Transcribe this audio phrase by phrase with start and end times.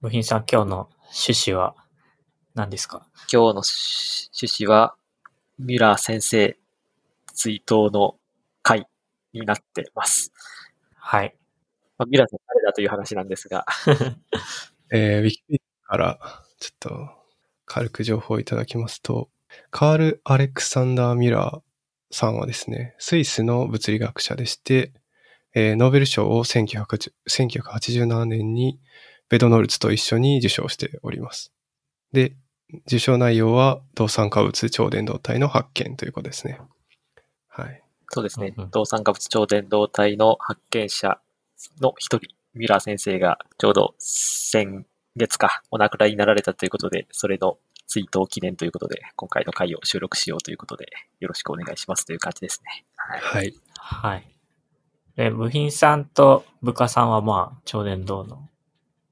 [0.00, 0.88] 部品さん、今日の
[1.26, 1.74] 趣旨は
[2.54, 3.06] 何ですか？
[3.30, 4.94] 今日の趣旨は、
[5.58, 6.56] ミュラー先生
[7.34, 8.16] 追悼の
[8.62, 8.88] 回
[9.34, 10.32] になってます。
[10.94, 11.36] はい。
[11.98, 13.66] まあ、ミュラーさん誰だという話なんですが。
[14.90, 16.18] えー、ウィキペディアから
[16.60, 17.10] ちょっと
[17.66, 19.28] 軽く情報をいただきますと、
[19.70, 21.60] カール・アレクサンダー・ミュラー
[22.10, 24.94] さんはですね、スイスの物理学者でして、
[25.52, 28.80] えー、ノーベル賞を1987年に
[29.30, 31.52] ベドノルツと一緒に受賞しております。
[32.12, 32.34] で、
[32.86, 36.60] 受賞内容は、動酸化物超伝導体の発見ということですね。
[37.48, 37.82] はい。
[38.10, 38.54] そうですね。
[38.72, 41.20] 動酸化物超伝導体の発見者
[41.80, 50.86] の一人、ミュラー先生がちょうど先月かお亡くなりになられたということで、それの追悼記念ということで、今回の回を収録しようということで、
[51.20, 52.84] よろしくお願いしますという感じですね。
[52.96, 53.54] はい。
[53.78, 54.26] はい。
[55.14, 58.48] で、部品さんと部下さんはまあ、超伝導の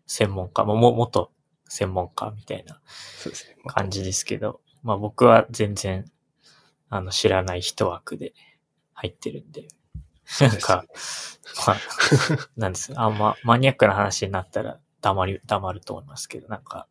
[0.08, 1.30] 専門家、も、も、元
[1.68, 2.80] 専門家みたいな
[3.66, 6.04] 感じですけど、まあ僕は全然、
[6.88, 8.32] あの、知らない一枠で
[8.94, 9.68] 入ってるんで、
[10.40, 10.84] なんか、
[11.66, 11.76] まあ、
[12.56, 16.86] なんですあんまマニアックな話になったら黙り、黙ると思いますけど、なんか、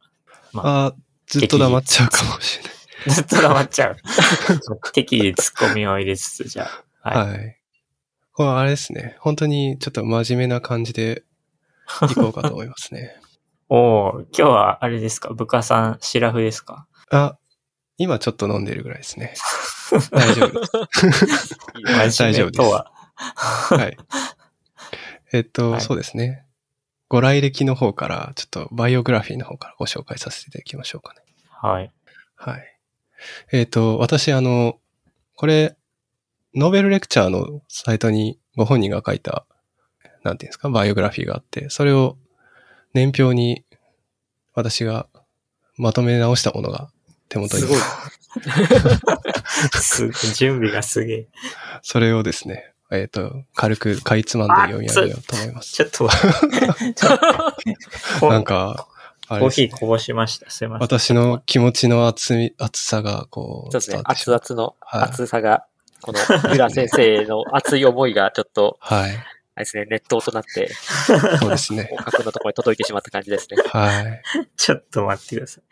[0.54, 0.96] まあ、あ
[1.28, 2.74] ずっと黙っちゃうかもしれない。
[3.10, 3.98] ずっと黙っちゃう。
[4.94, 6.68] 適宜ツッコミを入れつつ、じゃ
[7.04, 7.10] あ。
[7.10, 7.30] はい。
[7.32, 7.58] はい、
[8.34, 9.18] これあれですね。
[9.20, 11.24] 本当にちょっと真面目な感じで
[12.02, 13.16] 行こうかと思いますね。
[13.70, 15.34] おお今日はあれですか？
[15.34, 16.88] 部下さん、シラフですか？
[17.12, 17.38] あ、
[17.98, 19.34] 今ちょっと飲んでるぐらいですね。
[20.12, 21.58] 大丈夫です。
[21.86, 22.70] 大丈夫です。
[23.74, 23.98] はい。
[25.34, 26.46] えっと、はい、そうですね。
[27.10, 31.22] ご来歴の方から、ちょっとバイオグラフィーの方からご紹介させていただきましょうかね。
[31.50, 31.92] はい。
[32.36, 32.64] はい。
[33.52, 34.78] えっ、と、私、あの、
[35.36, 35.78] これ、
[36.54, 39.46] ノーベルレクチャーのサイトにご本人が書いた
[40.28, 42.18] なんていうんですか、バイオグラフィーがあって、それを
[42.94, 43.64] 年表に
[44.54, 45.08] 私が
[45.78, 46.90] まとめ直したものが
[47.30, 47.64] 手元に。
[47.64, 47.78] すごい。
[50.36, 51.28] 準備がすげえ。
[51.82, 55.74] それをですね、えっ、ー、と、軽くかいつまんで読み上げようと思います。
[55.74, 56.08] ちょっと、
[58.28, 58.88] なんか、
[59.30, 60.50] ね、コーヒーこぼしました。
[60.50, 60.82] すいません。
[60.82, 64.02] 私の気持ちの熱み、熱さが、こう、そうですね。
[64.06, 65.64] 熱々の熱さが、はい、
[66.02, 66.20] この、
[66.52, 69.12] ミラ先生の熱い思いがちょっと、はい。
[69.58, 70.72] あれですね、ネットとなって、
[71.40, 71.90] そうですね。
[71.98, 73.58] 角のところに届いてしまった感じですね。
[73.66, 74.22] はい。
[74.56, 75.64] ちょっと待ってください。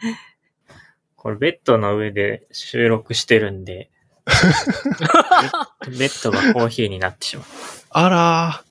[1.16, 3.92] これベッドの上で収録してるんで、
[4.26, 7.46] ベッドがコーヒーになってしまう。
[7.92, 8.64] あら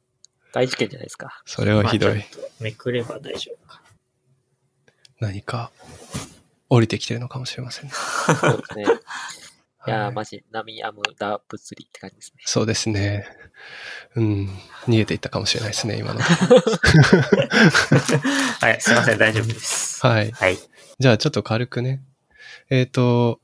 [0.52, 1.40] 大事件じゃないですか。
[1.46, 2.24] それはひどい。
[2.58, 3.82] めくれば大丈夫か。
[5.20, 5.70] 何か
[6.68, 7.92] 降りてきてるのかもしれませんね。
[7.94, 8.86] そうですね。
[9.86, 12.42] いやー、マジ、ナミアムダ物理って感じですね。
[12.46, 13.26] そうですね。
[14.16, 14.48] うん。
[14.86, 16.20] 逃げていったかもしれないですね、今の。
[18.60, 20.06] はい、すいません、大丈夫です。
[20.06, 20.30] はい。
[20.30, 20.58] はい。
[20.98, 22.02] じゃあ、ちょっと軽くね。
[22.70, 23.40] えっ、ー、と、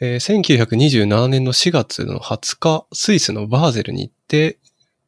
[0.00, 4.58] えー、1927年の4月の20日、スイスのバーゼルに行って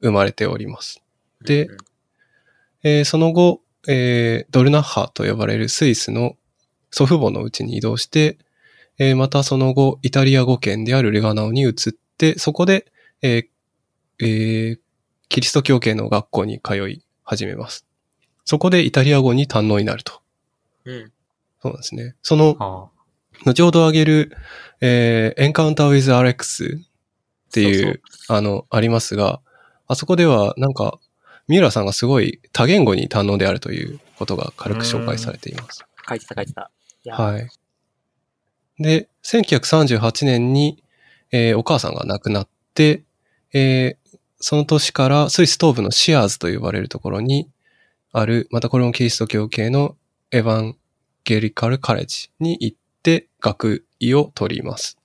[0.00, 1.03] 生まれております。
[1.44, 1.77] で、うん、
[2.82, 6.37] えー、その後、えー、ドルナッハと呼ばれるスイスの
[6.91, 8.38] 祖父母のうちに移動して、
[9.03, 11.75] えー、またその後、イタリア語圏であるレガナオに移っ
[12.19, 12.87] て、そこで、
[13.21, 13.47] えー
[14.21, 14.79] えー、
[15.29, 17.85] キリスト教系の学校に通い始めます。
[18.45, 20.21] そこでイタリア語に堪能になると。
[20.85, 21.12] うん。
[21.61, 22.15] そうなんですね。
[22.23, 22.91] その、は
[23.45, 24.37] あ、後ほど挙げる、
[24.81, 26.81] えー、Encounter with Alex っ
[27.53, 29.41] ていう、そうそうあの、ありますが、
[29.89, 31.01] あそこではなんか、
[31.49, 35.85] 三浦さんがすごい多言語に堪能であるということが軽く紹介されています。
[36.09, 36.71] 書いてた書いてた。
[37.11, 37.49] はい。
[38.82, 40.82] で、1938年に、
[41.31, 43.04] えー、お母さんが亡くなって、
[43.53, 47.48] えー、その年からスイス東部のシアーズと呼ばれるところに
[48.12, 49.97] ある、またこれもキリスト教系の
[50.31, 50.76] エヴァン
[51.25, 54.99] ゲリカルカレッジに行って学位を取ります。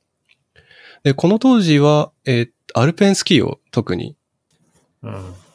[1.04, 4.16] で、この当時は、えー、アルペンスキーを特に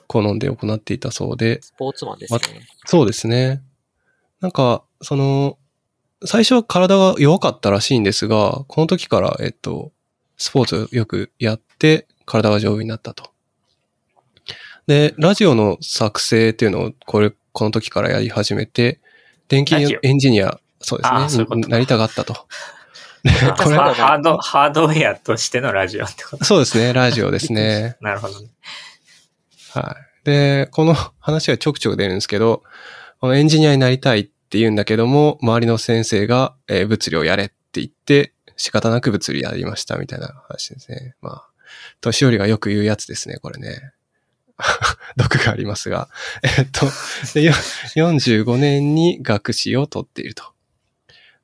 [0.07, 1.61] 好んで行っていたそうで。
[1.61, 2.67] スポーツマンですね、ま。
[2.87, 3.63] そうですね。
[4.41, 5.59] なんか、その、
[6.25, 9.93] 最初は体が弱かったらしいんですが、この時から、えっと、
[10.37, 13.31] スポーツをよくやって、体が丈夫になったと。
[14.87, 19.01] で、ラジオの作成っていうのを、これ、この時からやり始めて、
[19.49, 22.35] 電気エンジニア、そうですね、ううなりたがったと。
[23.23, 27.97] これハード、ハードウェアとしてのラジオってことそうですね、ラジオですね。
[28.03, 28.49] なるほど、ね。
[29.71, 30.27] はい。
[30.27, 32.65] で、この話はちょくちょく出るんですけど、
[33.21, 41.17] このエンジニアになりたいっって言うんだけども、周りの先生が、えー、物理をやれって言って、仕方なく物理やりましたみたいな話ですね。
[41.23, 41.49] まあ、
[42.03, 43.93] 年寄りがよく言うやつですね、これね。
[45.17, 46.11] 毒がありますが、
[46.43, 50.45] えっと、45年に学士を取っていると。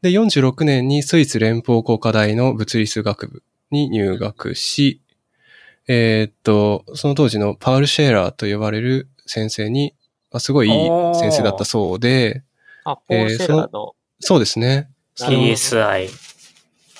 [0.02, 5.00] で、46年にスイス連邦工科大の物理数学部に入学し、
[5.88, 9.94] えーっと、その当時のパウル・シェーラーと呼ばれる先生に、
[10.40, 10.75] すごいいい
[11.14, 12.43] 先生だったそうで、
[12.93, 14.90] あ、ポール・シェラーの、そうですね。
[15.19, 16.08] なるほど PSI、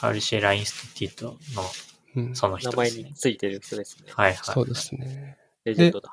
[0.00, 1.62] パルシェラインスティティートの
[2.17, 3.14] うんその人名前ですねに。
[3.14, 4.12] ついてる人ですね。
[4.14, 4.38] はいはい。
[4.43, 5.37] そうですね。
[5.64, 6.12] レジェンドだ。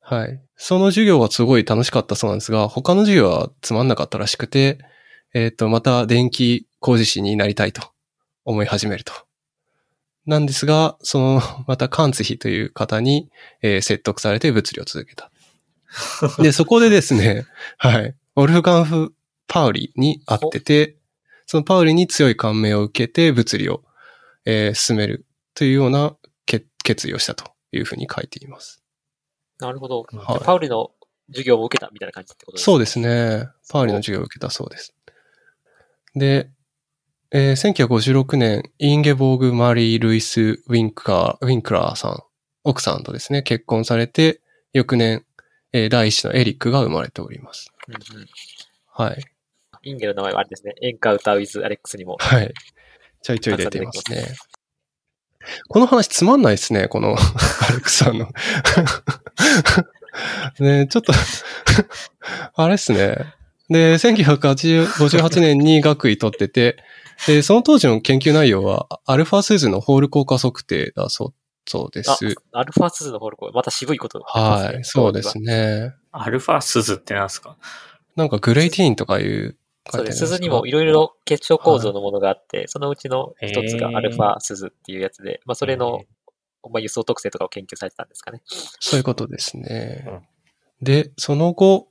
[0.00, 0.40] はい。
[0.56, 4.78] その授業はすごい楽しかったそうなんですが、他の授業はつまんなかったらしくて、
[5.32, 7.82] えっ、と、また電気工事士になりたいと
[8.44, 9.12] 思い始めると。
[10.26, 13.30] なんですが、その、またカンツヒという方に、
[13.62, 15.30] えー説得されて物理を続けた。
[16.42, 17.46] で、そこでですね、
[17.78, 18.14] はい。
[18.36, 19.13] オルフガンフ・
[19.46, 20.96] パウリに会ってて、
[21.46, 23.82] そのパウリに強い感銘を受けて物理を、
[24.44, 28.82] えー進めるというような決決意をしたというふうに書いています。
[29.58, 30.06] なるほど。
[30.10, 30.90] うんはいパウリの
[31.28, 33.48] 授業を受けたみたいな感じってことですそうですね。
[33.70, 34.94] パウリの授業を受けたそうです。
[36.14, 36.50] で、
[37.30, 42.22] えー1956年、インゲボーグ・マリー・ルイス・ウィンクラー、ウィンクラーさん、
[42.64, 44.40] 奥さんとですね、結婚されて、
[44.72, 45.24] 翌年、
[45.72, 47.70] えー第一子のエリックが生まれております。
[47.88, 48.26] うんうん
[48.96, 49.24] はい。
[49.84, 50.74] インゲの名前はあれですね。
[50.82, 52.16] Encounter with Alex にも。
[52.18, 52.52] はい。
[53.22, 54.26] ちょいちょい出ていますね。
[55.68, 58.28] この話つまんないですね、この アレックさんの。
[60.60, 61.12] ねちょっと
[62.54, 63.34] あれっすね。
[63.68, 66.76] で、1958年に学位取ってて、
[67.26, 71.34] で、その当時の研究内容は、アルファスーズのホール効果測定だそう
[71.66, 72.10] そうです。
[72.10, 75.38] あ、アルファスズのホールコーまた渋いこと、はい、そうです。
[75.38, 75.94] ね。
[76.12, 77.56] アルファスズってなんですか？
[78.16, 79.56] なんかグレイティーンとかいう書
[79.90, 80.18] そうです。
[80.18, 86.00] 鈴にもいろいろ結晶構造のものがあって、そのうちの一つがアルファ鈴っていうやつで、まあそれの、
[86.70, 88.40] まあ、輸送特性とかを研究されてたんですかね。
[88.80, 90.22] そういうことですね。
[90.80, 91.88] で、その後、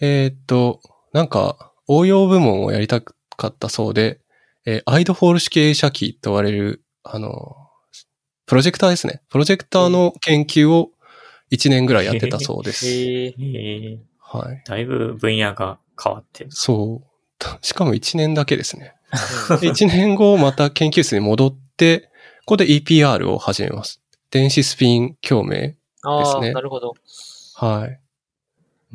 [0.00, 0.80] えーっと、
[1.12, 3.14] なんか、応用部門をやりたか
[3.48, 4.20] ったそうで、
[4.64, 7.56] えーアイドホール式映写機と言われる、あの、
[8.46, 9.22] プロジェクターですね。
[9.28, 10.90] プロジェクターの研究を
[11.52, 12.86] 1年ぐらいやってたそうです。
[14.18, 14.62] はい。
[14.66, 16.50] だいぶ分野が変わってる。
[16.52, 17.09] そう。
[17.62, 18.94] しかも1年だけですね。
[19.60, 22.10] で1年後、また研究室に戻って、
[22.40, 24.00] ここで EPR を始めます。
[24.30, 25.50] 電子スピン共鳴。
[25.60, 25.76] で
[26.24, 26.94] すねなるほど。
[27.54, 28.00] はい。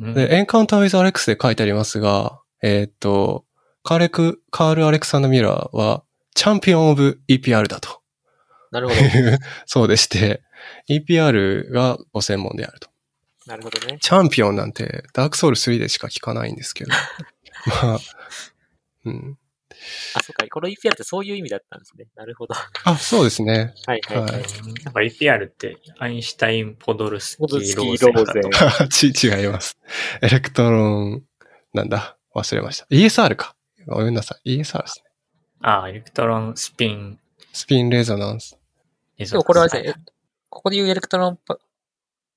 [0.00, 3.44] うんで、エンカウンターウィズ・アレックスで書いてありますが、えーっと、
[3.82, 6.02] カーレク、カール・アレクサンダー・ミラーは、
[6.34, 8.02] チャンピオン・オブ・ EPR だと
[8.70, 9.00] なるほど。
[9.64, 10.42] そうでして、
[10.88, 12.88] EPR がご専門であると。
[13.46, 13.98] なるほどね。
[14.00, 16.90] チャンピオンなんて、ダークソウル3でしか聞かないんですけど。
[17.82, 18.00] まあ、
[19.06, 19.38] うん。
[20.14, 20.46] あ、そっか。
[20.48, 22.06] この EPR ってそういう意味だったんですね。
[22.14, 22.54] なるほど。
[22.84, 23.74] あ、そうですね。
[23.86, 24.32] はいはいはい。
[24.32, 24.42] はい
[24.84, 28.88] なんか EPR って、アインシュタイン・ポドルスキポドルスキー・ーローゼンーと。
[28.88, 29.78] ち、違います。
[30.22, 31.24] electron、
[31.72, 32.16] なんだ？
[32.34, 32.86] 忘れました。
[32.90, 33.56] ESR か。
[33.86, 34.60] ごめんなさい。
[34.60, 35.10] ESR ですね。
[35.62, 37.18] ああ、 electron spin
[37.52, 38.58] spin resonance。
[39.18, 40.12] でもこれはですね、え
[40.50, 41.58] ここで言う electron pa、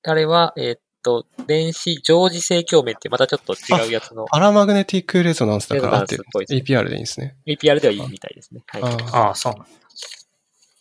[0.02, 7.36] あれは、えーっと、電子常時性共鳴ってまたちょっと違うやつのパラマグネティックレゾナンスだから合ってるレゾナンスっぽいでいいんですね。
[7.46, 8.62] EPR ではいいみたいですね。
[8.66, 8.82] はい。
[8.82, 9.68] あーああ、そうなんだ。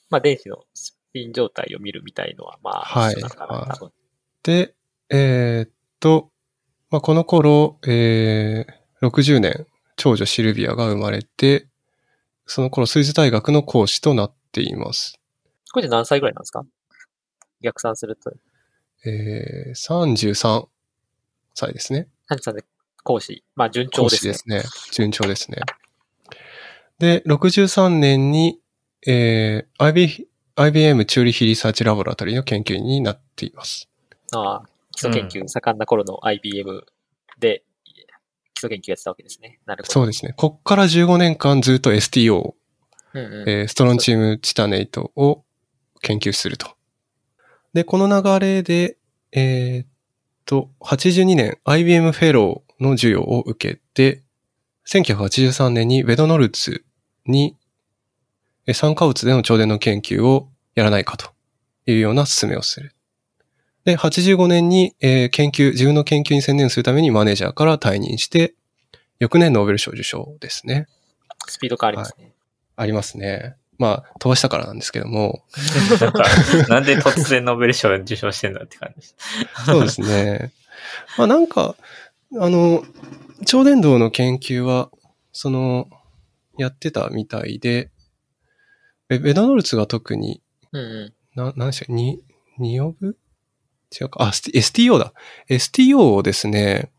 [0.09, 3.15] まあ電子のスピン状態を見るみたいのは、まあ、はい
[4.43, 4.73] で、
[5.09, 6.31] えーっと、
[6.89, 11.67] まあ、この頃、えー、60年、長女シルビアが生まれて、
[12.45, 15.19] その頃スイス大学の講師となっています。
[15.71, 16.63] これで何歳ぐらいなんですか？
[17.61, 18.31] 逆算すると。
[19.05, 20.67] えー、33
[21.53, 22.07] 歳ですね。
[22.27, 22.63] 何さんで
[23.03, 23.43] 講師。
[23.55, 24.33] まあ順調講ですね。
[24.33, 24.63] 師ですね。
[24.91, 25.59] 順調ですね。
[26.99, 28.59] で、63年に、
[29.07, 30.25] えー、IB
[30.55, 33.87] IBM チューリヒリサーチラボラトリーの研究員になっています。
[34.33, 36.85] ああ、基礎研究盛んな頃の IBM
[37.39, 37.63] で、
[38.53, 39.59] 基礎研究やってたわけですね。
[39.65, 39.93] なるほど。
[39.93, 40.33] そうですね。
[40.35, 42.55] こっから15年間ずっと STO、
[43.13, 43.49] うんうん。
[43.49, 45.45] えーストロンチウムチタネイトを
[46.01, 46.75] 研究すると。
[47.73, 48.97] で、この流れで、
[49.31, 49.87] えーっ
[50.45, 54.23] と、82年 IBM フェローの授与を受けて、
[54.87, 56.83] 1983年にベドノルツ
[57.25, 57.55] に、
[58.65, 61.31] えー酸化物での超電の研究をやらないかと
[61.85, 62.93] いうような勧めをする。
[63.83, 68.53] で、85年に、えー研究、自分の研究に専念するためにマネージャーから退任して、
[69.19, 70.87] 翌年ノーベル賞受賞ですね。
[71.47, 72.33] スピード感ありますね。
[72.75, 73.55] ありますね。
[73.79, 75.43] まあ、飛ばしたからなんですけども、
[76.01, 76.25] なんか、
[76.67, 79.15] なんで突然ノーベル賞を受賞してんだって感じです。
[79.65, 80.51] そうですね。
[81.17, 81.75] まあなんか、
[82.39, 82.83] あの、
[83.45, 84.91] 超電導の研究は、
[85.31, 85.89] その、
[86.57, 87.89] やってたみたいで、
[89.07, 90.43] ベベドノルツが特に、
[90.73, 91.13] うんうん。
[91.35, 92.21] な、なんでしたっけ、に、
[92.57, 93.17] ニオブ？
[93.97, 94.25] 違うか。
[94.25, 95.13] あ、STO だ。
[95.49, 96.91] STO をですね、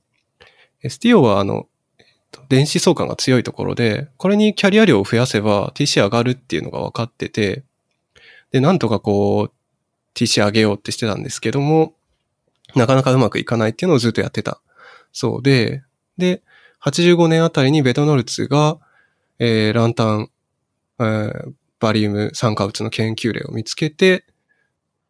[0.82, 1.68] STO はあの、
[2.48, 7.64] 電子相関が強いところで、これにキャリア量を増やせば TC 上がるっていうのが分かってて、
[8.50, 9.52] で、なんとかこう、
[10.14, 11.94] TC 上げようってしてたんですけども、
[12.74, 14.60] なかなかうまくいかないっていうのをずっとやってた。
[15.12, 15.82] そうで、
[16.18, 16.42] で、
[16.82, 18.78] 85年あたりにベトノルツが、
[19.38, 20.30] えー、ランタン、
[20.98, 24.24] えー、バリウム酸化物の研究例を見つけて、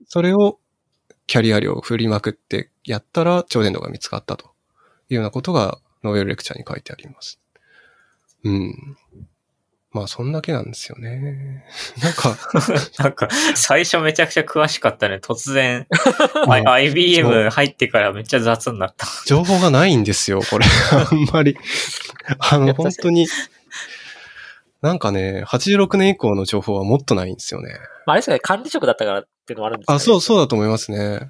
[0.07, 0.59] それを
[1.27, 4.47] キャリア量を振りまくってやったら超伝導が見つかったと
[5.09, 7.40] いうようなことがノーベルレクチャーに書いてあります。
[8.45, 8.97] うん。
[9.92, 11.64] まあ、そんだけなんですよね。
[12.00, 12.37] なんか。
[13.02, 15.16] なんか、最初めちゃくちゃ詳しかったね。
[15.16, 15.87] 突然、
[16.49, 19.07] IBM 入ってからめっちゃ雑になった。
[19.26, 20.66] 情報がないんですよ、これ。
[20.92, 21.57] あんまり。
[22.38, 23.26] あの、本当に。
[24.80, 27.75] なんかね、86年以降の情報はもっとないんですよね。
[28.07, 31.28] まあ、あれですかね、管理職だったからっていうのもあるんですか、ね、あ、そう、そうだと思いますね。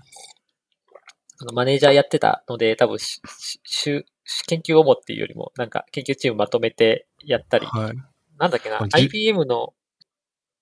[1.42, 3.22] あのマネージャーやってたので、多分し、
[3.64, 4.04] し、
[4.46, 7.96] 研究をもっていうよりも、なんか研究チームまとめてやったり、はい、
[8.38, 9.75] なんだっけな、IBM の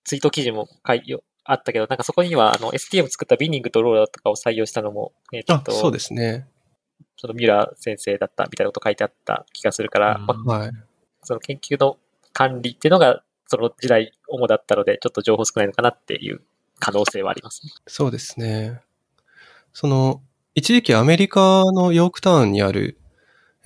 [0.05, 1.03] ツイート記事も書い
[1.45, 6.47] あったけど、なんかそこにはあの STM 作ったビニングとローラーとかを採用したのも、えっ、ー、と、そうですね。
[7.17, 10.71] そのミュラー先生だったみたいなこと書いてあった気がするから、まあ、はい、
[11.23, 11.99] その研究の
[12.33, 16.43] 管理っていうのがその時代主だったので、ちょっと情報少ないのかなっていう
[16.79, 17.73] 可能性はありますね。
[17.87, 18.81] そうですね。
[19.73, 20.23] その、
[20.55, 22.99] 一時期アメリカのヨークタウンにある、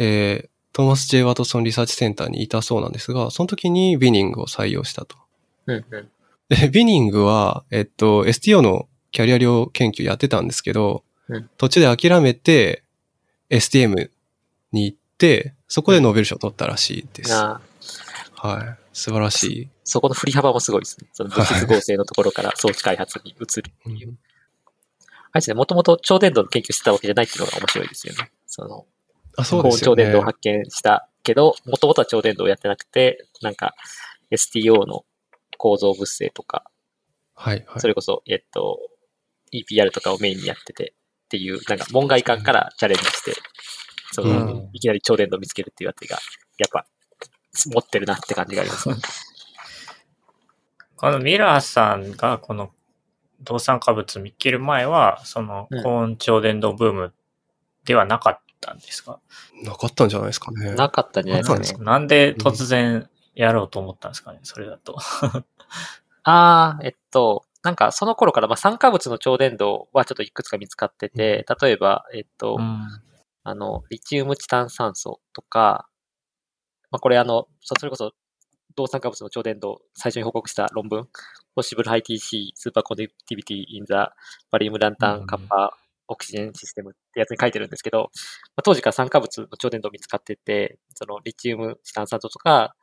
[0.04, 5.16] えー、トーマス・ジェイ・ワトソン・リサーチセンターにいたそうなんですが、その時にビニングを採用したと。
[5.66, 6.08] うんうん、
[6.48, 12.82] で、ビニングは、えっと、STO のキャリア量研究やってたんですけど、うん、途中で諦めて
[13.48, 14.10] STM
[14.72, 17.32] に行って、そこでノーベル賞を取ったらしいです。
[17.32, 17.60] うん、は
[18.64, 18.78] い。
[18.92, 19.68] 素晴らしい。
[19.84, 21.06] そこの振り幅もすごいですね。
[21.12, 24.08] その物質合成のところから装置開発に移るっていう。
[24.08, 24.16] はい、
[25.32, 28.32] あれですね、もともと超伝導の研究してたわけじゃないっていうのが面白いですよね。
[28.46, 28.84] その、
[29.36, 29.86] あ、そうですね。
[29.86, 33.74] 超伝導を発見したけど、もともとは超伝導をやってなくて、なんか
[34.30, 35.04] STO の
[35.58, 36.64] 構造物性とか、
[37.34, 37.80] はいはい。
[37.80, 38.78] それこそ、えっと、
[39.52, 43.34] EPR とかをメインにやっててっていう、なんか門外観からチャレンジして、
[44.12, 46.18] その、うん、いきなり超伝導を見つけるっていうあたりが、
[46.58, 46.86] やっぱ、
[47.66, 48.96] 持ってるなって感じがあります、ね。
[50.96, 52.70] このミラーさんがこの
[53.40, 57.14] 動産化物見つける前は、その高温超伝導ブーム
[57.84, 59.18] ではなかったんですか、
[59.58, 60.74] うん、なかったんじゃないですかね。
[60.74, 61.84] なかったんじゃないですかね。
[61.84, 64.96] なんで突然やろうと思ったんですかね、それだと。
[66.24, 72.86] ああ、えっと、なんかその頃から、まあ、酸化物の超伝導はちょっといくつか見つかってて、例えば、えっと、うん、
[73.44, 75.88] あの、リチウムチタン酸素とか、
[76.90, 78.12] まあ、これあの、それこそ、
[78.74, 81.08] 動酸化物の超伝導、最初に報告した論文、
[81.56, 84.10] Possible High TC Super Conductivity in the
[84.50, 85.72] Barium Lantern Kappa
[86.12, 88.10] Oxygen System ってやつに書いてるんですけど、
[88.56, 92.74] まあ、当時から酸化物の超伝導見つかってて、そのリチウムチタン酸素とか、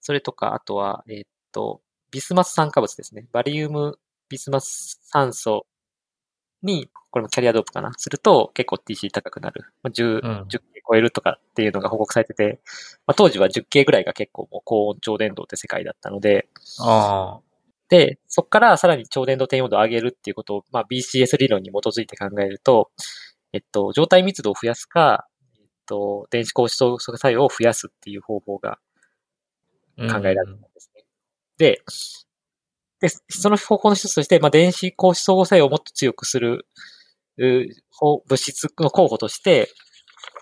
[0.00, 1.80] それとか、あとは、えー、っと、
[2.10, 3.26] ビスマス酸化物ですね。
[3.32, 5.66] バリウムビスマス酸素
[6.62, 9.64] に、これもキャリアドープかなすると結構 TC 高くなる。
[9.84, 12.60] 10、うん、10K 超えるとかっていうのが報告されてて、
[13.06, 16.48] まあ、当時は 10K ぐらいが結構もう高温超伝導って世界だったので、
[16.80, 17.40] あ
[17.88, 22.90] で、そこからさらに超伝導転用度を上げるっていうことを、まあ、BCS 理論に基づいて考えると、
[23.52, 25.26] えっと、状態密度を増やすか、
[25.56, 28.78] えっと、電子高子相作作用を増やすっていう方法が
[29.96, 31.02] 考えられるんですね。
[31.02, 31.06] うん、
[31.58, 31.82] で、
[33.00, 36.66] で、その方法の一つとして、まあ、電子高子相互作用をもっと強くする、
[37.36, 39.68] 物質の候補として、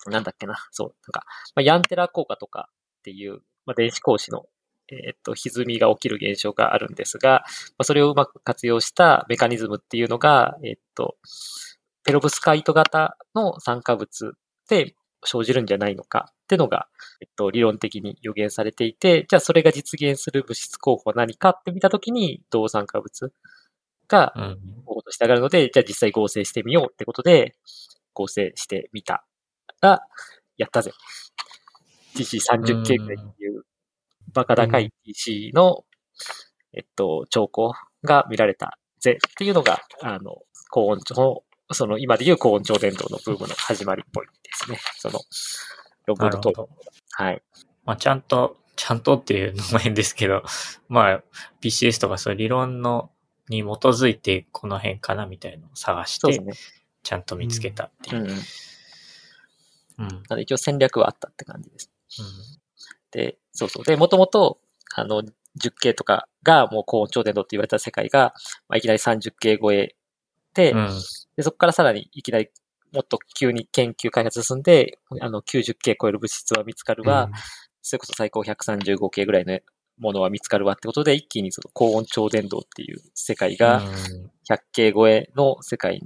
[0.06, 1.24] なんだっけな、そう、なんか、
[1.54, 2.68] まあ、ヤンテラ効果とか
[3.00, 4.46] っていう、まあ、電子格子の、
[4.88, 11.17] えっ、と、歪みが起きる現象があるんですが、まあ、それをうまく活用したメカニズムっていうのが、えっ、と、
[12.05, 14.35] ペロブスカイト型の酸化物
[14.69, 16.87] で生じるんじゃないのかってのが、
[17.21, 23.33] えっと、理論的に予言されていて、じゃあそれが実現する物質候補は何かって見たときに、銅酸化物
[24.07, 24.35] が
[24.85, 27.55] 候補として上がるので、うん、じゃあ実際合成してみようってことで、
[28.12, 29.25] 合成してみた
[29.81, 30.03] ら、
[30.57, 30.93] やったぜ。
[32.14, 33.64] TC30K ぐらいっていう、
[34.35, 35.85] バカ高い TC の、
[36.73, 37.73] えっと、兆候
[38.03, 44.79] が見られたぜっていうのが、あの、高温のその今でいう高温超伝導のブームの始まりっぽいですね。
[44.99, 45.21] その、
[46.07, 46.69] ロボットと。
[47.12, 47.43] はい。
[47.85, 50.43] まあ、ちゃんと、ちゃんとっていうのも変ですけど、
[50.88, 51.23] まあ、
[51.62, 53.11] BCS とかそういう理論の、
[53.49, 56.55] に基づいてこの辺かなみたいのを探して、ね、
[57.03, 58.23] ちゃんと見つけたっていう。
[58.23, 58.31] うん。
[60.33, 61.91] うん、一応戦略はあったって感じです。
[62.19, 62.26] うん、
[63.14, 63.85] で、そうそう。
[63.85, 64.59] で、もともと、
[64.94, 65.23] あの、
[65.61, 68.35] 10K とかがもう高温超伝導って言われた世界が、
[68.68, 69.94] まあ、いきなり 30K 超え
[70.52, 70.88] て、うん。
[71.37, 72.49] でそこからさらにいきなり
[72.92, 77.30] もっと急に研究開発進んで、あの、90系超える物質は見つかるわ、
[77.83, 79.59] それこそ最高135系ぐらいの
[79.99, 86.00] ものは見つかるわってことで、一気にその高温超伝導っていう世界がうん100系超えの世界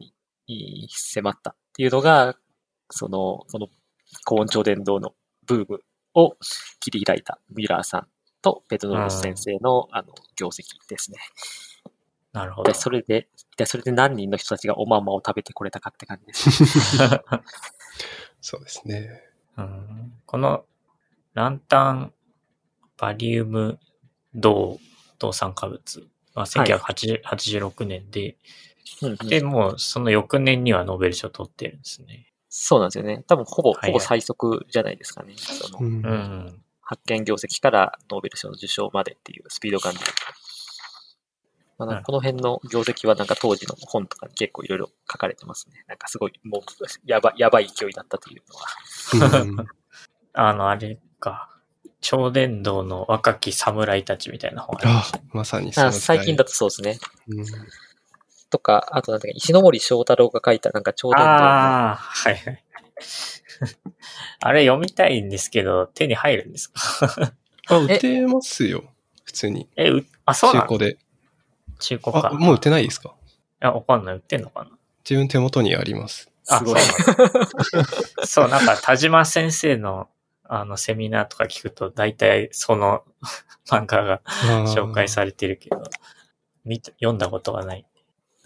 [0.47, 2.37] に迫ったっていうのが、
[2.91, 3.69] その、その
[4.25, 5.12] 高温超伝導の
[5.47, 5.81] ブーム
[6.19, 6.37] を
[6.81, 8.07] 切り開いたミラーさん
[8.43, 11.19] とペトノロス先生の、あの業績ですね。
[12.33, 12.75] なるほどで、。
[12.79, 16.97] それで、で、それで何人の人たちがおまんまを食べてこれたかって感じです。
[18.41, 19.25] そうですね。
[19.57, 20.65] うんこの
[21.35, 22.13] ランタン
[22.97, 23.79] バリウム
[24.35, 24.79] 銅
[25.19, 28.37] 銅酸化物は1986年で、
[29.03, 32.33] うんうんで、もうその翌年にはノーベル賞取ってるんですね。
[32.61, 33.23] そうなんですよね。
[33.29, 35.35] 多分ほぼ、はいほぼ最速じゃないですかね。
[35.37, 36.62] そのうんうん。
[36.83, 40.00] 発見業績からノーベル賞の受賞までっていうスピード感で。
[41.79, 45.85] まあ、なんかこの辺の業績はなんか当時の本とかに結構いろいろ書かれてますね。
[45.87, 46.62] なんかすごいもう
[47.05, 48.43] やばやばい勢いだったという
[49.21, 49.43] のは。
[49.43, 49.67] うん
[50.35, 51.49] あの、あれか。
[52.00, 56.99] 超伝導の若き侍たちみたいな本ああまさにそのあ時代最近だとそうですね。
[57.29, 57.45] うん
[58.50, 62.64] とか、あとなんだっけ、石ノ森章太郎が書いたなんか超伝導のああ、はいはい。
[64.40, 67.33] あれ読みたいんですけど、手に入るんですか？
[67.69, 68.85] あ、売ってますよ。
[69.25, 69.69] 普通に。
[69.76, 70.67] え、うあ、そうなの？
[70.67, 70.99] 中古で。
[71.81, 72.31] 中古か。
[72.33, 73.14] あ、もう売ってないですか？
[73.62, 74.14] いや、わかんない。
[74.17, 74.71] 売ってんのかな？
[75.09, 76.31] 自分手元にあります。
[76.49, 76.81] あすごい。
[76.81, 80.09] そうなんだ そう、なんか田島先生の
[80.50, 83.02] あのセミナーとか聞くと、大体その
[83.69, 84.23] 漫画が
[84.67, 85.83] 紹介されてるけど、
[86.64, 87.85] 見た読んだことがない。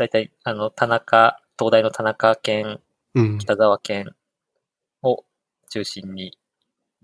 [0.02, 2.80] 大体、あの、田中、東大の田中県、
[3.14, 3.38] うん。
[3.38, 4.16] 北沢県
[5.02, 5.24] を
[5.68, 6.36] 中心に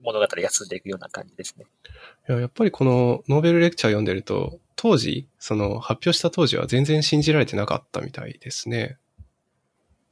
[0.02, 1.66] 物語が進んでいくような感じですね。
[2.28, 8.96] いややっぱりこのノーベルレクチャー読んでると、当時、その発表した当時は全然信じられてなかったみたいですね。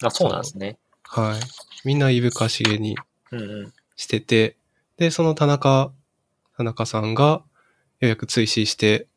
[0.04, 0.78] あ、そうなんですね。
[1.02, 1.40] はい。
[1.84, 2.96] みんないぶかしげに
[3.32, 3.72] うんうん。
[3.96, 4.56] してて、
[4.96, 5.92] で、その田中、
[6.56, 7.44] 田中さんがよ
[8.02, 9.08] うやく追試して、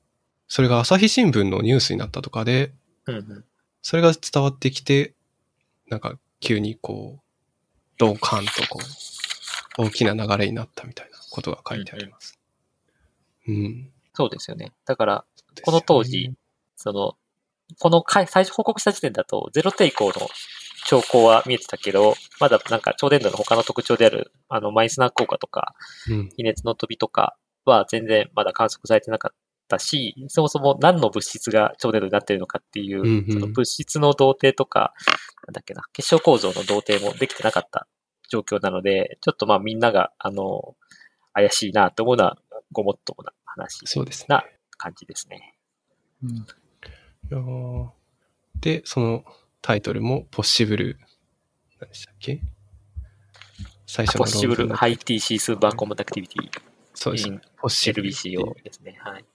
[0.48, 2.74] それが朝日新聞のニュースになったとかで、
[3.06, 3.46] うんうん。
[3.82, 5.14] それが伝わってきて、
[5.90, 7.22] なんか急にこう、
[7.98, 8.80] ドカンとこ
[9.78, 12.40] う、大きな流れになったみたいなことが書いてあります。
[13.48, 13.92] うん。
[14.14, 14.72] そうですよね。
[14.86, 15.26] だから、
[15.64, 16.34] この当時、
[16.76, 17.16] その、
[17.78, 20.28] この回最初報告した時点だと、ゼロ抵抗の
[20.86, 25.76] 兆候は見えてたけど、まだなんか超伝導の他の特徴である、あの、マイスナー効果とか、
[26.10, 26.30] うん。
[26.38, 29.38] 微熱の飛びとかは全然まだ観測されてなかっ
[29.70, 34.94] たし、そもそも何の物質が超伝導になっているのかっていう、うんうんその物質の動程とか、
[35.48, 37.88] なんだっけな、結晶構造の動程もできてなかった
[38.30, 40.76] 状況なので、ちょっとまあみんなが、あの、
[41.34, 42.38] 怪しいなと思うのは
[42.72, 44.26] ごもっともな話そうですね。
[44.30, 44.44] な
[44.78, 45.56] 感じですね。
[46.24, 46.28] い
[47.34, 47.90] やー
[48.60, 49.24] で、その
[49.62, 51.00] タイトルも possible、
[51.80, 52.42] 何でしたっけ？
[53.86, 56.62] 最初の possibleハイ TC スーパーコンダクティビティ
[56.94, 57.28] そうです。
[57.28, 59.00] in ポッシブルっていう LBCO ですね。
[59.00, 59.26] はい。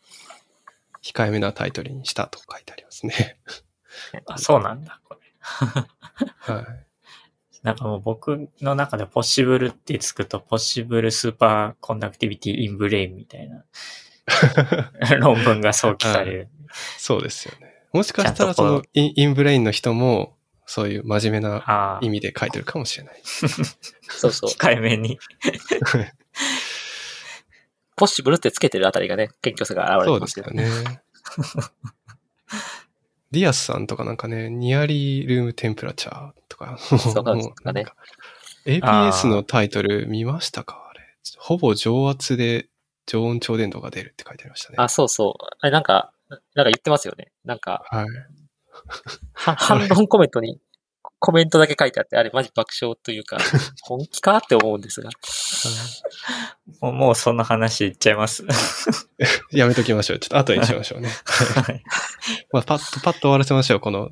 [1.04, 3.36] 控えめなタイトルにしたと書いてありますね。
[4.26, 5.20] あ、そうなんだ、これ。
[5.40, 6.64] はい。
[7.62, 13.64] なんかもう僕の中で possible ってつくと、 possible superconductivity in brain みたいな
[15.20, 16.48] 論文が想起される。
[16.98, 17.74] そうですよね。
[17.92, 20.36] もしかしたらそうの in brain の人も、
[20.66, 23.20] そういう真面目な意、味で書いてるかもしれない。
[23.22, 24.50] そうそう。
[24.50, 25.18] 控えめに。
[27.96, 30.68] possible ってつけてるあたりがね、謙虚さが現れてますけどね。
[33.30, 37.86] ディアスさんとかなんかね、 nearly room temperature とか、そうなんですかね
[38.64, 40.88] APS のタイトル見ましたか？
[40.90, 41.00] あれ。
[41.38, 42.68] ほぼ常圧で
[43.06, 44.76] 常温超伝導が出るって書いてありましたね。
[44.78, 45.44] あ、そうそう。
[45.60, 47.32] あれなんか、なんか言ってますよね。
[47.44, 48.06] なんか、はい。
[49.34, 50.60] は反論コメントに
[51.24, 53.38] コメントだけ書いてあって、あれマジ爆笑というか、
[53.80, 55.08] 本気かって思うんですが。
[56.82, 58.44] もうもうそんな話いっちゃいます。
[59.50, 60.18] やめときましょう。
[60.18, 61.08] ちょっと後にしましょうね。
[61.08, 61.82] はい
[62.52, 63.80] まあ、パッと、パッと終わらせましょう。
[63.80, 64.10] この、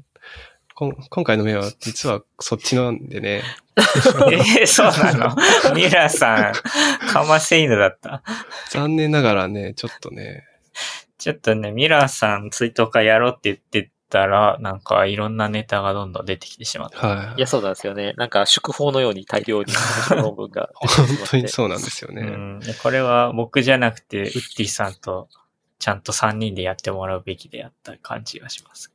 [0.75, 3.42] こん今回の目は実はそっちなんでね。
[3.77, 5.75] えー、そうなの？
[5.75, 8.22] ミラーさん、かませ犬だった。
[8.70, 10.44] 残念ながらね、ちょっとね、
[11.18, 17.07] ちょっとね、ミラーさん追悼会やろうって言ってたら、なんかいろんなネタがどんどん出てきてしまった。
[17.07, 17.35] はい。
[17.38, 18.12] いや、そうなんですよね。
[18.18, 19.72] なんか、祝報のように大量に
[20.14, 21.27] 論文が出てきて本。
[21.31, 22.22] 当にそうなんですよね。
[22.22, 25.29] うん、でこれは僕じゃなくて、ウッディさんと
[25.79, 28.92] ちゃんと3人でやってもらうべきであった感じがします。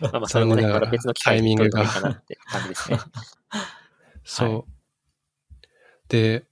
[0.00, 2.98] まあまあ、それもね、また別の機会に取りたいかなって感じですね。
[4.24, 4.54] そう。
[4.54, 4.64] はい
[6.10, 6.44] で、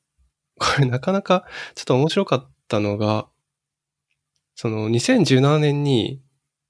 [0.57, 3.29] これなかなかちょっと面白かったのが、
[4.55, 6.23] その2017年に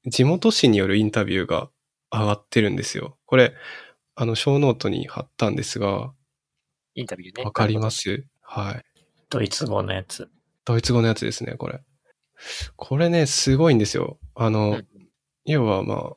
[0.08, 1.70] 地元紙によるインタビューが
[2.10, 3.18] 上がってるんですよ。
[3.26, 3.54] これ、
[4.14, 6.12] あの、小ノートに貼ったんですが、
[6.94, 7.44] インタビューね。
[7.44, 8.24] わかります？
[8.42, 8.82] はい。
[9.30, 10.28] ドイツ語のやつ。
[10.64, 11.80] ドイツ語のやつですね、これ。
[12.76, 14.18] これね、すごいんですよ。
[14.34, 14.86] あうの、ん
[15.44, 16.16] 要はまあ、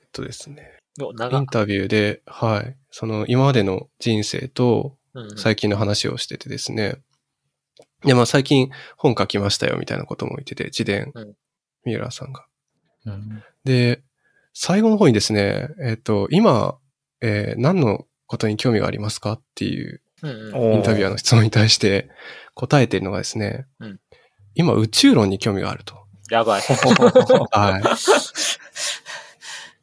[0.00, 6.96] えっとですね、インタビューで、はい、その今までの人生とうんうん最近の話をしててですね、
[8.04, 11.34] で、まあ最近本書きましたよみたいなことも言ってて、自伝、うん
[11.84, 12.46] ミューラーさんが。
[13.06, 13.42] うん。
[13.64, 14.02] で、
[14.52, 16.78] 最後の方にですね、えっ、と、今、
[17.20, 22.08] えー何のことに興味がありますかっていうインタビュアーの質問に対して
[22.54, 24.00] 答えているのがですね、うん
[24.54, 25.94] 今宇宙論に興味があると。
[26.30, 26.62] やばい。
[27.52, 27.82] はい。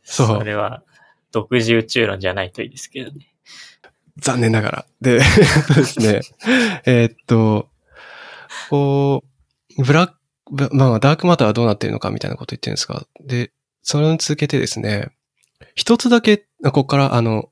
[0.03, 0.84] そうそれは、
[1.32, 3.34] 独自宇宙論じゃないといいですけどね。
[4.17, 4.86] 残念ながら。
[5.01, 6.21] で、そ うですね。
[6.86, 7.69] えーっと、
[8.69, 9.23] こ
[9.77, 10.12] う、ブラッ
[10.49, 15.10] まあ、ダークマターはどうなってるのかみたいなこと言ってるんですが、で、それに続けてですね、
[15.75, 17.49] 一つだけ、ここからあの、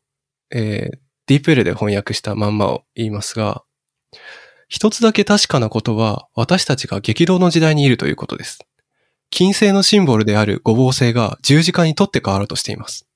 [0.51, 3.63] えー、ディープ L で翻訳したまんまを言いますが、
[4.67, 8.59] 一つだけ確かなことは、私たちが激動の時代にいるということです。
[9.29, 13.07] 金星のシンボルである五芒星が十字架にとって変わろうとしています。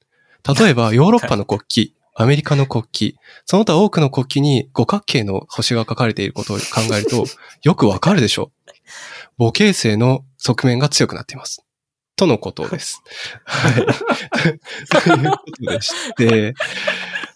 [0.59, 7.25] 例えば、 ヨーロッパの国旗、アメリカの国旗、その他多くの国旗に五角形の星が書かれていることを考えると、
[7.63, 8.71] よくわかるでしょう。
[9.39, 11.65] 母形星の側面が強くなっています。
[12.17, 13.02] とのことです。
[13.45, 13.73] はい。
[13.73, 13.80] と
[15.10, 16.54] いうことでして、ちょっとあれで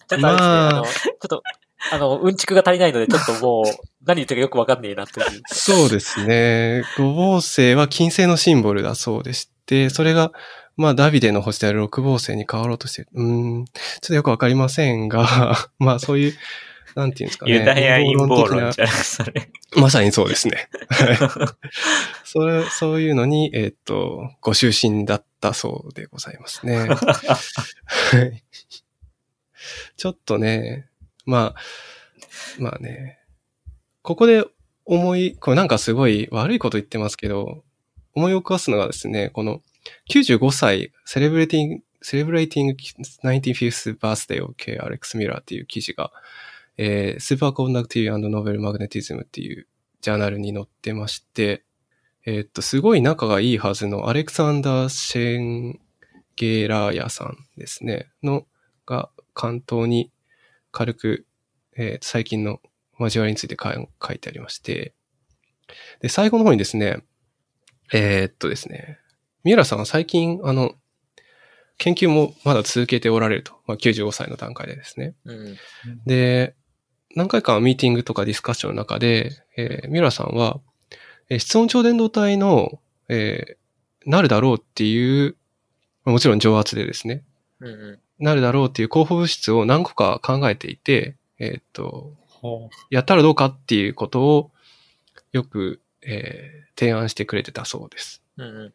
[0.09, 1.43] すね、まああの、ちょっと、
[1.93, 3.65] あの、うんちくが足りないので、ちょっともう、
[4.05, 5.41] 何言ってるかよくわかんねえなという。
[5.45, 6.83] そうですね。
[6.97, 10.33] 五芒星は金星のシンボルだそうでして、それが、
[10.75, 13.07] まあ、ダビデの星である六芒星に変わろうとしてる。
[13.13, 16.33] うーん、ちょっとよくわかりませんが、 まあ、そういう、
[16.95, 17.53] なんていうんですかね。
[17.53, 19.49] ユダヤ陰謀論じゃそれ。
[19.75, 20.69] まさにそうですね。
[20.89, 21.17] はい
[22.25, 26.77] それ、そういうのに、えーっと、ご就寝だったそうでございますね。
[26.77, 28.43] はい
[29.97, 30.89] ちょっとね、
[31.25, 31.61] まあ、
[32.59, 33.19] まあね、
[34.01, 34.45] ここで
[34.85, 37.63] 思い、これなんかすごい悪いこと言ってますけど、
[38.15, 39.61] 思い起こすのがですね、この
[40.09, 44.77] 95歳、セレブレティング、セレブレイティング 95th birthday of K.
[44.77, 46.11] Alex Miller っていう記事が、
[46.77, 49.67] えー、スーパーコンダクティブノーベルマグネティズムっていう
[50.01, 51.63] ジャーナルに載ってまして、
[52.25, 55.79] えーっと、すごい仲がいいはずのアレクサンダー・シェン
[56.35, 58.45] ゲーラーヤさんですね、の、
[58.85, 60.11] が関東に
[60.71, 61.25] 軽く、
[61.75, 62.59] えー最近の
[62.99, 63.73] 交わりについてか
[64.05, 64.93] 書いてありまして、
[66.01, 67.03] で、最後の方にですね、
[67.91, 68.99] えーっとですね、
[69.43, 70.75] 三浦さんは最近、あの、
[71.77, 73.53] 研究もまだ続けておられると。
[73.65, 75.15] まあ、95歳の段階でですね。
[75.25, 75.57] うん。
[76.05, 76.55] で、
[77.15, 80.59] 何回かミーティングとかディスカッションの中で、えーミュラさんは、
[81.29, 83.55] えー室温超伝導体の、えー
[84.05, 85.37] なるだろうっていう、
[86.03, 87.23] まあもちろん蒸圧でですね、
[87.59, 94.51] うんうなるだろうっていう候補物質を何個か考えていて、えーっと、ほやったらどうかっていうことを
[95.31, 98.23] よく、えー提案してくれてたそうです。
[98.37, 98.41] ん。
[98.41, 98.73] うんうん。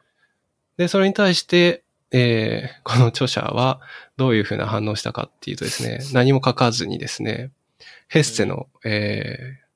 [0.77, 3.81] で、それに対して、えーこの著者は
[4.17, 7.51] どういうふうな反応をしたかっていうとですね、何も書かずにですね、
[8.09, 9.69] ヘッセの、えー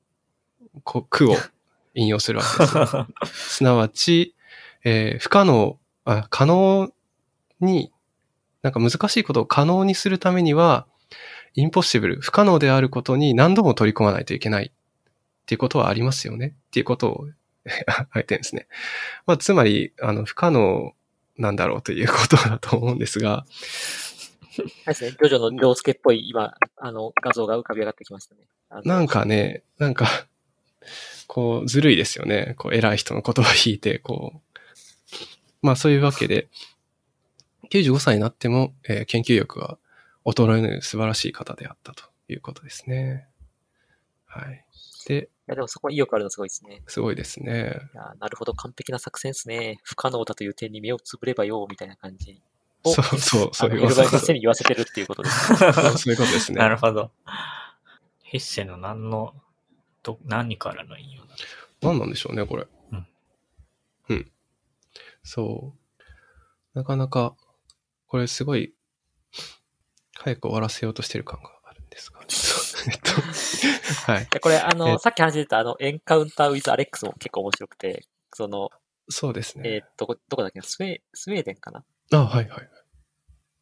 [0.83, 1.35] こ句を
[1.93, 3.53] 引用するわけです。
[3.57, 4.35] すなわち、
[4.83, 6.91] えー不可能、あ、可能
[7.59, 7.91] に、
[8.63, 10.87] なんか難しいことを可能にするためには、
[11.53, 17.27] インポッシブル、不可能であることに何度も取り込まないといけないっていうことはありますよねっていうことを
[18.13, 18.67] 書いてるんですね。
[19.27, 20.93] まあ、つまり、あの、不可能
[21.37, 23.45] なんだろうということだと思うんですが、
[24.61, 25.11] はいですね。
[25.11, 28.41] ジョジョの涼介っぽい、今、あの、画像が浮かび上がってきましたね。
[28.85, 30.07] なんかね、なんか、
[31.27, 32.55] こう、ずるいですよね。
[32.57, 34.59] こう、偉い人の言葉を引いて、こう。
[35.61, 36.47] まあ、そういうわけで、
[37.69, 39.77] 95歳になっても、えー研究力が
[40.25, 43.27] 衰えぬ素晴らしい方であったということですね。
[44.25, 44.65] はい。
[45.07, 46.81] で、いや、でもそこは意欲あるのすごいですね。
[46.87, 47.79] すごいですね。
[47.93, 49.79] いや、なるほど、完璧な作戦ですね。
[49.83, 52.41] 不可能だという点に目をつぶればよ、みたいな感じ
[52.83, 52.93] を。
[52.93, 54.17] そうそう、そういうあのエルバイこと。
[54.19, 55.55] 先生に言わせてるっていうことです。
[55.55, 56.59] そ うそういうことですね。
[56.59, 57.11] なるほど。
[58.23, 59.33] ヘッセの何の、
[60.01, 61.35] ど、何からの引用だ
[61.81, 62.67] 何なんでしょうね、これ。
[62.91, 63.07] うん。
[64.09, 64.31] うん。
[65.23, 66.77] そう。
[66.77, 67.35] なかなか、
[68.07, 68.73] これすごい、
[70.15, 72.21] 早く終わらせようとしてる感があるんですが。
[72.91, 74.27] えっと、はい。
[74.41, 78.71] これ、あの、えさっき話してた、あの、エンカウンターウィズアレックスも結構面白くて、その、
[79.09, 79.69] そうですね。
[79.69, 81.83] えーっと、こどこだっけな、スウェー、スウェーデンかな？
[82.19, 82.69] あ、はいはい。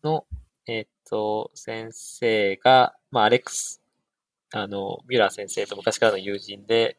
[0.03, 0.25] の、
[0.67, 3.81] えーっと、先生が、まあ、アレックス、
[4.53, 6.97] あの、ミュラー先生と昔からの友人で、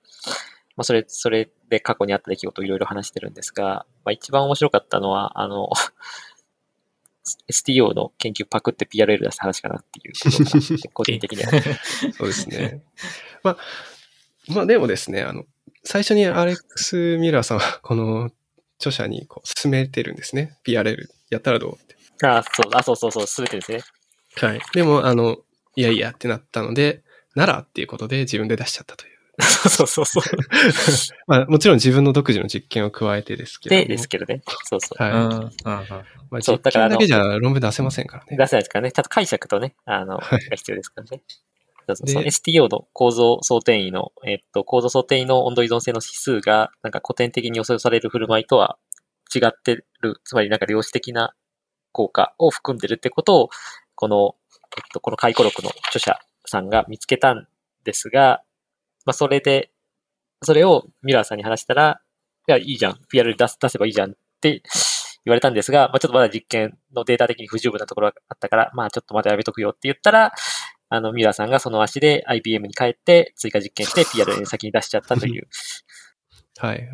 [0.76, 5.68] まあ、それ、それで過去にあった出来事をいろいろ話してるんですが、まあ、一番面白かったのは、あの、
[7.48, 11.50] STO の研究パクって PRL 出す話かなっていうことが、 個人的には。
[12.16, 12.82] そうですね。
[13.42, 13.58] まあ、
[14.48, 15.44] まあでもですね、あの、
[15.84, 18.30] 最初にアレックス・ミラーさんは、この
[18.78, 20.58] 著者にこう進めてるんですね。
[20.66, 21.74] PRL やったらどう？
[21.74, 21.96] って。
[22.26, 23.80] あそう、あ、そうそうそう、すべてですね。
[24.36, 24.60] はい。
[24.72, 25.38] でも、あの、
[25.76, 27.02] いやいやってなったので、
[27.34, 29.12] ならっていうことで自分で出しちゃったという。
[29.42, 30.22] そうそうそう。
[31.26, 33.82] まあ、もちろん自分の独自の実験を加えてですけども。
[33.82, 34.42] で、ですけどね。
[34.64, 35.02] そうそう。
[35.02, 35.12] はい。
[35.12, 35.18] うん。
[35.18, 35.28] うん。
[35.28, 35.52] うん
[36.30, 38.36] まあ、そう実験だけじゃ論文出せませんからね。
[38.36, 38.92] 出せないですからね。
[38.92, 41.22] ちゃんと解釈とね、あの、はいが必要ですからね。
[41.88, 48.78] そうそうそう STO の構造想定位の、えっと、構造想定位の温度依存性の指数が、なんか古典的に予想される振る舞いとは
[49.34, 51.34] 違ってる、つまりなんか量子的な
[51.92, 53.50] 効果を含んでるってことを、
[53.94, 54.34] この、
[54.76, 57.46] えっと、この回顧録の著者さんが見つけたん
[57.84, 58.42] ですが、
[59.04, 59.70] まあ、それで、
[60.42, 62.00] それをミラーさんに話したら、
[62.48, 62.98] いや、いいじゃん。
[63.12, 64.62] PRL 出す、出せばいいじゃんって
[65.24, 70.32] 言われたんですが、まあ、ちょっとまだ実験のデータ的に不十分なところがあったから、まあ、ちょっとまだやめとくよって言ったら、
[70.88, 75.48] あの、ミラーさんがその足で IBM に帰って追加実験して PRL に先に出しちゃったという。
[76.58, 76.88] はい。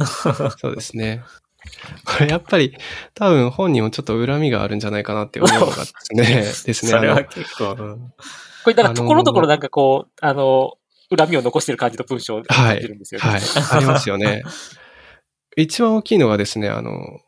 [0.58, 1.22] そうですね。
[2.04, 2.76] これやっぱり
[3.14, 6.90] 多分本人もちょっと恨みがあるんじゃないかなって思うのがですね、 ですね。
[6.90, 8.12] それは結構、うん
[8.62, 10.74] これ、だから、あのーところどころなんかこう、あの、
[11.16, 13.26] 恨みを残してる感じの文章を感じるんですよね。
[13.26, 13.40] はい。
[13.72, 14.42] ありますよね。
[15.56, 17.20] 一番大きいのがですね、あの、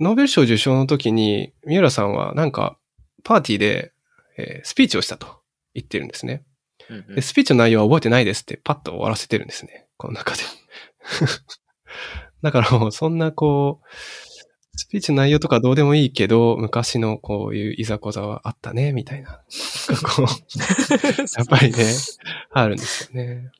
[0.00, 2.78] ノーベル賞受賞の時に、三浦さんはなんか、
[3.24, 3.92] パーティーで、
[4.36, 5.40] えースピーチをしたと
[5.74, 6.44] 言ってるんですね。
[6.88, 9.86] うんうんで、スピーチの内容は覚えてないですってパッと終わらせてるんですね。
[9.96, 10.42] この中で。
[12.42, 13.86] だからもうそんなこう、
[14.76, 19.40] スピーチの内容とかどうでもいいけど、昔のこういういざこざはあったね、みたいな。
[20.16, 20.26] こう
[21.36, 21.84] やっぱりね、
[22.52, 23.50] あるんですよね。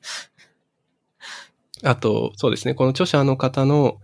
[1.83, 3.99] あと、そうですね、この著者の方の、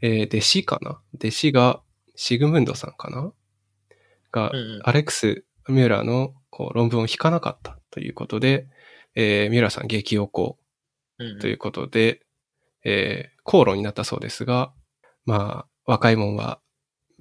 [0.00, 1.00] えー弟子かな？
[1.16, 1.82] 弟子が
[2.16, 3.32] シグムンドさんかな？
[4.32, 8.66] が、うんうんアレックス・ミューラーのこう論文を引かなかったということで、
[9.14, 10.56] えーミューラーさん激おこ
[11.18, 12.22] うんうんということで、
[12.84, 14.72] えー口論になったそうですが、
[15.24, 16.60] まあ、若いもんは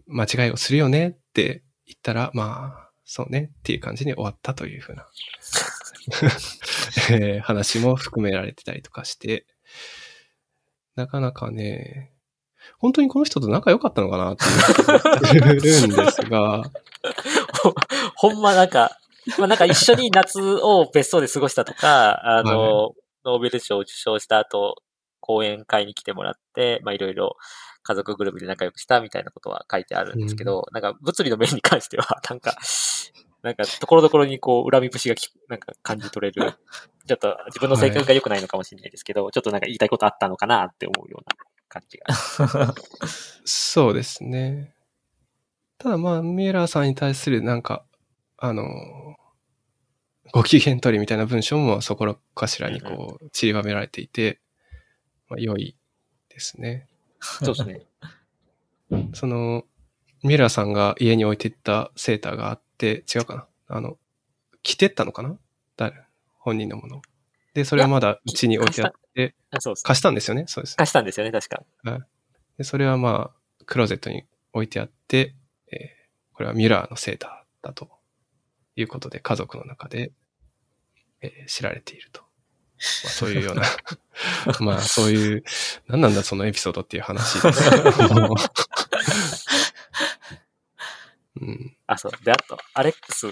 [0.06, 5.08] 間違いをするよねって言ったら、まあ、そうねっていう感じに終わったというふうな、
[7.10, 9.48] えー話も含められてたりとかして、
[10.96, 12.14] なかなかね、
[12.78, 14.44] 本当にこの人と仲良かったのかなって
[15.36, 16.62] いう気がするんですが、
[18.16, 19.00] ほんまなんか、
[19.40, 22.94] まあなんか一緒に夏を別荘で過ごしたとか、あの、
[23.26, 24.76] ノーベル賞を受賞した後、
[25.20, 27.38] 講演会に来てもらって、まあいろいろ
[27.84, 32.58] 家族ぐるみで仲良くしたみたいなことは書いてあるんですけど、なんか物理の面に関しては、 なんか、
[33.42, 36.54] なんかところどころにこう恨み節がきなんか感じ取れる。
[37.08, 41.36] ちょっと自分の性格が良くないのかもしれないですけど、ちょっとなんか言いたいことあったのかなって思うような
[41.68, 42.74] 感じが。
[43.46, 44.76] そうですね。
[45.78, 47.86] ただまあ、ミューラーさんに対するなんか、
[48.38, 48.66] あの、
[50.32, 54.40] ご機嫌取りみたいな文章もそこらかしらにこう散りばめられていて、
[55.30, 55.76] まあ、良い
[56.30, 56.88] ですね。
[57.22, 57.86] そうですね。
[59.14, 59.66] その、
[60.24, 63.98] ミラーさんが家に置いていったセーターがあって、違うかなあの、
[64.64, 65.38] 着てったのかな？
[65.78, 65.96] 誰？
[66.40, 67.02] 本人のもの。
[67.54, 69.60] で、それはまだうちに置いてあって、あ。
[69.60, 70.46] 貸したんですよね？
[70.48, 70.76] そうです。
[70.76, 71.64] 貸したんですよね、確か。
[72.58, 75.36] で、それはまあ、クローゼットに置いてあって、
[75.72, 76.00] えー
[76.34, 77.90] これはミュラーのセーターだと
[78.78, 80.14] いうことで、家族の中で、
[81.22, 82.24] えー知られていると。
[83.04, 83.64] まあ、そういうような、
[84.62, 85.44] まあ、そういう、
[85.88, 87.70] 何なんだそのエピソードっていう話です。
[87.70, 88.36] けども。
[91.42, 92.12] うん、あ、そう。
[92.24, 93.28] で、あと、アレックス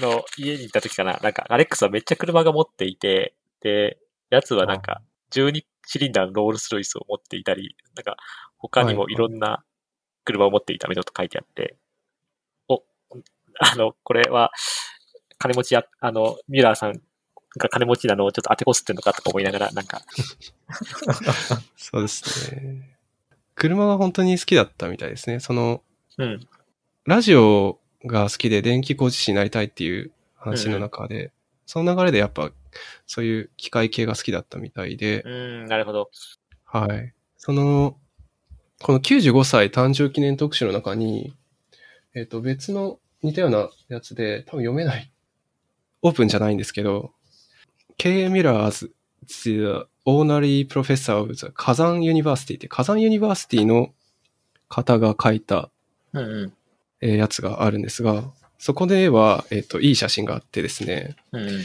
[0.00, 3.98] の家に行った時かな、なんか、アレックスはめっちゃ車が持っていて、で、
[4.30, 8.16] やつはなんか、12シリンダーのロールスロイスを持っていたり、なんか、
[8.58, 9.62] 他にもいろんな
[10.24, 11.76] 車を持っていたみたいなこと書いてあって、
[12.68, 12.82] お、
[13.58, 14.52] あの、これは、
[15.38, 17.00] 金持ちや、あの、ミュラーさん
[17.56, 20.02] が金持ちなのをちょっと当てこすってんのかとか思いながら、なんか、
[21.76, 22.96] そうですね。
[23.54, 25.40] 車が本当に好きだったみたいですね。
[25.40, 25.82] その、
[26.18, 26.46] うん。
[27.04, 31.32] ラジオが好きで電気工事士になりたいっていう話の中で、
[31.64, 32.52] その流れでやっぱ
[33.06, 36.10] そういう機械系が好きだったみたいで、うん、なるほど。
[36.64, 37.12] はい。
[37.38, 37.96] その、
[38.82, 41.34] この95歳誕生記念特集の中に、
[42.14, 45.10] えっ、と、別の似たようなやつで、多分読めない。
[46.02, 47.12] オープンじゃないんですけど、
[47.98, 48.28] K.
[48.28, 48.88] Miller's
[49.26, 53.92] The Honorary Professor of the Kazan University って、 Kazan University の
[54.68, 55.70] 方が書いた
[57.00, 58.24] やつがあるんですが、
[58.58, 61.60] そこでは、えっ、と、いい写真があってですね、うんうん。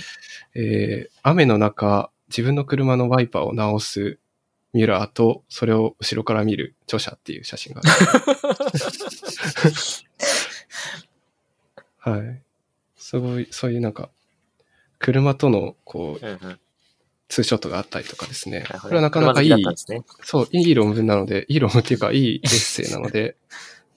[0.55, 4.17] えー雨の中、自分の車のワイパーを直す
[4.73, 7.89] ミュラーと、それを後ろから見る著者っていう写真がある。
[12.17, 12.41] はい。
[12.97, 14.09] すごい、そういうなんか、
[15.01, 16.59] 車との、こう、うんうん。
[17.27, 18.65] ツーショットがあったりとかですね。
[18.81, 19.63] これはなかなかいいね。
[20.23, 23.37] そう、いい論文なので、いい論文っていうか、いいエッセイなので、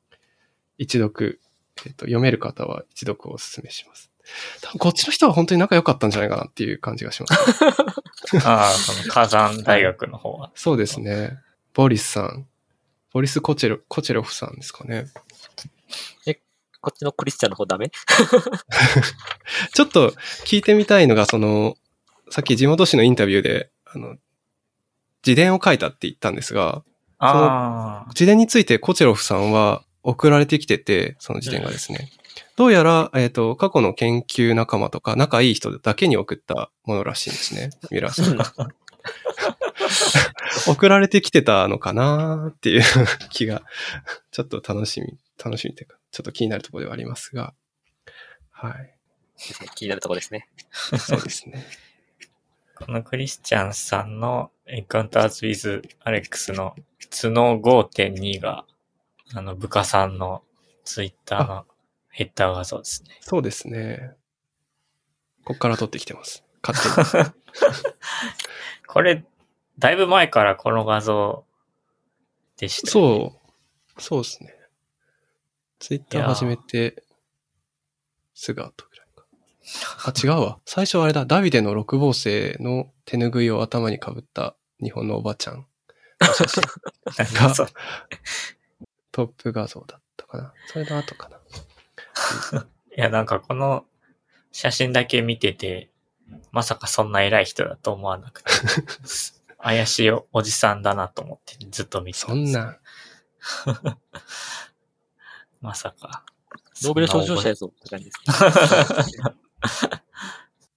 [0.78, 1.40] 一読、
[1.84, 4.10] えっ、と、読める方は一読をお勧めします。
[4.62, 7.64] 多分こっちの人は本当に仲良かったんじゃないかなっていう感じがします。
[8.46, 10.52] ああ、その火山大学の方は。
[10.56, 11.38] そうですね。
[11.74, 12.46] ボリスさん。
[13.12, 15.06] ボリス・コチェロコチェロフさんですかね。
[16.84, 17.90] こっちのクリスチャンの方ダメ？
[19.72, 20.10] ちょっと
[20.44, 21.76] 聞いてみたいのが、その、
[22.28, 24.16] さっき地元紙のインタビューで、あの、
[25.26, 26.84] 自伝を書いたって言ったんですが、
[27.18, 32.10] ああ、自伝についてコチェロフさんは送られてきてて、その自伝がですね。
[32.56, 37.70] どうやら、えっ、と、過去の研究仲間とか仲いい人だけに送ったものらしいんですね。
[37.90, 38.52] ミュラーさんが。
[40.66, 42.82] 送られてきてたのかなっていう
[43.30, 43.62] 気が、
[44.30, 47.54] ちょっと楽しみ、楽しみというか、ちょっと気になるところではありますが。
[48.50, 48.94] はい。
[49.74, 50.48] 気になるところですね。
[50.70, 51.64] そうですね。
[52.76, 56.74] このクリスチャンさんの Encounters with Alex の
[57.10, 58.64] 角5.2が、
[59.34, 60.42] あの、部下さんの
[60.84, 61.64] ツイッターの
[62.08, 63.18] ヘッダー画像ですね。
[63.20, 64.12] そうですね。
[65.44, 66.44] こっから撮ってきてます。
[66.62, 66.78] 勝
[67.12, 67.30] 手に。
[68.86, 69.24] これ、
[69.78, 71.44] だいぶ前からこの画像
[72.56, 72.90] でした、ね。
[72.90, 73.36] そ
[73.96, 74.00] う。
[74.00, 74.53] そうですね。
[75.84, 77.04] ツイッター始めて、
[78.32, 79.26] すぐ後ぐらいか。
[80.06, 80.58] あ、違うわ。
[80.64, 81.26] 最初はあれだ。
[81.26, 86.62] ダビデの六芒星の手拭いを頭にかぶった日本のおばちゃんの写真。
[87.18, 87.66] なんかそう
[89.12, 90.54] トップ画像だったかな。
[90.68, 91.36] それの後かな。
[92.96, 93.84] いや、なんかこの
[94.52, 95.90] 写真だけ見てて、
[96.50, 98.50] まさかそんな偉い人だと思わなくて、
[99.60, 102.80] 怪しいおじさんだなと思ってずっと見てたそんですよな、
[105.64, 106.24] まさか。
[106.82, 108.20] ノーベル賞受賞者やぞって感じです
[109.22, 109.34] ね。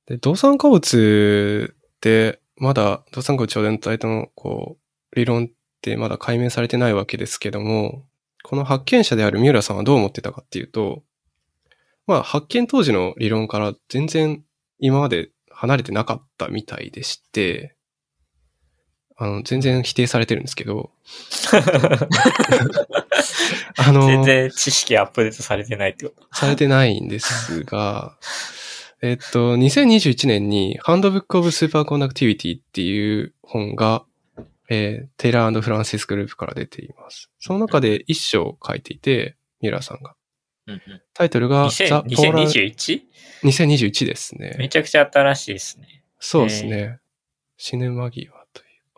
[0.16, 4.78] で、動産化物って、まだ動産化物超伝体との、こ
[5.12, 5.48] う、理論っ
[5.82, 8.06] てまだ解明されてないわけですけども、
[8.44, 11.04] この発見者である三浦さんはどう思ってたかっていうと、
[12.06, 14.46] まあ、発見当時の理論から全然
[14.80, 17.76] 今まで離れてなかったみたいでして、
[19.20, 20.92] あの、全然否定されてるんですけど、
[23.78, 26.28] あの、全然知識アップデートされてないってこと。
[26.32, 28.16] されてないんですが、
[29.02, 34.06] えっと、2021年に Handbook of Superconductivity っていう本が、
[34.70, 37.32] えーテイラーフランシスグループから出ています。
[37.40, 40.16] その中で一章書いていて、ミュラーさんが。
[40.68, 40.82] うんうん
[41.14, 43.02] タイトルが2000 2021?
[43.44, 44.56] 2021ですね。
[44.60, 46.04] めちゃくちゃ新しいですね。
[46.20, 47.00] そうですね。
[47.58, 48.37] 死ぬ間際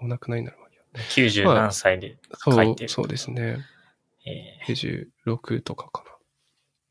[0.01, 0.57] お亡くなりになる
[0.93, 1.43] 間際。
[1.43, 2.89] 90何歳でそう書いて、る。
[2.89, 3.57] そうですね。
[4.25, 6.09] えページ6とかかな。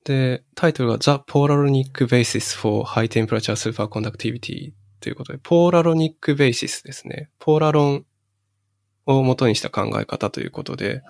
[0.04, 7.30] で、タイトルが The Polaronic Basis for High Temperature Superconductivity ということで、ポーラロニックベーシスですね。
[7.38, 8.06] ポーラロン
[9.06, 11.02] を元にした考え方ということで、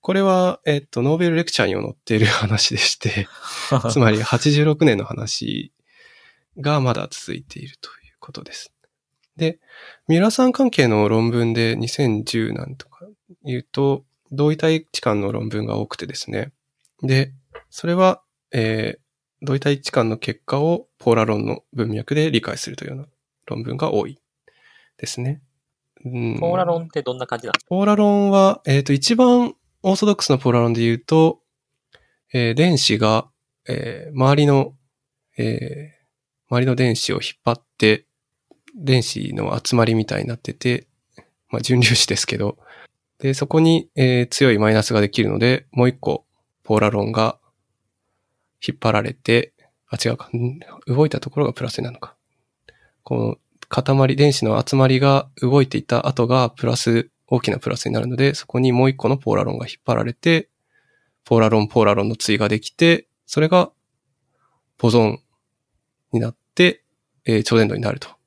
[0.00, 5.72] これは、えっと、ノーベルレクチャーにも載っている話でして、ー つまり86年の話
[6.58, 8.72] がまだ続いているということです。
[9.40, 9.58] で、
[10.06, 13.06] ミュラーさん関係の論文で2010なんとか
[13.42, 16.52] 言うと、同位体置換の論文が多くてですね。
[17.02, 17.32] で、
[17.70, 18.22] それは、
[18.52, 19.00] えー
[19.42, 23.06] 同位体置換の結果をポーラ論の文脈で理解するというような
[23.46, 24.20] 論文が多い
[24.98, 25.40] ですね。
[26.04, 27.68] うんポーラロンってどんな感じなんですか？
[27.70, 31.40] ポーラロンは、えっ、と、一番オーソドックスなポーラロンで言うと、
[32.34, 33.30] えー電子が、
[33.66, 34.74] えー周りの、
[35.38, 38.04] えー周りの電子を引っ張って、
[38.76, 40.86] 電子の集まりみたいになってて、
[41.48, 42.58] まあ、純粒子ですけど、
[43.18, 46.24] で、そこに、えー強いマイナスができるので、もう一個、
[46.62, 47.38] ポーラロンが
[48.66, 49.52] 引っ張られて、
[49.88, 50.30] あ、違うか、
[50.86, 52.16] 動いたところがプラスになるのか。
[53.02, 53.36] この
[53.68, 60.48] 塊、電子の集まりが動いていた後がプラス、大きなプラスになるので、そこにもう一個のポーラロンが引っ張られて、
[61.24, 63.70] ポーラロン、ポーラロンの対ができて、それが
[64.78, 65.20] ボゾン
[66.12, 66.84] になって、
[67.24, 68.19] えー超伝導になると。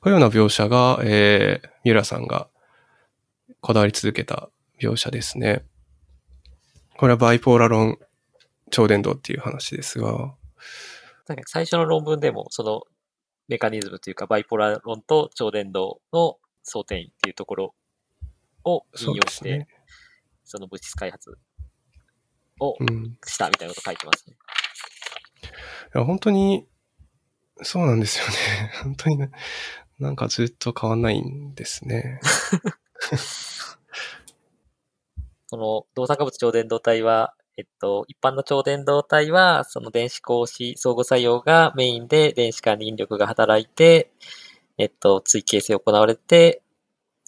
[0.00, 2.48] こういうような描写が、えー、ミュラーさんが
[3.60, 4.48] こだわり続けた
[4.80, 5.62] 描写ですね。
[6.96, 7.98] これはバイポーラロン
[8.70, 10.34] 超伝導っていう話ですが、
[11.28, 12.82] なんか最初の論文でも、その
[13.48, 17.74] メカニズムというか、バイポラロンと超伝導の争点っていうところ
[18.64, 19.68] をそう引用して、ですね。
[20.44, 21.38] その物質開発
[22.58, 23.16] をうん。
[23.24, 24.36] したみたいなこと書いてますね。
[25.94, 26.66] いや、本当に、
[27.62, 28.72] そうなんですよね。
[28.82, 29.30] 本当にね、
[30.00, 32.20] なんかずっと変わんないんですね。
[35.50, 44.10] この動産化物超伝導体は、えっと、一般の超伝導体は、その電子格子相互作用がメインで電子間に引力が働いて、
[44.78, 46.62] えっと、追形性行われて、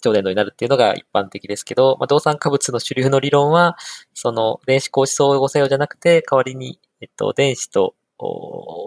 [0.01, 3.77] 超伝導になるっていうのが一般的ですけど、まあ、動産化物の主流の理論は、
[4.15, 7.93] その電子格子相互作用じゃなくて、代わりに、えっと、電子と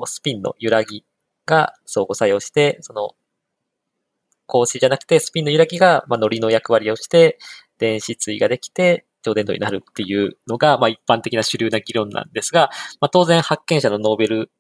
[0.07, 1.05] スピンの揺らぎ
[1.47, 3.15] が相互作用して、その、
[4.47, 7.39] 格子じゃなくてスピンの揺らぎが、まあ、ノリの役割をして、
[7.79, 12.71] 電子対ができて、超伝導になるっていうのが、まあ一般的な主流な議論なんですが、
[13.01, 14.51] まあ当然発見者のノーベル、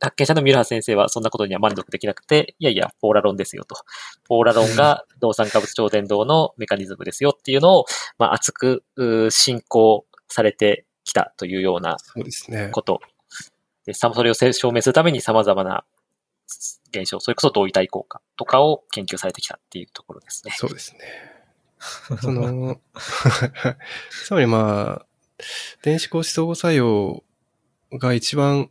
[0.00, 3.76] 発見者のミュラー先生はそんなことには満足できなくて、いやいや、ポーラロンですよと。
[4.24, 7.84] ポーラロンが 動産化物超伝導のメカニズムですよっていうのを、
[8.18, 8.84] まあ熱く
[9.30, 11.96] 進行されてきたというような
[12.72, 13.00] こと。
[13.86, 15.84] で、それを証明するために様々な
[16.90, 20.54] 現象、それこそ同位体効果とかを研究されてきたっていうところですね。
[20.56, 21.00] そうですね。
[22.22, 22.80] その、
[24.24, 25.06] つまりまあ、
[25.82, 27.22] 電子格子相互作用
[27.92, 28.70] が一番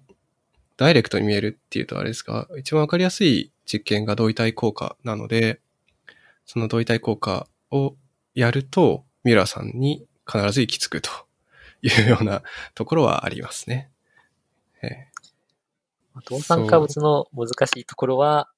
[0.78, 5.62] ダイレクトに見えるっていうとあれですが、一番わかりやすい実験が同位体効果なので、
[6.46, 7.96] その同位体効果を
[8.34, 11.10] やると、ミュラーさんに必ず行き着くと
[11.82, 12.44] いうような
[12.76, 13.90] ところはありますね。
[16.18, 18.50] え動産化物の難しいところは、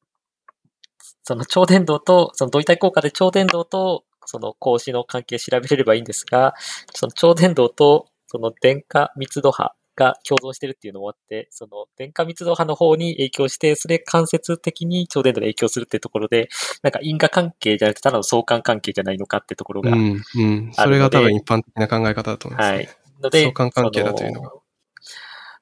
[1.23, 6.53] その超伝導と、その同位体効果で超伝導とその格子の関係調べれればいいんですが、
[6.93, 16.49] その超伝導とその電荷密度波が共存してるっていうのもあって、その電荷密度波の方に影響して、それ間接的に超伝導に影響するっていうところで、
[16.83, 20.71] なんか因果関係じゃなくて、ただの相関関係じゃないのかってところがうん、うん。
[20.73, 22.77] それが多分一般的な考え方だと思います、ね。
[22.77, 22.89] はい。
[23.21, 24.51] ので、相関関係だというのが。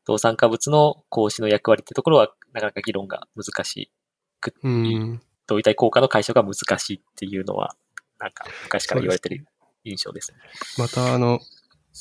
[0.06, 3.92] 動産化物の格子の役割ってところは、なかなか議論が難し
[4.40, 7.76] く、うん、同位体効果の解消が難しいっていうのは
[8.20, 9.46] なんか昔から言われてる
[9.84, 10.38] 印象ですね。
[10.78, 11.40] また、あの、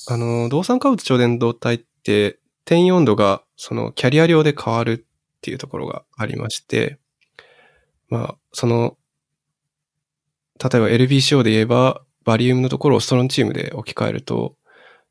[0.08, 6.98] あの、動産化物超伝導体って、転移温度がそのキャリア量で変わるっていうところがありまして、
[8.08, 8.96] まあ、その、
[10.62, 14.56] 例えば LBCO で言えば、バリウムのところをストロンチームで置き換えると、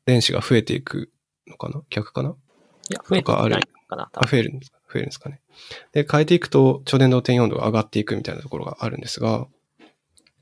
[0.04, 1.12] 電子が増えていく
[1.46, 1.82] のかな？
[1.90, 2.34] 逆かな？
[2.90, 5.40] いや、増えていないかなあ、増えるんですか増えるんですかね。
[5.92, 9.46] で、変えていくと、超伝導転移温度が上がっていくみたいなところがあるんですが、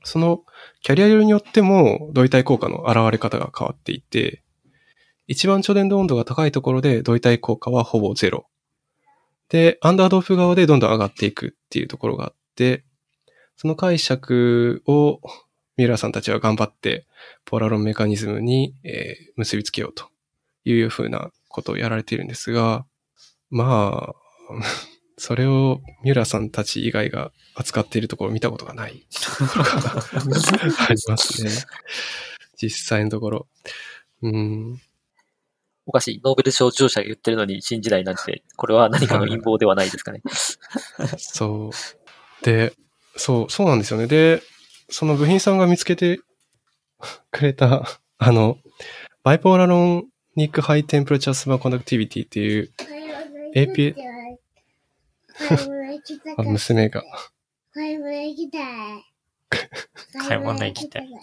[0.03, 0.43] その
[0.81, 4.43] キャリア量によっても同位体効果の現れ方が変わっていて、
[5.27, 8.47] 一番超伝導温度が高いところで同位体効果はほぼゼロ。
[9.49, 12.83] で、アンダードープ側でどんどん上がっていくっていうところがあって、
[13.55, 15.21] その解釈を
[15.77, 17.07] ミュラーさんたちは頑張って
[17.45, 20.09] ポーラロンメカニズムに、えー、結びつけようと
[20.65, 22.85] いうふうなことをやられているんですが、
[23.49, 24.15] まあ、
[25.17, 29.07] それをミュラーさんたち以外が扱っているところを見たことがない
[30.89, 31.51] ありますね。
[32.57, 33.47] 実際のところ。
[34.23, 34.81] うん。
[35.85, 36.21] おかしい。
[36.23, 40.21] ノーベル賞受賞者が言ってるのに新時代なんて、これは何かの陰謀ではないですかね。
[41.17, 42.45] そう。
[42.45, 42.73] で、
[43.15, 44.07] そう、そうなんですよね。
[44.07, 44.41] で、
[44.89, 46.19] その部品さんが見つけて
[47.31, 47.87] くれた、
[48.17, 48.57] あの、
[49.23, 52.71] バイポーラロンニックハイテンプレチャースマーコンダクティビティっていう
[53.55, 53.93] APA、
[56.37, 57.03] あ娘が。
[57.71, 58.63] 買い物行きたい。
[60.27, 61.07] 買い物行きたい。
[61.07, 61.13] 微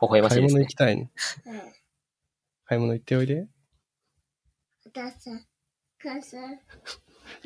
[0.00, 0.60] 笑ましいです、ね。
[0.60, 1.10] 買い物行きたい、ね、
[2.66, 3.46] 買い物行っておいで。
[4.86, 5.46] お母さん、
[6.02, 6.60] 母さん。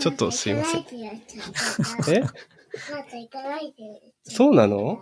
[0.00, 0.80] ちょっとすいません。
[0.80, 2.24] え？
[4.24, 5.00] そうなの？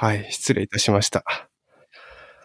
[0.00, 1.24] はい、失礼いたしました。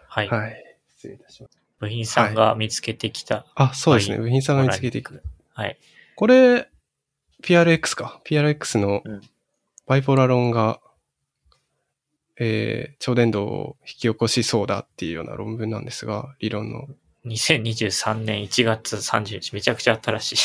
[0.08, 0.28] はい。
[0.28, 1.62] はい、失礼いたしました。
[1.78, 3.36] 部品さんが見つけてきた。
[3.36, 4.18] はい、あ、そうですね。
[4.18, 5.22] 部品さんが見つけていく。
[5.54, 5.78] はい。
[6.16, 6.68] これ、
[7.44, 8.22] PRX か。
[8.26, 9.04] PRX の
[9.86, 10.80] バイポラロンが、
[12.40, 16.88] うん、えー、超伝導を引き起こしそうだっていうような論文なんですが、理論の。
[17.28, 20.38] 2023年1月30日、めちゃくちゃ新しい。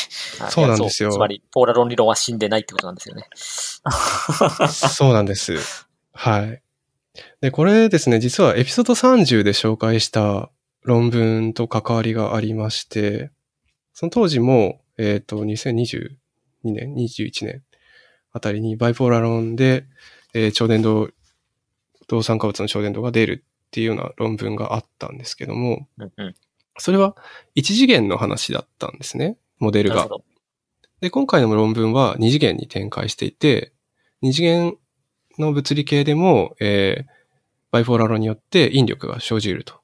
[0.51, 1.11] そうなんですよ。
[1.11, 3.27] つまり、ポーラロン理論は死んでないってことなんですよね。
[4.69, 5.87] そうなんです。
[6.13, 6.61] はい。
[7.41, 10.49] で、これですね、実はエピソード30で紹介した
[10.83, 13.31] 論文と関わりがありまして、
[13.93, 16.09] その当時も、えっ、ー、と、2022
[16.63, 17.63] 年、21年
[18.31, 19.85] あたりにバイポーラ論で、
[20.33, 21.13] えー、超伝導、
[22.07, 26.35] 動酸化物の超伝導が出るっていうような論文があったんですけども、うんうん、
[26.77, 27.15] それは
[27.55, 30.07] 一次元の話だったんですね、モデルが。
[31.01, 33.73] で、今回の論文は二次元に展開していて、
[34.21, 34.77] 二次元
[35.39, 37.05] の物理系でも、えー、
[37.71, 39.79] バイポーラ論によって引力が生じると。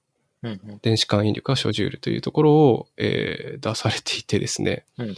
[0.81, 5.15] 電子間引力が生じるというところを、えー、出されていてですね、うんうん、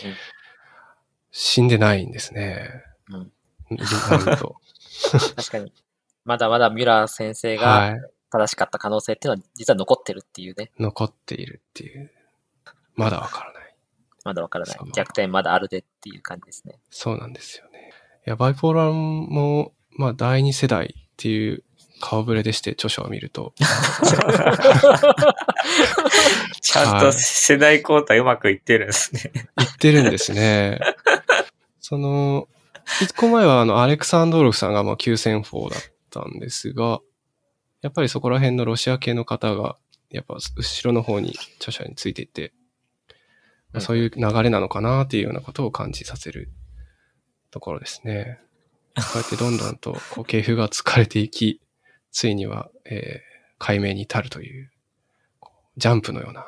[1.32, 2.70] 死んでないんですね。
[3.10, 3.32] うん、
[5.36, 5.74] 確かに。
[6.24, 7.96] まだまだミュラー先生が
[8.30, 10.72] 正しかった可能性っていうのは実は残ってるっていうね。
[10.80, 12.12] 残っているっていう。
[12.96, 13.76] まだわからない。
[14.26, 14.78] まだわからない。
[14.94, 16.80] 逆転まだあるでっていう感じですね。
[16.90, 17.94] そうなんですよね。
[18.26, 21.64] いや、バイポーラーも、まあ、第二世代っていう
[22.00, 23.54] 顔ぶれでして、著書を見ると。
[26.62, 29.32] ちゃんと世代交代うまくいってるんですね。
[29.58, 30.80] 言ってるんですね。
[31.82, 32.48] その、
[33.02, 35.80] 一個前はあの、アレクサンドロフさんがまあ急戦法だっ
[36.10, 37.00] たんですが、
[37.82, 39.78] やっぱりそこら辺のロシア系の方が、
[40.10, 42.54] やっぱ後ろの方に著者についていて、
[43.74, 46.50] うんそういう流れなのかなっていうようなことを感じさせる
[47.52, 48.40] ところですね。
[48.98, 51.62] こうやってどんどんとこう系譜が疲れていき、
[52.12, 54.72] ついには、えー解明に至るという、
[55.40, 56.46] こうジャンプのような、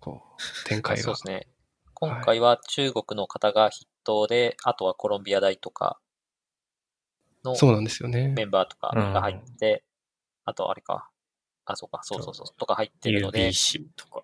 [0.00, 0.22] こ
[0.64, 1.48] う、展開がそうですね。
[1.92, 5.98] 今回は中国の方が筆頭で、あとはコロンビア大とか
[7.44, 8.28] のそうなんですよね。
[8.28, 9.84] メンバーとかが入って、
[10.44, 11.10] あとあれか。
[11.66, 14.22] あ、そうか、そうそうそう、とか入ってるので、UBC とか。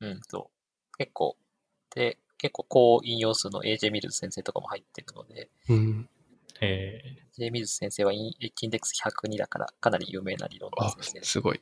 [0.00, 0.50] うん、そ
[0.92, 0.96] う。
[0.98, 1.36] 結構、
[1.94, 6.08] で、結構高引用数の AJ ミルズ先生とかも入ってるので、うん。
[6.64, 11.32] え AJ ミルズ先生はインエッジインデックス102だから、かなり有名な理論のあ先生、です。
[11.32, 11.60] すごい。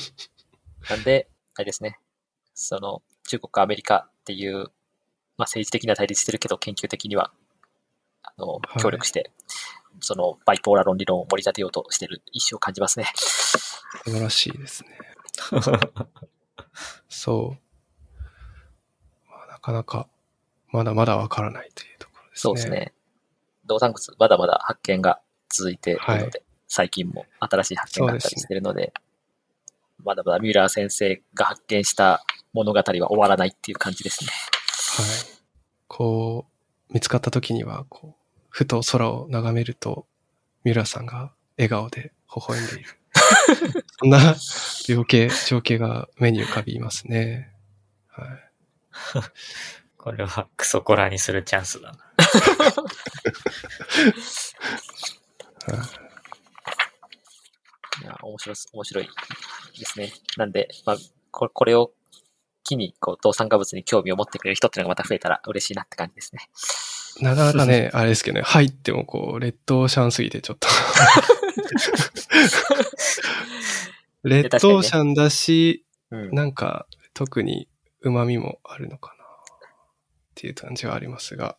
[0.88, 1.98] なんで、あれですね、
[2.54, 4.70] その、中国、アメリカっていう、まあ
[5.42, 7.32] 政治的には対立してるけど、研究的には、
[8.22, 9.30] あのは、い協力して、
[10.00, 13.06] その、バイポーラー論理論を盛り立てようとしてる意思を感じますね。
[13.16, 14.98] 素晴らしいですね。
[17.08, 18.20] そう。
[19.28, 20.08] まあ、なかなか、
[20.68, 22.40] まだまだわからないというところですね。
[22.40, 22.68] そうです。
[22.70, 22.94] ね。
[23.66, 26.30] 動産物、まだまだ発見が続いているので、はい
[26.66, 28.92] 最近も新しい発見があったりしているので、
[30.02, 34.30] まだまだミュラー先生が発見した物語は終わらないっていう感じですね。
[34.96, 35.40] はい。
[35.86, 36.46] こ
[36.90, 40.06] う、見つかった時には、こう、ふと空を眺めると、
[40.64, 42.90] ミュラーさんが笑顔で微笑んでいる。
[44.00, 44.34] そんな
[44.84, 47.52] 情景、情景が目に浮かびますね。
[48.08, 48.28] はい。
[50.04, 51.96] これはクソコラにするチャンスだな。
[58.02, 59.08] いや、面白いす、面白い
[59.78, 60.12] ですね。
[60.36, 60.96] なんで、まあ、
[61.30, 61.94] ここれを
[62.64, 66.50] 機に、こう、動産化物に興味を持ってくれる人っていうのがまた増えたら嬉しいなって感じですね。
[67.22, 70.68] なかなかね、あれですけどね、入ってもこう、レッドオーシャンすぎてちょっと。
[74.22, 76.30] レッドオーシャンだし、うん。
[76.34, 77.70] なんか、特に
[78.02, 79.23] 旨味もあるのかな
[80.34, 81.56] っていう感じはありますが、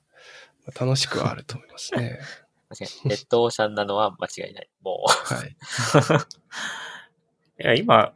[0.65, 2.19] まあ楽しくはあると思いますね。
[2.69, 4.69] 確かにレッドオーシャンなのは間違いない。
[4.82, 5.55] もはい。
[7.63, 8.13] いや、今、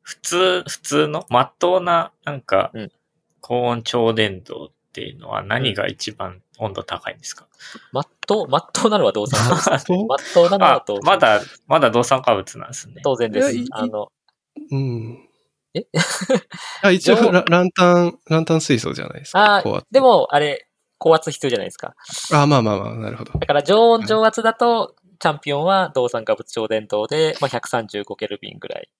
[0.00, 2.92] 普通、普通の、まっとうな、なんかうん、
[3.40, 9.84] 高温超伝導っていうのは何が一番温度高いんですか、う、まっとう、まっとうなのは動産化物。
[9.84, 10.50] とまっとう？
[10.50, 13.02] なのはあ動産、まだ、まだ動産化物なんですね。
[13.04, 13.64] 当然です。
[13.72, 14.10] あの、
[14.70, 15.25] うん。
[15.76, 15.86] え？
[16.82, 19.56] あ一応ラ、ランタン、ランタン水槽じゃないですか。
[19.56, 20.68] あ高圧でも、あれ、
[20.98, 21.94] 高圧必要じゃないですか。
[22.32, 23.38] あ、まあまあまあ、なるほど。
[23.38, 28.90] だから常温常圧だと、チャンピオンは動産化物超伝導で、まあ、135ケルビンぐらい。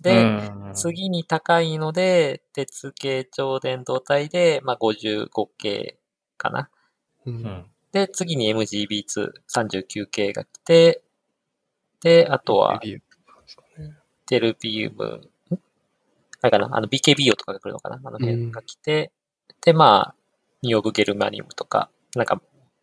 [0.00, 5.28] で、うん、次に高いので、鉄系超伝導体で、まあ、55
[5.58, 5.98] 系
[6.36, 6.70] かな。
[7.26, 7.30] う。
[7.30, 7.42] うんん。
[7.92, 11.02] で、で、次に MGB239 系が来て、
[12.02, 12.80] で、あとは
[14.26, 15.30] テルビウム、ん
[16.44, 19.10] あれかなあの BKBO とかが来るのかなあの辺が来て、
[19.62, 20.14] で、まあ、
[20.60, 22.38] ニオブゲルマニウムとか、なんか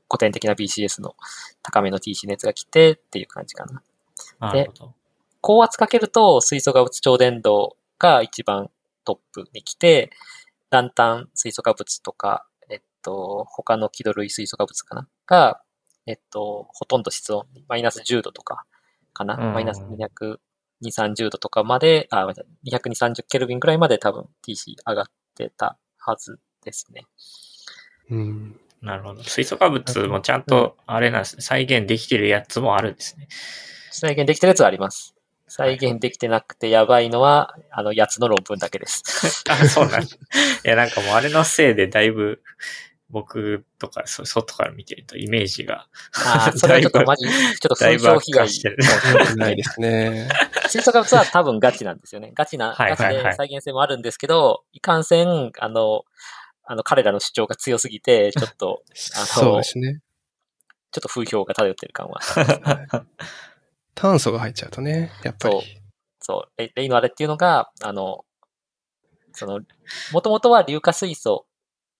[0.09, 1.15] 古典的な BCS の
[1.61, 3.83] 高めの TC 熱が来てっていう感じかな。
[4.39, 4.93] なるほど。
[5.41, 8.71] 高圧かけると水素化物超伝導が一番
[9.05, 10.09] トップに来て、
[10.71, 15.61] ランタン水素化物とか、えっと、他の気土類水素化物かなが、
[16.07, 18.65] えっと、ほとんど室温、マイナス10度とか
[19.13, 20.37] かな、うんマイナス200、
[20.83, 25.05] 230度とかまで、あ、ごめんなさい、200、230ケルビンぐらいまで多分 TC 上がっ
[25.35, 27.05] てたはずですね。
[28.09, 28.59] うん。
[28.81, 29.23] なるほど。
[29.23, 31.41] 水素化物もちゃんと、あれなんですね。
[31.41, 33.27] 再現できてるやつもあるんですね。
[33.91, 35.15] 再現できてるやつはあります。
[35.47, 39.03] 再現できてなくてやばいのは、あの、やつの論文だけです。
[39.51, 40.07] あ、そうなんだ。
[40.07, 40.07] い
[40.63, 42.41] や、なんかもうあれのせいでだいぶ、
[43.09, 45.87] 僕とか、そ外から見てるとイメージが、
[46.25, 48.77] ああ、それはちょっとマジ、ちょっと風評被害化してる。
[49.35, 50.29] ないですね。
[50.71, 52.31] 水素化物は多分ガチなんですよね。
[52.33, 56.03] ガチな、ガチで再現性もあるんですけど、いかんせん、あの、
[56.63, 58.83] あの、彼らの主張が強すぎて、ちょっと、
[59.19, 59.99] のそうですね。
[60.91, 62.19] ちょっと風評が漂ってる感は。
[63.95, 65.81] 炭素が入っちゃうとね、やっぱり。
[66.19, 68.23] そう、レイレイのあれっていうのが、あの、
[69.33, 69.59] その、
[70.11, 71.45] もともとは硫化水素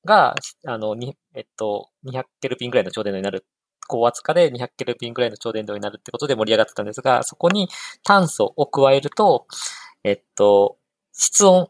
[0.05, 3.45] が、あの、にえっと、200ケルビンぐらいの超電導になる
[3.87, 7.69] 高圧化で200ケルビンぐらいの超伝導になるってことで盛り上がってたんですが、そこに
[8.03, 9.47] 炭素を加えると、
[10.03, 10.77] えっと、
[11.13, 11.69] 室温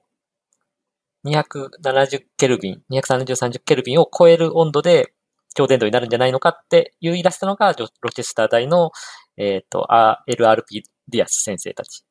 [1.25, 5.13] 270ケルビン、230、30ケルビンを超える温度で
[5.53, 8.91] 超伝導になるんじゃないのかって言い出したのが、ロチェスター大の、
[9.37, 9.87] えっ、と、
[10.27, 12.03] LRP ディアス先生たち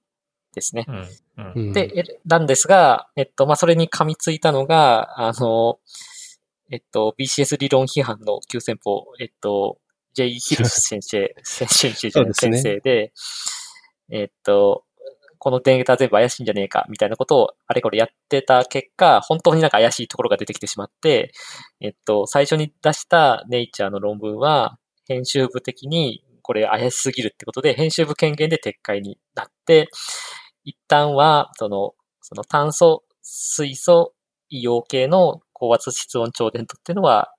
[0.54, 0.86] ですね。
[0.88, 1.52] うん。
[1.56, 5.78] うんで、なんですが、えっと、まあ、それに噛みついたのが、あの、
[6.70, 9.78] えっと、BCS 理論批判の急先鋒、えっと、
[10.14, 10.30] J.
[10.30, 13.12] ヒルス先生、先生で先生で、
[14.10, 14.84] えっと、
[15.38, 21.32] このデータ全部怪しいんじゃねえか、みたいなことをあれこれやってた結果、本当になんか怪しいところが出てきてしまって、
[21.80, 29.88] えっと、最初に出したネイチャーの論文は、編集部的にこれ怪しすぎるってことで、編集部権限で撤回になって、
[30.64, 34.12] 一旦は、その、その炭素、水素、
[34.52, 37.32] 硫黄系の高圧室温超伝導っていうのは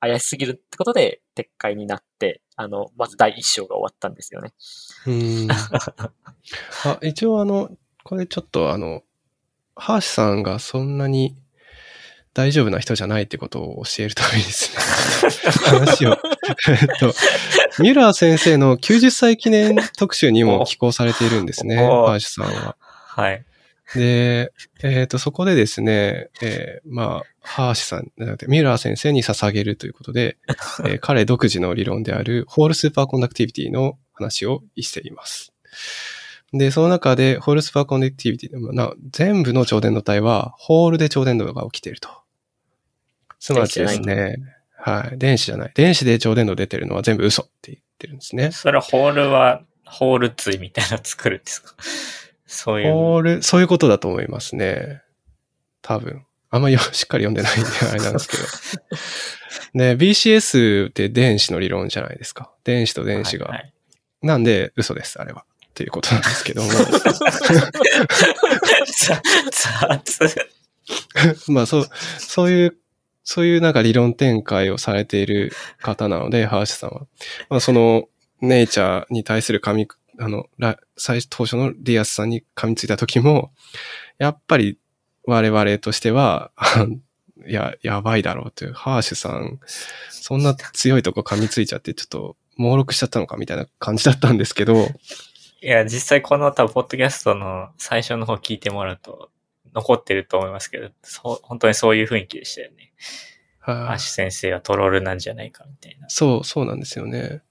[0.00, 4.52] 怪しすぎるってことで撤回になって、あの、まず第一章が終わったんですよね。
[5.06, 5.48] うん。
[6.84, 7.70] あ、一応あの、
[8.04, 9.02] これちょっとあの、
[9.74, 11.36] ハーシさんがそんなに
[12.36, 15.40] 大丈夫な人じゃないってことを教えるためにですね、
[15.78, 16.18] 話を。
[16.68, 17.14] えっと、
[17.82, 22.76] ミュラー先生の90歳記念特集にも寄稿されているんですね、おハーシさんは。
[22.80, 23.44] はい。
[23.94, 28.10] で、えっ、と、そこでですね、えーまあ、ハーシさん、
[28.48, 30.38] ミュラー先生に捧げるということで、
[30.84, 35.52] えー 彼独自の理論であるホールスーパーコンダクティビティの話をしています。
[36.52, 42.08] で、その中で、ホールスーパーコンダクティビティの、な全部の超伝導体は、ホールで超伝導が起きていると。
[43.38, 44.36] つまりですね、
[44.76, 45.72] はい、電子じゃない。
[45.74, 48.50] 電子で超伝導出てるのは全部嘘って言ってるんですね。
[48.52, 51.74] それホールは、ホール対みたいなの作るんですか？
[52.56, 52.92] そういう。
[52.92, 55.02] ホール、そういうことだと思いますね。
[55.82, 56.24] 多分。
[56.50, 58.42] あんまよ しっかり読んでないんであれなんですけど。
[59.74, 62.50] ね、BCS って電子の理論じゃないですか。
[62.64, 63.46] 電子と電子が。
[63.46, 63.72] はいはい
[64.22, 65.44] なんで嘘です、あれは。
[65.68, 66.68] っていうことなんですけども。
[70.04, 70.50] 雑。
[71.48, 71.88] まあそう、
[72.18, 72.76] そういう、
[73.24, 77.06] そういうなんか理論展開をされている方なので、ハーシさんは。
[77.50, 78.08] まあその、
[78.40, 79.86] ネイチャーに対する噛み、
[80.18, 83.52] あの、ら最初当初のディアスさんに噛みついた時も、
[84.18, 84.78] やっぱり
[85.24, 86.86] 我々としては、あ
[87.46, 89.60] いや、やばいだろうという、ハーシュさん、
[90.10, 94.88] そんな強いとこ噛みついちゃって、ちょっと、猛録しちゃったのかみたいな感じだったんですけど、
[95.60, 99.30] いや、実際この多分、ポッドキャストの最初の方聞いてもらうと、
[99.74, 102.92] 残ってると思いますけど、そう、本当にそういう雰囲気でしたよね。
[103.60, 106.08] はいアッシュ先生はトロールなんじゃないかみたいな。
[106.08, 107.42] そう、そうなんですよね。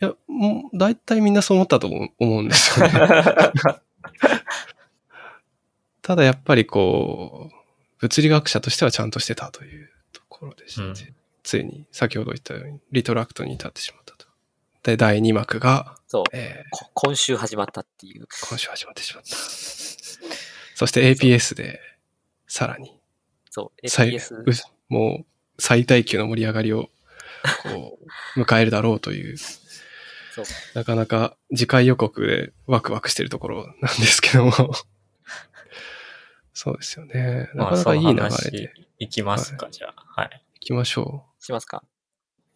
[0.00, 2.92] いや、もう、大体みんなそう思ったと思うんですよね。
[6.02, 7.54] ただやっぱりこう、
[8.00, 10.94] 物理学者としてはちゃんとしてたというところでして、うん
[11.44, 14.26] ついに先ほど言ったようにリトラクトに至ってしまったと。
[14.82, 16.24] で、第2幕が、そう。
[16.32, 18.26] えーこ今週始まったっていう。
[18.48, 19.30] 今週始まってしまった。
[20.74, 21.80] そして APS で、
[22.46, 22.98] さらに、
[23.50, 23.88] そう。
[23.88, 24.34] 最 APS。
[24.36, 24.44] う
[24.88, 25.26] もう
[25.58, 26.90] 最大級の盛り上がりを、
[27.62, 27.98] こ
[28.36, 29.36] う、迎えるだろうという、
[30.34, 30.44] そう。
[30.74, 34.52] なかなか次回予告でワクワクしてるところなんですけども。
[36.52, 37.50] そうですよね。
[37.54, 40.22] なかなかいい流れでいきますか、じゃあ。
[40.22, 40.42] はい。
[40.54, 41.84] 行きましょしますか。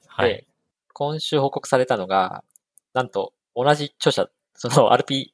[0.06, 0.46] はいで。、
[0.92, 2.42] 今週報告されたのが、
[2.94, 5.26] なんと、同じ著者、その RP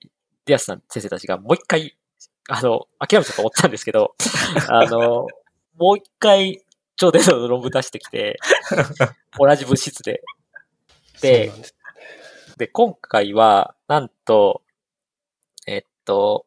[0.44, 1.96] ディアスさん先生たちがもう一回、
[2.48, 4.14] あの、諦めたと思ったんですけど、
[4.68, 5.26] あの、
[5.76, 6.62] もう一回、
[6.96, 8.38] 超伝導の論文出してきて、
[9.38, 10.22] 同じ物質で。
[11.18, 11.20] う。
[11.22, 11.52] で
[12.56, 14.62] で、今回は、なんと、
[15.66, 16.46] えっと、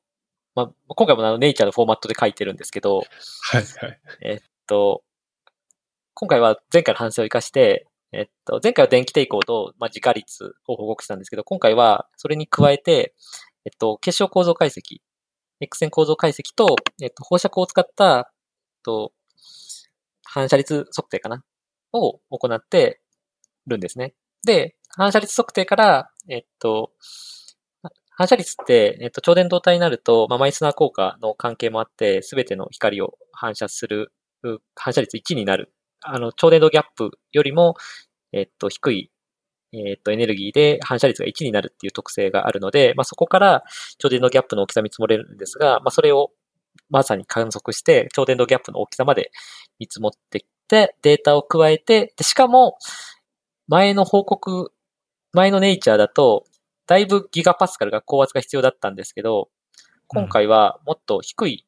[0.56, 4.00] まあ、今回もあのネイチャーのフォーマットで書いてるんですけど、はいはい。
[4.22, 5.04] えっと、
[6.14, 13.14] 今回は前回の反省を生かして、えっと、前回は電気抵抗と、まあ、自家率を報告したんですけど、今回はそれに加えて、
[13.66, 15.02] えっと、結晶構造解析、
[15.60, 19.12] X 線構造解析と、えっと、放射光を使った、えっと、
[20.24, 21.44] 反射率測定かな
[21.94, 23.02] を行って
[23.68, 24.14] るんですね。
[24.48, 26.92] で、反射率測定から、えっと、
[28.10, 34.12] 反射率って、えっと、超電導体になると、まあ、マイスナー効果の関係もあって、すべての光を反射する、
[34.76, 35.72] 反射率1になる。
[36.02, 37.76] あの、超電導ギャップよりも、
[38.32, 39.12] えっと、低い、
[39.74, 43.64] えっと、エネルギーで反射率が1になるっていう特性があるので、まあ、そこから
[44.00, 46.32] 超電導ギャップの大きさ見積もれるんですが、まあ、それを
[46.90, 49.32] まさに観測して、超電導ギャップの大きさまで
[49.78, 52.78] 見積もってきて、データを加えて、でしかも、
[53.68, 54.72] 前の報告、
[55.34, 56.46] 前のネイチャーだと、
[56.88, 59.50] だいぶギガパスカルが高圧が必要だったんですけど、
[60.08, 61.68] 今回はもっと低い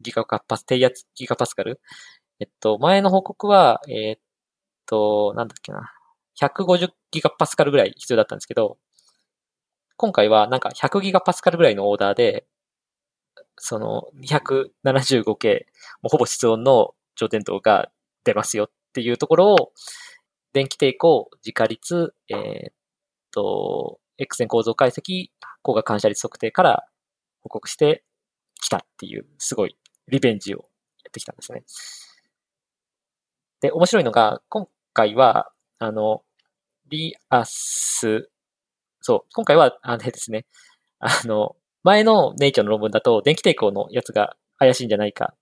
[0.00, 1.80] ギガパス、低圧ギガパスカル。
[2.40, 4.20] えっと、前の報告は、えーっ
[4.86, 5.92] と、なんだっけな。
[6.40, 8.78] 150ギガパスカルぐらい必要だったんですけど、
[9.96, 12.44] 今回はなんか100ギガパスカルぐらいのオーダーで、
[13.56, 15.60] その 275K、
[16.02, 17.90] もうほぼ室温の超伝導が
[18.24, 19.72] 出ますよっていうところを、
[20.56, 22.72] 電気抵抗、自家率、えー、っ
[23.30, 25.28] と、X 線構造解析、
[25.62, 26.86] 光学反射率測定から
[27.42, 28.02] 報告して
[28.54, 29.76] きたっていう、すごい
[30.08, 30.60] リベンジを
[31.04, 31.62] やってきたんですね。
[33.60, 36.22] で、面白いのが、今回は、あの、
[36.88, 38.30] リアス、
[39.02, 40.46] そう、今回は、あれですね、
[41.00, 45.38] あの、前のネイチャーの論文だと、電気抵抗のやつが怪しいんじゃないかっ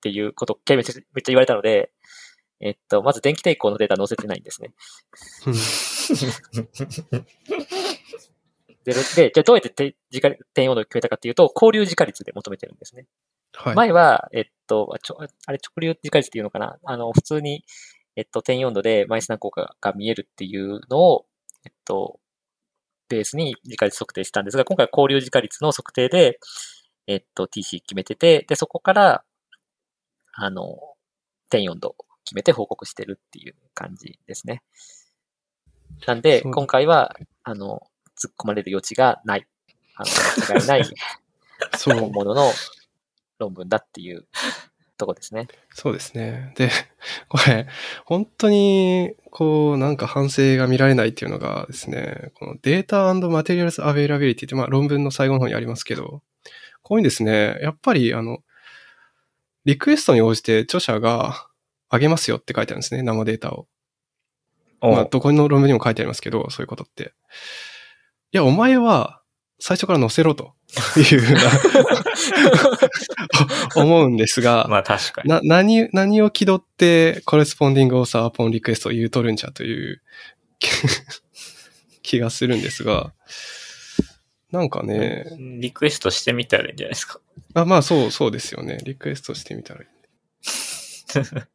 [0.00, 1.90] ていうことめっちゃ言われたので、
[2.60, 4.72] えっと、まず電気抵抗のデータ載せてないんですね。
[8.84, 13.06] で、で、じゃあどうやって直点温度を決めたかっていうと、交流自家率で求めてるんですね。
[13.54, 16.78] はい、前は、えっと、ちょあれ、直流自家率っていうのかな？
[16.84, 17.64] あの、普通に、
[18.16, 21.26] えっと、点温度でマイナス何効果が見えるっていうのを、
[21.64, 22.20] えっと、
[23.08, 26.38] ベースに自家率測定したんですが、今回は交流自家率の測定で、
[27.06, 29.24] えっと、TC 決めてて、で、そこから、
[30.34, 30.78] あの、
[31.50, 34.62] 点温度決めて報告してるっていう感じですね。
[36.06, 37.82] なんで、今回は、あの、
[38.20, 39.46] 突っ込まれる余地がない。
[39.96, 40.94] あの、間違いない、
[41.76, 41.98] そう。
[41.98, 42.50] 本物の
[43.38, 44.26] 論文だっていう
[44.96, 45.48] とこですね。
[45.70, 46.52] そうですね。
[46.56, 46.70] で、
[47.28, 47.66] これ、
[48.04, 56.22] 本当に、こう、なんか反省が見られないっていうのがですね、このデータマテリアルズアベイラビリティって、まあ論文の最後の方にありますけど、
[56.82, 58.38] こういうですね、やっぱり、あの、
[59.64, 61.48] リクエストに応じて著者が
[61.94, 63.68] あげますよって書いてあるんですね、生データを。
[64.80, 67.14] まあ、どこの論文にも書いてありますけど、そういうことって。
[68.32, 69.22] いや、お前は、
[69.60, 70.54] 最初から載せろと
[70.96, 71.40] いうふうな
[73.82, 75.30] 思うんですが、まあ確かに。
[75.30, 80.02] な、何、何を気取ってコレスポンディングオーサーポンリクエストを言うとるんじゃという
[82.02, 83.14] 気がするんですが、
[84.50, 85.24] なんかね。
[85.60, 87.20] リクエストしてみたらいいんじゃないですか。
[87.54, 88.78] あ、まあそう、そうですよね。
[88.84, 89.88] リクエストしてみたらいい。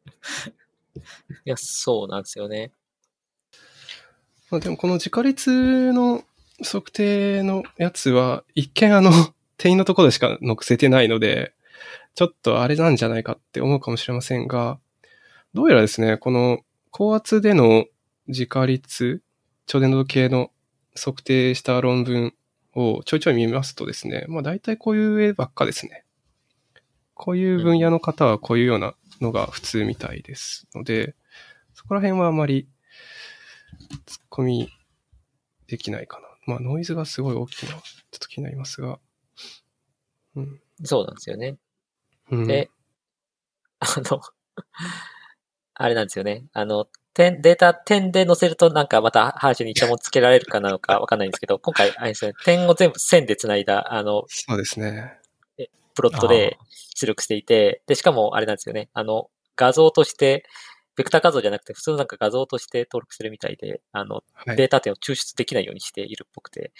[1.46, 2.72] いや、そうなんですよね。
[4.50, 6.24] まあでもこの自家率の
[6.62, 9.10] 測定のやつは、一見あの、
[9.56, 11.52] 定員のところでしか載せてないので、
[12.14, 14.78] ちょっとあれなんじゃないかって思うかもしれませんが、
[15.54, 16.60] どうやらですね、この
[16.90, 17.84] 高圧での
[18.26, 19.22] 自家率、
[19.66, 20.50] 超伝導系の
[20.94, 22.34] 測定した論文
[22.74, 26.04] をちょいちょい見ますとですね、まあ大体こういう絵ばっかですね。
[27.14, 31.14] こういう分野の方はこういうようなのが普通みたいですので、
[31.74, 32.68] そこら辺はあまり
[34.06, 34.70] 突っ込み
[35.66, 36.26] できないかな。
[36.46, 38.98] まあノイズがすごい大きいのはちょっと気になりますが。
[40.36, 41.56] うん、そうなんですよね。
[42.30, 42.70] うん、で、
[43.80, 44.20] あの
[45.74, 46.44] あれなんですよね。
[46.52, 55.19] あの、点、データ点で載せるとなんかまたハーシュに一文つけられるかなのかわかんないんですけど、今回、あれですね、点を全部線で繋いだ、あの、そうですね。
[56.00, 56.58] プロットで
[56.94, 58.88] 出力していて、で、しかもあれなんですよね。
[58.94, 60.44] あの、画像として、
[60.96, 66.72] ベクター画像じゃなくて、普通のなんか画像として登録してるみたいで、あの、はい、データ点を抽出できないようにしているっぽくて、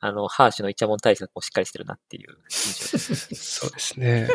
[0.00, 3.34] あの、ハーシュのイチャモン対策もしっかりしてるなっていう印象です。
[3.34, 4.28] そうですね。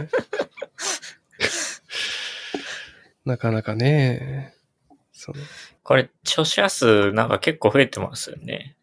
[3.25, 4.55] なかなかね。
[5.11, 5.37] その
[5.83, 8.77] これ、著者数なんか結構増えてますよね。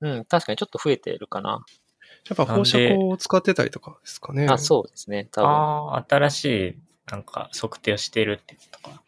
[0.00, 1.64] うん、確かにちょっと増えてるかな。
[2.28, 4.46] やっぱ放射光を使ってたりとかですかね。
[4.48, 5.28] あ、そうですね。
[5.32, 5.50] 多分。
[5.50, 6.78] ああ、新しい、
[7.10, 9.02] なんか、測定をしてるってことか。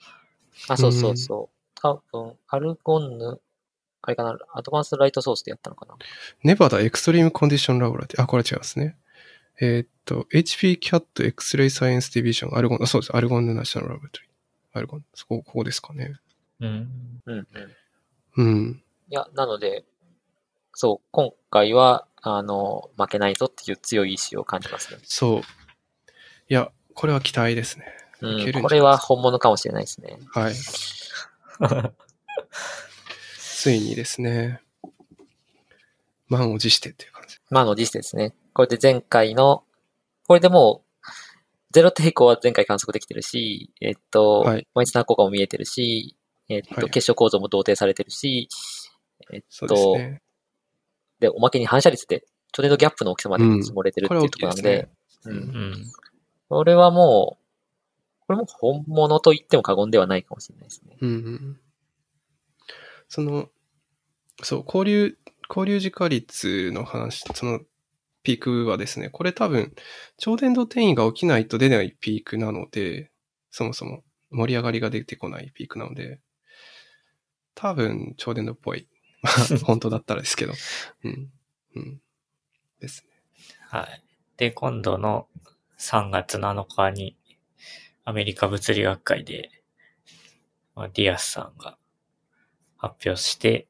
[0.68, 1.80] あ、そうそうそう。
[1.80, 3.40] 多分、アルゴンヌ、
[4.02, 5.94] あれかな、アドバンスライトソースでやったのかな。
[6.42, 8.22] ネバダエクストリームコンディションラボラティ。
[8.22, 8.96] あ、これ違いますね。
[9.60, 13.16] えー、っと、HP CAT X-Ray Science Division アルゴン、そうです。
[13.16, 14.30] アルゴンヌナショナルラボラトリー。
[14.78, 16.14] アルゴン、そこ、ここですかね。
[16.60, 16.88] うん。
[17.26, 17.46] うん、うん。
[18.36, 18.82] うん。
[19.08, 19.84] いや、なので、
[20.72, 25.00] そう、今回は、あの、負けないぞっていう強い意志を感じますね。
[25.04, 25.40] そう。
[25.40, 25.42] い
[26.54, 27.86] や、これは期待ですね。
[28.20, 30.18] うん、これは本物かもしれないですね。
[30.32, 30.54] はい。
[33.38, 34.60] ついにですね、
[36.28, 37.36] 満を持してっていう感じ。
[37.50, 38.34] 満を持してですね。
[38.52, 39.64] これで前回の、
[40.26, 40.84] これでもう、
[41.72, 46.16] ゼロ抵抗は前回観測できてるし、えっと、はい、毎日の効果も見えてるし、
[46.48, 48.48] えっと、はい、結晶構造も同定されてるし、
[49.32, 50.22] えっと、ね、
[51.20, 54.88] で、おまけに反射率で、ちょうどギャップの大きさまで積もれてるっていうところなんで、
[55.24, 55.32] うん。
[55.32, 55.92] うん。
[56.48, 60.96] これはもう、これも本物と言っても過言ではないかもしれないですね。
[61.00, 61.60] うん。
[63.08, 63.48] その、
[64.42, 67.60] そう、交流、交流時化率の話、その
[68.22, 69.74] ピークはですね、これ多分、
[70.16, 73.10] 超伝導転移が起きないと出ないピークなので、
[73.50, 76.20] そもそも盛り上がりが出てこないピークなので、
[77.54, 78.88] 多分、超伝導っぽい。
[79.24, 79.32] まあ、
[79.64, 80.52] 本当だったらですけど。
[81.02, 81.30] うん。
[81.76, 82.00] うん。
[82.78, 83.10] ですね。
[83.70, 84.04] はい。
[84.36, 85.26] で、今度の
[85.78, 87.16] 3月7日に、
[88.04, 89.50] アメリカ物理学会で、
[90.74, 91.78] まあ、ディアスさんが
[92.76, 93.66] 発表して、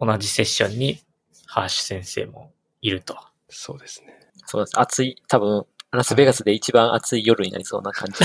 [0.00, 1.02] 同じセッションに
[1.46, 3.14] ハーシュ先生もいると。
[3.50, 4.18] そうですね。
[4.46, 4.80] そうです。
[4.80, 8.24] 暑い、多分、ラスベガスで一番暑い夜になりそうな感じ。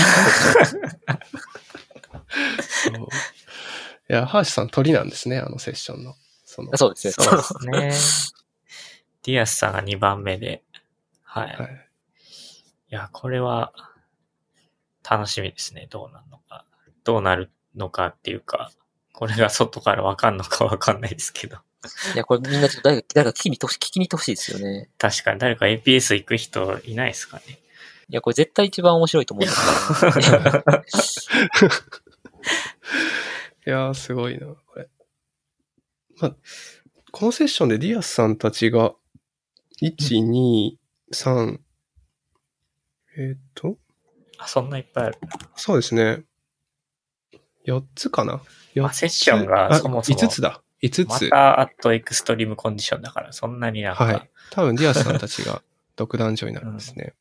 [2.62, 2.94] そう。
[2.94, 6.14] いや、ハーシュさん鳥なんですね、あのセッションの。
[6.58, 7.12] その、そうですね。
[7.12, 8.48] そうですね。
[9.24, 10.62] ディアスさんが2番目で、
[11.22, 11.54] はい。
[11.58, 11.88] い、はい。
[12.90, 13.72] や、これは、
[15.08, 15.86] 楽しみですね。
[15.90, 16.64] どうなるのか。
[17.04, 18.70] どうなるのかっていうか、
[19.12, 21.56] これが外からわかんのかわかんないですけど。
[22.14, 24.90] いや、これみんなちょっと誰か、誰か聞きに行ってほしい、聞きに行ってほしいですよね。
[24.98, 27.58] 確かに誰か APS 行く人いないですかね。
[28.10, 30.84] いや、これ絶対一番面白いと思うんですから、
[33.66, 34.88] いやー、すごいな、これ。
[36.20, 36.36] まあ、
[37.10, 38.94] このセッションでディアスさんたちが、
[39.82, 40.72] 1、2、
[41.12, 41.58] 3、
[43.16, 43.76] えっ、と、
[44.38, 45.18] あ、そんないっぱいある。
[45.56, 46.22] そうですね。
[47.66, 48.40] 4つかな？
[48.80, 50.62] あセッションがあそもそも5つだ。
[50.82, 51.06] 5つ。
[51.06, 54.30] また、 at extreme condition だから、そんなになんか、はい。
[54.50, 55.62] 多分ディアスさんたちが
[55.96, 57.14] 独壇場になるんですね。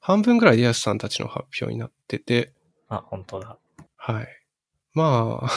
[0.00, 2.52] 半分ぐらいディアスさんたちの発表になってて、
[2.88, 3.58] あ、本当だ。
[3.96, 4.28] はい。
[4.94, 5.50] まあ、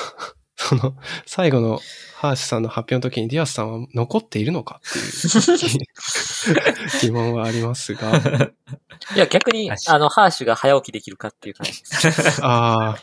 [0.67, 0.95] その、
[1.25, 1.79] 最後の
[2.15, 5.77] ハーシュさんの発表の時にディアスさんは残っているのかっていう
[7.01, 8.51] 疑問はありますが、
[9.15, 12.41] いや、逆に、あの、ハーシュが早起きできるかっていう感じです。
[12.45, 12.95] あ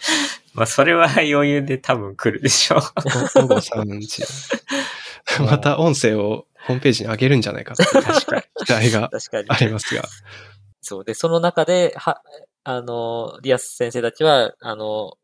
[0.55, 2.81] まあ、それは余裕で多分来るでしょう。
[2.95, 4.23] あ、午後3時。
[5.43, 8.43] また音声をホームページに上げるんじゃないかっていう確かに。
[8.67, 9.47] 期待が確かに。
[9.49, 10.03] ありますが。
[10.81, 11.05] そう。
[11.05, 12.23] で、その中で、は、
[12.65, 15.15] あの、ディアス先生たちは、あの、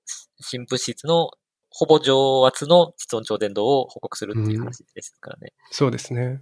[0.40, 1.30] 新物質の
[1.76, 5.52] ほぼ上圧の室温超伝導を報告するっていう話ですからね。
[5.72, 6.40] そうですね。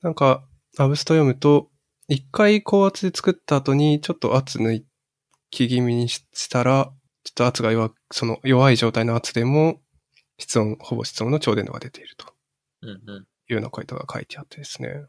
[0.00, 0.42] なんか、
[0.78, 1.68] アブスト読むと、
[2.08, 4.82] 一回高圧で作った後にちょっと圧抜
[5.50, 6.90] き気味にしたら、
[7.24, 9.82] ちょっと圧が弱く、その弱い状態の圧でも、
[10.38, 12.32] 室温、ほぼ室温の超伝導が出ていると
[12.80, 12.98] うんうん。
[12.98, 13.02] い
[13.50, 15.04] うようなことが書いてあってですね。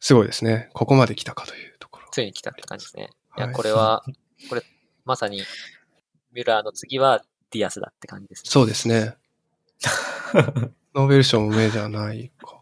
[0.00, 0.70] すごいですね。
[0.72, 2.08] ここまで来たかというところ。
[2.10, 3.10] ついに来たって感じですね。
[3.36, 4.02] いや、はいこれは、
[4.48, 4.62] これ、
[5.04, 5.42] まさに、
[6.32, 8.50] ミュラーの次はディアスだって感じですね。
[8.50, 9.14] そうですね。
[10.94, 12.60] ノーベル賞もんじゃないか。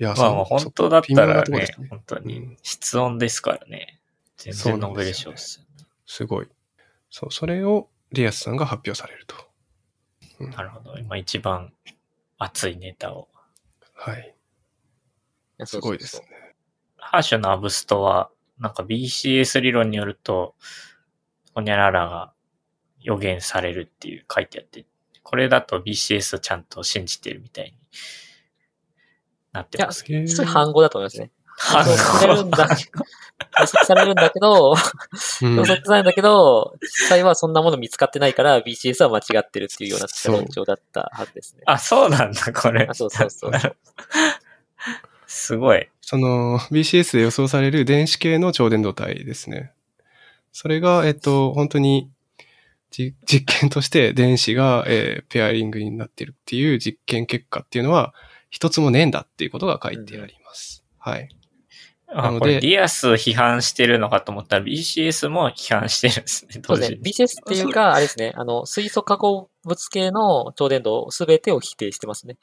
[0.00, 4.00] いや、まあ、本当だったらねね、本当にうん、室温ですからね。
[4.36, 5.86] そう全然ノーベル賞ですよね。
[6.06, 6.48] すごい。
[7.10, 9.36] そう、それをディアスさんが発表されると。
[10.40, 10.96] うんなるほど。
[10.98, 11.72] 今一番
[12.38, 13.28] 熱いネタを。
[13.94, 14.34] はい。
[15.58, 16.20] やすごいです。
[16.20, 16.28] ね。
[16.96, 20.54] ハーシュのアブストは、なんか BCS 理論によると、
[21.54, 22.32] ホニャララが
[23.08, 24.84] 予言されるっていう書いてあって、
[25.22, 27.72] これだと BCS をちゃんと信じてるみたいに
[29.52, 30.18] なってますけど。
[30.20, 31.30] へーそれ反語だと思いますね。
[31.56, 32.68] 反予測されるんだ。
[33.60, 34.74] 予測されるんだけど、
[35.42, 41.62] うん予測されるんだけど、実際はそんなもの見つかってないから、BCS は間違ってるっていうような論調だったはずですね。
[41.64, 42.86] あ、そうなんだ、これ。
[42.88, 43.52] あそうそうそう
[45.26, 45.88] すごい。
[46.02, 49.72] その BCS で予想される電子系の超伝導体ですね。
[50.52, 52.08] それが、えっと、本当にじ
[52.90, 58.14] 実験として電子が、えーペアリングになっているっていう実験結果っていうのは
[58.50, 60.84] 一つもねえんだっていうことが書いてあります。
[60.98, 61.28] はい。
[62.08, 66.98] なあ、のでこれディアス批判してるのかと思ったら BCS も批判してるんですね、同時そうですね。
[66.98, 67.04] に。
[67.04, 72.38] BCS っていうか、あれですね、あの、水素化合物系の超伝導すべてを否定してますね。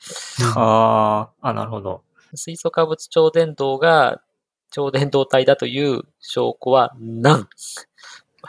[0.56, 2.04] ああ、あ、なるほど。
[2.36, 4.22] 水素化物超伝導が
[4.70, 7.50] 超伝導体だという証拠はなん。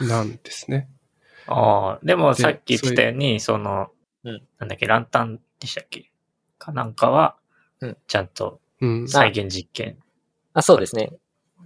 [0.00, 0.90] なんですね。
[1.46, 3.88] ああ、でもでさっき言ってたように、その、
[4.24, 6.10] うんなんだっけ、ランタンでしたっけ？
[6.58, 7.36] かなんかは
[7.80, 9.08] うん、ちゃんとうん。
[9.08, 9.98] 再現実験。
[10.54, 11.10] あ、そうですね。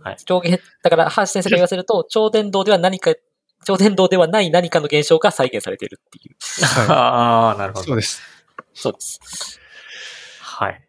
[0.02, 3.14] はい超現、だから、ハーシ先生が言わせると、超伝導では何か、
[3.64, 6.36] 超伝導ではない何かの現象が再現されているっていう。
[6.88, 7.74] はああ、なるい。
[7.74, 7.86] ほど。
[7.88, 8.22] そうです。
[8.74, 9.60] そうです。
[10.40, 10.82] はい。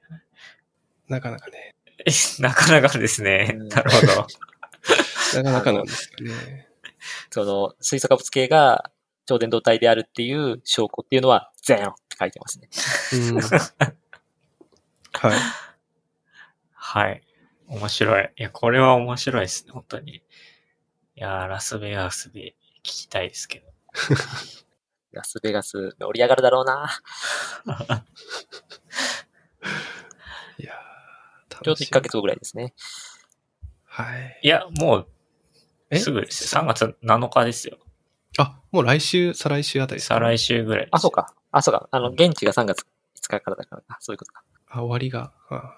[1.08, 1.76] なかなかね。
[2.39, 3.50] なかなかですね。
[3.54, 4.28] うんなるほど。
[5.36, 6.68] なかなかなんですよね。
[7.32, 8.91] その、水素化物系が
[9.26, 12.70] 超伝導体であるっていう証拠っていうのは、ゼロって書いてますね。
[13.14, 13.38] うん。
[13.38, 15.39] はい。
[16.74, 17.22] はい。
[17.68, 18.30] 面白い。
[18.38, 20.16] いや、これは面白いですね、本当に。
[20.16, 20.22] い
[21.16, 23.68] やー、ラスベガスで聞きたいですけど。
[25.12, 27.02] ラスベガス盛り上がるだろうな。
[30.58, 32.02] いやーちょうど1ヶ。
[32.02, 32.74] 月後ぐらいですね。
[33.86, 34.39] はい。
[34.41, 35.21] いや、もう、え
[36.00, 36.62] すぐですよ。
[36.62, 37.78] 3月7日ですよ。
[38.38, 40.16] あ、もう来週、再来週あたりですか？
[40.16, 41.12] 再来週ぐらいですよあ、そう。
[41.12, 41.34] か。
[41.52, 41.88] あ、そうか。
[41.92, 44.44] あの、現地が3月5日からだからあそういうことか。
[44.70, 45.78] あ、終わりが、あ、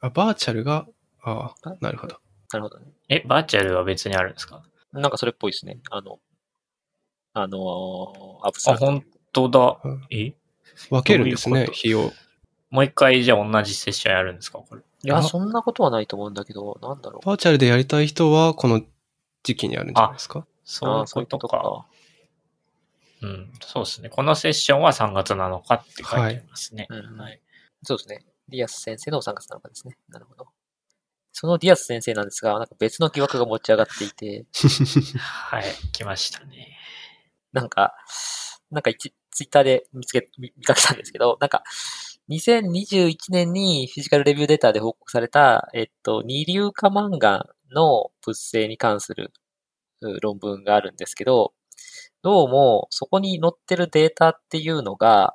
[0.00, 0.86] あバーチャルが、
[1.22, 2.16] ああなるほど。
[2.52, 2.86] なるほどね。
[3.08, 4.62] え、バーチャルは別にあるんですか？
[4.92, 5.78] なんかそれっぽいですね。
[5.90, 6.20] あの、
[7.32, 10.06] あのーアブストあ、本本当だうん。
[10.10, 10.34] え？
[10.90, 11.76] 分けるんですね、どういうこと？
[11.78, 12.12] 日を。
[12.70, 14.82] もう一回じゃあ同じセッションやるんですかこれ？
[15.02, 17.26] いや、あそんなことはないと思うんだけど、なんだろう。
[17.26, 18.82] バーチャルでやりたい人は、この
[19.44, 20.44] 時期にあるんじゃないですか？
[20.64, 21.58] そういうあそういうことか。
[21.58, 21.86] ことか。
[23.22, 24.08] うん、そうですね。
[24.08, 26.86] このセッションは3月7日って書いてありますね。
[26.90, 27.40] はいうんはい。
[27.84, 28.24] そうですね。
[28.48, 29.96] ディアス先生の3月7日ですね。
[30.08, 30.48] なるほど。
[31.32, 34.44] そのディアス先生なんですが、なんか別の疑惑が持ち上がっていて、
[35.18, 36.76] はい、来ましたね。
[37.52, 37.94] なんか、
[38.70, 41.62] なんか一ツイッターで見つけ、見見かけたんですけど、なんか、
[42.28, 49.32] 2021年にフィジカルレビューデータで報告された、えっと、二硫化マンガンの物性に関する
[50.22, 51.54] 論文があるんですけど、
[52.22, 55.34] どうも、そこに載ってるデータっていうのが、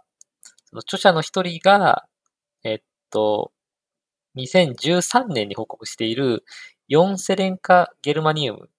[0.65, 2.05] その著者の一人が、
[2.63, 3.51] えっと、
[4.37, 6.43] 2013年に報告している
[6.89, 8.69] 4セレン化ゲルマニウム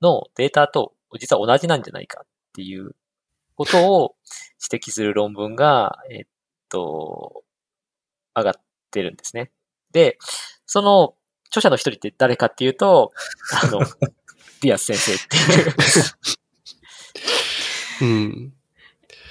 [0.00, 2.94] のデータと実は同じなんじゃないかっていう
[3.54, 4.14] ことを
[4.70, 6.24] 指摘する論文が、えっ
[6.68, 7.42] と、
[8.36, 8.54] 上がっ
[8.90, 9.50] てるんですね。
[9.92, 10.18] で、
[10.66, 11.14] その
[11.48, 13.12] 著者の一人って誰かっていうと、
[13.62, 13.80] あの、
[14.62, 15.74] ディアス先生っていう。
[18.00, 18.52] うん。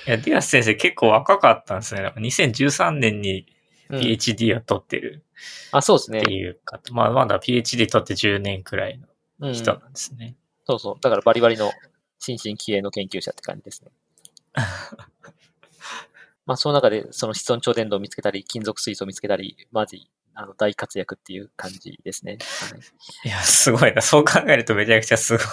[0.08, 2.02] いや、ディアス先生結構若かったんですね。
[2.02, 3.46] なんか2013年に
[3.90, 5.24] うん PhD を取ってる
[5.72, 6.34] あ、そうですねって。
[6.34, 9.08] いう方、まあまだ PhD 取って10年くらいの
[9.40, 10.36] うん、人なんですね。
[10.66, 10.96] そうそう。
[11.00, 11.72] だからバリバリの
[12.20, 13.92] 新進気鋭の研究者って感じですね。
[16.46, 20.10] まあ、その中で、その室温超伝導を見つけたり、金属水素を見つけたり、マジ、
[20.40, 22.38] あの、大活躍っていう感じですね。
[22.70, 24.04] はい、いや、すごいな。
[24.04, 25.48] そう考えるとめちゃくちゃすごい。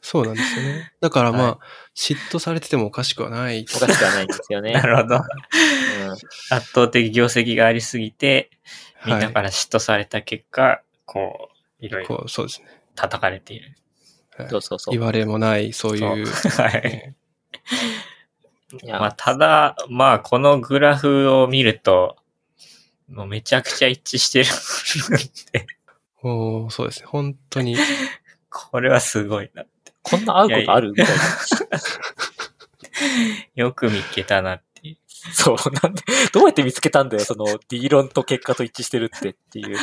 [0.00, 0.92] そうなんですよね。
[1.00, 1.58] だからまあ、は
[1.96, 3.66] 嫉妬されててもおかしくはない。
[3.76, 4.72] おかしくはないんですよね。
[4.72, 5.16] なるほど。
[5.16, 5.22] うん
[6.50, 8.50] 圧倒的業績がありすぎて、
[9.04, 11.50] みんなかはら嫉妬された結果、こ
[11.80, 12.04] う、いろい。
[12.04, 12.68] いろこう、そうですね。
[12.94, 13.76] 叩かれている。
[14.36, 15.00] はいそうそうそう言。
[15.00, 16.26] われもない、そういう。
[16.26, 16.82] そうはい。
[16.82, 17.16] ね
[18.84, 22.16] いやまあ、ただ、まあ、このグラフを見ると、
[23.08, 24.40] もうめちゃくちゃ一致して
[25.52, 25.66] る
[26.22, 27.06] おーそうですね。
[27.06, 27.76] 本当に。
[28.50, 29.64] これはすごいな。
[30.02, 30.90] こんな会うことある？
[30.90, 31.12] みたいな。
[33.54, 34.98] よく見つけたなっていう。
[35.32, 36.02] そう、なんで、
[36.32, 39.76] どうやって見つけたんだよ、その、理論と結果と一致してるってっていう。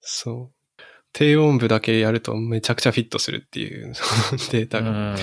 [0.00, 0.82] そう。
[1.12, 4.04] 低音部だけやるとめちゃくちゃフィットするっていう、そ
[4.36, 4.90] のデータが。
[4.90, 5.16] うん。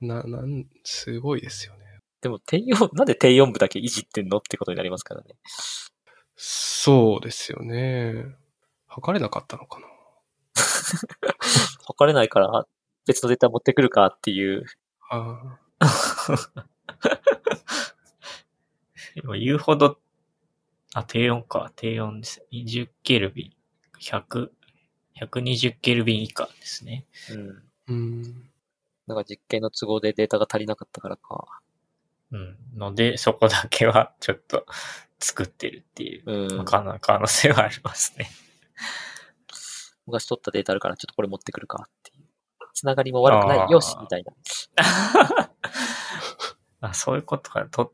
[0.00, 1.82] な、なん、すごいですよね。
[2.20, 5.34] でも、低音、なんで低音部だけいじってんのってことになりますからね。
[6.44, 8.24] そうですよね。
[8.88, 9.86] 測れなかったのかな？
[11.86, 12.66] 測れないから、
[13.06, 14.64] 別のデータ持ってくるかっていう。
[15.08, 15.60] あ
[19.14, 20.00] でも 言うほど、
[20.94, 22.44] あ、低温か、低温です。
[22.50, 23.54] 20ケルビ
[23.94, 24.50] ン、100、
[25.20, 27.06] 120ケルビン以下ですね。
[27.30, 27.38] うん。
[27.38, 28.22] ーうん。
[29.06, 31.60] なんか実験の都合でデータが足りなかったからか。
[32.32, 32.56] うん。
[32.76, 34.66] ので、そこだけは ちょっと
[35.20, 36.98] 作ってるっていう、うんまあ。
[36.98, 38.30] 可能性はありますね。
[40.06, 42.24] 昔取ったデータあるから、ちょっとこれ持ってくるかっていう。
[42.74, 43.70] つながりも悪くない。
[43.70, 44.32] よしみたいな。
[46.80, 47.64] あそういうことか。
[47.66, 47.92] と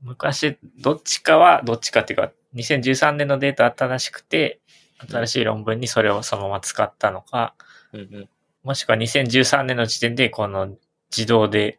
[0.00, 4.60] 昔、どっちかは、どっちかっていうか、2013年のデータ新しくて、
[5.08, 7.54] 新しい論文にそれをそのまま使ったのか、
[7.92, 8.28] うんうん。
[8.62, 10.76] もしくは2013年の時点でこの
[11.10, 11.78] 自動で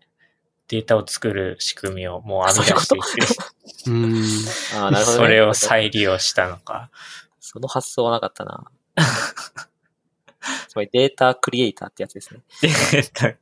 [0.67, 4.23] データを作る仕組みをもう編み出していて、うん。
[4.81, 5.25] ああ、なるほど、ね。
[5.25, 6.89] それを再利用したのか。
[7.39, 8.65] その発想はなかったな。
[10.69, 12.41] つまりデータクリエイターってやつですね。
[12.61, 13.35] データ、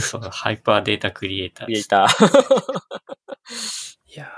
[0.00, 1.84] そう、ハイパーデータクリエイタークリエイ。
[1.84, 2.08] ター。
[4.06, 4.32] いや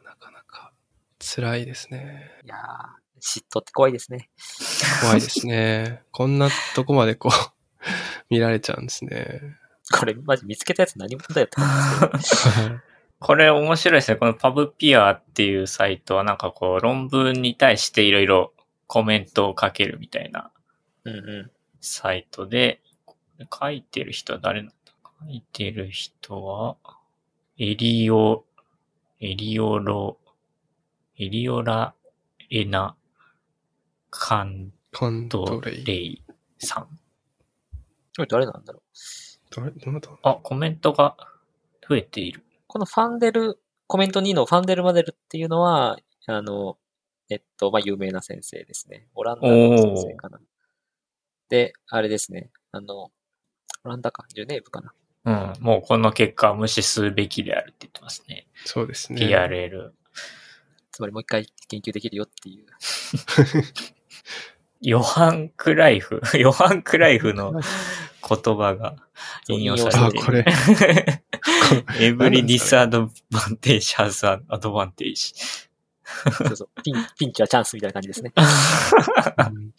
[0.00, 0.72] ー、なかなか
[1.18, 2.40] 辛いですね。
[2.44, 4.30] いやー、嫉妬って怖いですね。
[5.02, 6.02] 怖いですね。
[6.12, 7.32] こんなとこまでこう、
[8.30, 9.40] 見られちゃうんですね。
[9.92, 12.80] これ、マジ見つけたやつ何者だよって感じですけど。
[13.18, 14.16] これ面白いですね。
[14.16, 18.52] このパブピアっていうサイトはなんかこう論文に対していろいろ
[18.88, 20.50] コメントを書けるみたいな
[21.04, 24.74] うんうサイトで、これ書いてる人は誰なんだ
[25.24, 26.76] 書いてる人は、
[27.58, 28.44] エリオ、
[29.20, 30.18] エリオロ、
[31.18, 31.94] エリオラ
[32.50, 32.96] エナ
[34.10, 34.72] カン
[35.28, 36.22] トトレイ。
[36.58, 36.82] さん。
[36.84, 36.86] ん。
[36.86, 36.92] こ
[38.18, 38.96] れ誰なんだろう。
[39.54, 40.10] どれどなた？
[40.22, 41.16] あ、コメントが
[41.88, 42.42] 増えている。
[42.66, 46.78] このファンデル、コメント2のファンデルマデルっていうのは、あの、
[47.28, 49.06] えっと、まあ、有名な先生ですね。
[49.14, 50.40] オランダの先生かな。
[51.48, 52.50] で、あれですね。
[52.72, 53.10] あの、
[53.84, 54.92] オランダか、ジュネーブかな。
[55.24, 55.62] うん。
[55.62, 58.46] もうこの結果は無視するべきであるって言ってますね。
[58.64, 59.22] そうですね。
[59.22, 59.90] PRL。
[60.90, 62.66] つまりもう一回研究できるよっていう。
[64.80, 66.20] ヨハン・クライフ。
[66.36, 67.52] ヨハン・クライフの
[68.28, 68.96] 言葉が
[69.48, 70.20] 引用されている。
[70.20, 71.22] あ、これ。
[72.00, 75.34] エブリディスアドバンテージハズアドバンテージ。
[76.32, 76.68] そうそう。
[76.82, 78.32] ピン、ピンチはチャンスみたいな感じですね。
[78.36, 78.40] う
[79.50, 79.72] ん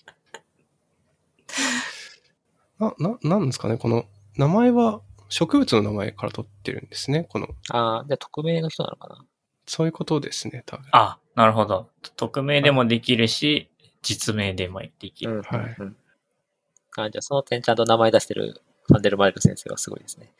[2.80, 7.24] な、な、なんですかねこの名前は植物の名前から取ってるんですね。
[7.24, 9.26] この、ああ、じゃあ匿名の人なのかな
[9.66, 10.86] そういうことですね、多分。
[10.91, 11.89] あ、なるほど。
[12.16, 13.70] 匿名でもできるし、
[14.02, 15.38] 実名でもできる。
[15.38, 15.41] うん。
[15.41, 15.96] はいうん。
[16.98, 20.34] あじゃあその点ちゃんと名前出してるファンデルマネル先生はすごいですね。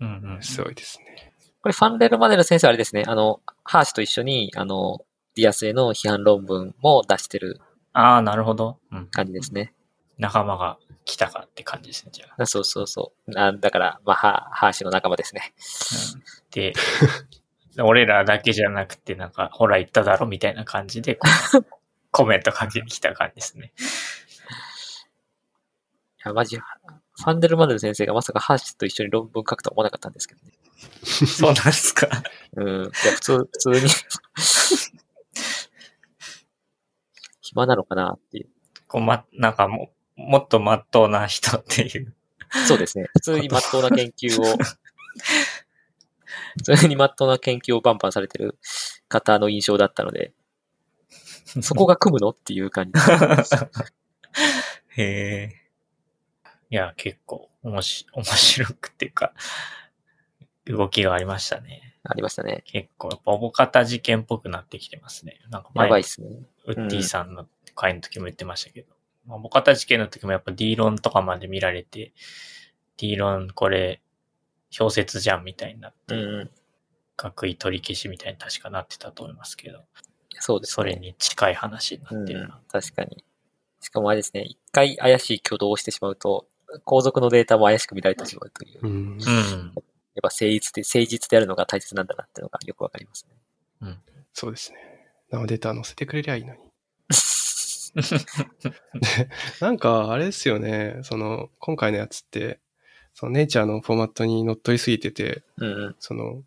[0.00, 0.42] うんうん。
[0.42, 1.32] すごいですね。
[1.62, 3.04] これファンデルマネル先生はあれですね。
[3.06, 5.00] あの、ハーシと一緒に、あの、
[5.34, 7.60] ディアスへの批判論文も出してる
[7.92, 8.78] ああ、なるほど。
[8.90, 9.06] うん。
[9.08, 9.74] 感じですね。
[10.18, 12.42] 仲間が来たかって感じですね、じゃあ。
[12.42, 13.38] あそうそうそう。
[13.38, 15.52] あだから、まあ、ハハーシの仲間ですね。
[16.14, 16.72] うん、で、
[17.82, 21.18] 俺らだけじゃなくて、なんか、ほら言っただろみたいな感じで、
[22.10, 23.72] コメントかけに来た感じですね。
[26.22, 30.52] いや、マジ、ファンデルマネル先生がまさかハーシと一緒に論文書くとは思わなかったんですけどね。
[31.26, 32.08] そうなんですか。
[32.56, 32.66] うん。
[32.82, 33.88] いや、普通、普通に
[37.40, 38.48] 暇なのかなっていう。
[38.86, 42.14] こう、ま、なんかも、もっとまっとうな人っていう。
[42.66, 43.06] そうですね。
[43.14, 44.44] 普通に真っ当な研究を、
[46.58, 48.58] 普通に真っ当な研究をバンバンされてる
[49.08, 50.34] 方の印象だったので、
[51.62, 53.00] そこが組むのっていう感じ。
[54.96, 55.02] へ
[55.54, 55.59] え。
[56.70, 59.32] いや、結構、おもし、 面白くっていうか、
[60.66, 61.96] 動きがありましたね。
[62.04, 62.62] ありましたね。
[62.64, 65.40] 結構、やっぱ、おぼかた事件っぽくなってきてますね。
[65.50, 66.28] なんか前やばいっすね。
[66.64, 68.94] ウッディさんの会の時も言ってましたけど、
[69.26, 72.12] まあ、ボカタ事件の時もやっぱ D 論とかまで見られて、
[72.96, 74.00] D 論これ、
[74.78, 76.50] 表説じゃんみたいになって、うん。
[77.16, 79.84] 学位取り消しみたいに確かなってたと思いますけど、
[80.38, 80.72] そうですね。
[80.72, 83.24] それに近い話になうんってるな。、確かに。
[83.80, 86.46] しかもあれですね、一回怪しい挙動をしてしまうと、
[86.84, 88.90] 後続のデータも怪しく見られてしまうという、やっうん。
[88.90, 89.72] うん。
[90.22, 93.36] ぱ誠実で、誠実であるのが大切なんだなっていうのがよくわかりますね。
[94.32, 94.78] そうですね。
[95.30, 96.60] 生データ載せてくれりゃいいのに。
[99.60, 101.00] なんか、あれですよね。
[101.02, 102.60] その、今回のやつって、
[103.14, 105.96] そのネイチャーのフォーマットに乗っ取りすぎてて、うんうん。
[105.98, 106.42] その、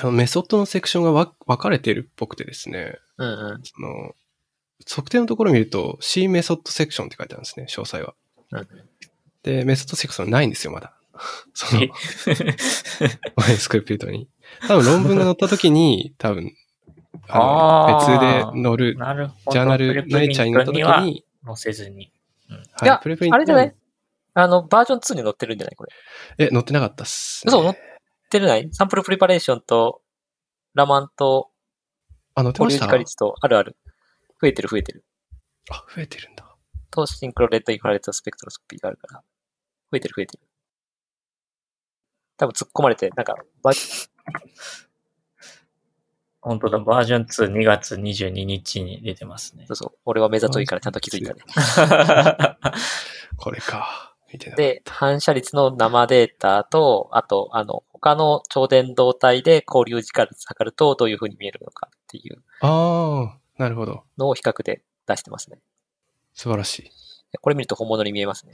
[0.00, 3.60] あのメソッドのセクションがわ分かれてるっぽくてですね、うんうん。
[3.62, 4.14] その、
[4.88, 8.14] 測定のところを見ると C メソッドセクションって書いてあるんですね、詳細は。
[8.50, 8.68] うん
[9.44, 10.94] で、メソッドセクションないんですよ、まだ。
[11.54, 11.88] そのえ、
[13.36, 14.28] マイスクリプトに。
[14.66, 16.52] 多分論文が載った時に、多分、
[17.28, 18.06] あ
[18.50, 19.30] の別で載る、なる。
[19.52, 22.10] ジャーナル、ナイチャーに載った時はに、載せずに。
[22.48, 23.74] はいやプレプリントあれじゃない？
[24.34, 25.76] あの、バージョン2に載ってるんじゃない？
[25.76, 25.92] これ。
[26.38, 27.50] え、載ってなかったっす、ね。
[27.50, 27.76] 嘘載っ
[28.30, 28.68] てるない？
[28.72, 30.02] サンプルプリパレーションと、
[30.74, 31.50] ラマンと、
[32.34, 32.86] あ、載って保留ました？
[32.86, 33.76] 時化率と、あるある。
[34.40, 35.04] 増えてる増えてる。
[35.70, 36.44] あ、増えてるんだ。
[36.90, 39.22] と、シンクロレッドインフラレッドスペクトロスコピーがあるから。
[39.94, 40.42] 増えてる増えてる。
[42.36, 43.72] 多分突っ込まれて、なんか、バ
[46.40, 49.72] 本当だ、バージョン2、2月22日に出てますねそ。
[49.72, 49.98] うそう。
[50.04, 51.40] 俺は目ざといからちゃんと気づいたね。
[53.38, 54.14] これか。
[54.32, 64.04] 見てなかったで、反射率の生データと、あと、あの、他の超電導体で交流時間率測るとどういう風に見えるのかっていうああ、なるほど。
[64.18, 65.60] のを比較で出してますね。
[66.34, 67.03] 素晴らしい。
[67.40, 68.52] これ見ると本物に見えますね。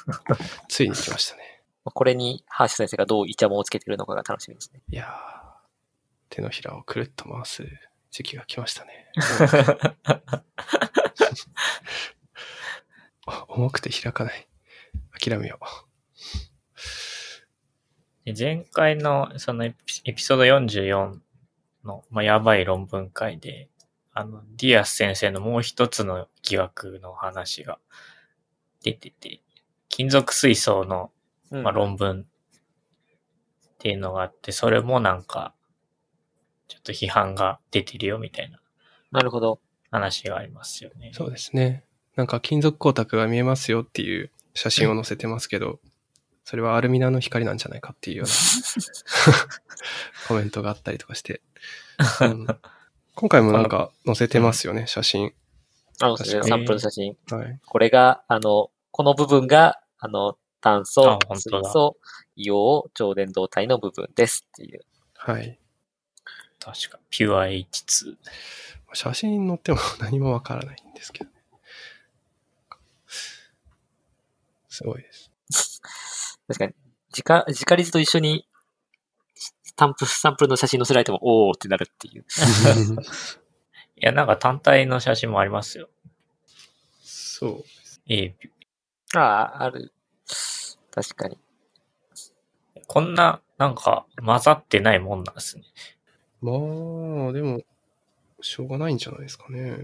[0.68, 1.62] ついに来ましたね。
[1.84, 4.82] これにハーシュ先生がどうイチャモンをつけてるのかが楽しみですね。
[4.88, 5.46] いやー
[6.30, 7.64] 手のひらをくるっと回す
[8.10, 9.12] 時期が来ましたね。
[13.26, 14.48] あ 重くて開かない。
[15.18, 15.58] 諦めよ
[18.24, 21.20] で前回のそのエピエピソード44
[21.84, 23.68] の、まあ、やばい論文会で、
[24.18, 27.78] あの、ディアス先生のもう一つの疑惑の話が
[28.82, 29.42] 出てて、
[29.90, 31.10] 金属水槽の、
[31.50, 32.24] うんまあ、論文っ
[33.78, 35.52] ていうのがあって、それもなんか、
[36.66, 38.58] ちょっと批判が出てるよみたいな
[39.12, 39.60] なるほど。
[39.90, 41.14] 話がありますよねう。。
[41.14, 41.84] そうですね。
[42.16, 45.78] なんか金属光沢が見えますよっていう写真を載せてますけど、
[46.44, 48.32] それはアルミナの光なんじゃないかっていうような
[50.28, 51.42] コメントがあったりとかして。
[52.22, 52.46] うん
[53.16, 55.32] 今回もなんか載せてますよね、写真。
[56.00, 56.24] あの、サ
[56.56, 57.16] ンプルの写真。
[57.30, 57.58] はい。
[57.64, 61.96] これが、あの、この部分が、あの、炭素水素、
[62.36, 64.82] 硫黄、超電導体の部分ですっていう。
[65.14, 65.58] はい。
[66.60, 68.16] 確か、ピュア H2。
[68.92, 71.36] 写真載っても 何もわからないんですけどね。
[74.68, 75.30] すごいです。
[76.48, 76.74] 確かに、
[77.16, 78.55] 直、直リズと一緒に、ス
[79.76, 82.24] タンプ、サンプルの写真載せられても、おーってなるっていう。
[83.96, 85.88] いや、なんか単体の写真もありますよ。
[87.02, 87.64] そう。
[88.08, 88.34] A
[89.14, 89.92] ああ、ある。
[90.90, 91.38] 確かに。
[92.86, 95.64] こんな、なんか混ざってないもんなんですね。
[96.40, 97.62] まあ、でも、
[98.40, 99.76] しょうがないんじゃないですかね。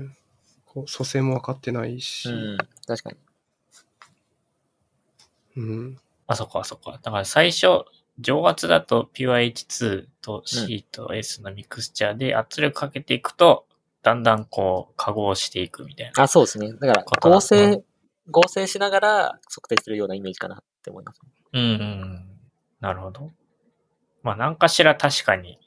[0.66, 2.30] こう蘇生も分かってないし。
[2.30, 2.58] うん。
[2.86, 3.16] 確かに。
[5.56, 5.98] うん。
[6.26, 6.92] あそこあそこ。
[6.92, 7.84] だから最初、
[8.22, 13.66] 上圧だと PureH2 と C と S のミクスチャーで圧力かけていくと、
[14.02, 16.22] だんだんこう、化合していくみたいな。
[16.22, 16.72] あ、そうですね。
[16.72, 17.82] だから合成、
[18.30, 21.20] 合成しながら測定するようなイメージかなって思います。
[21.52, 22.26] うんうん。
[22.80, 23.30] なるほど。
[24.22, 25.58] まあ、何かしら確かに、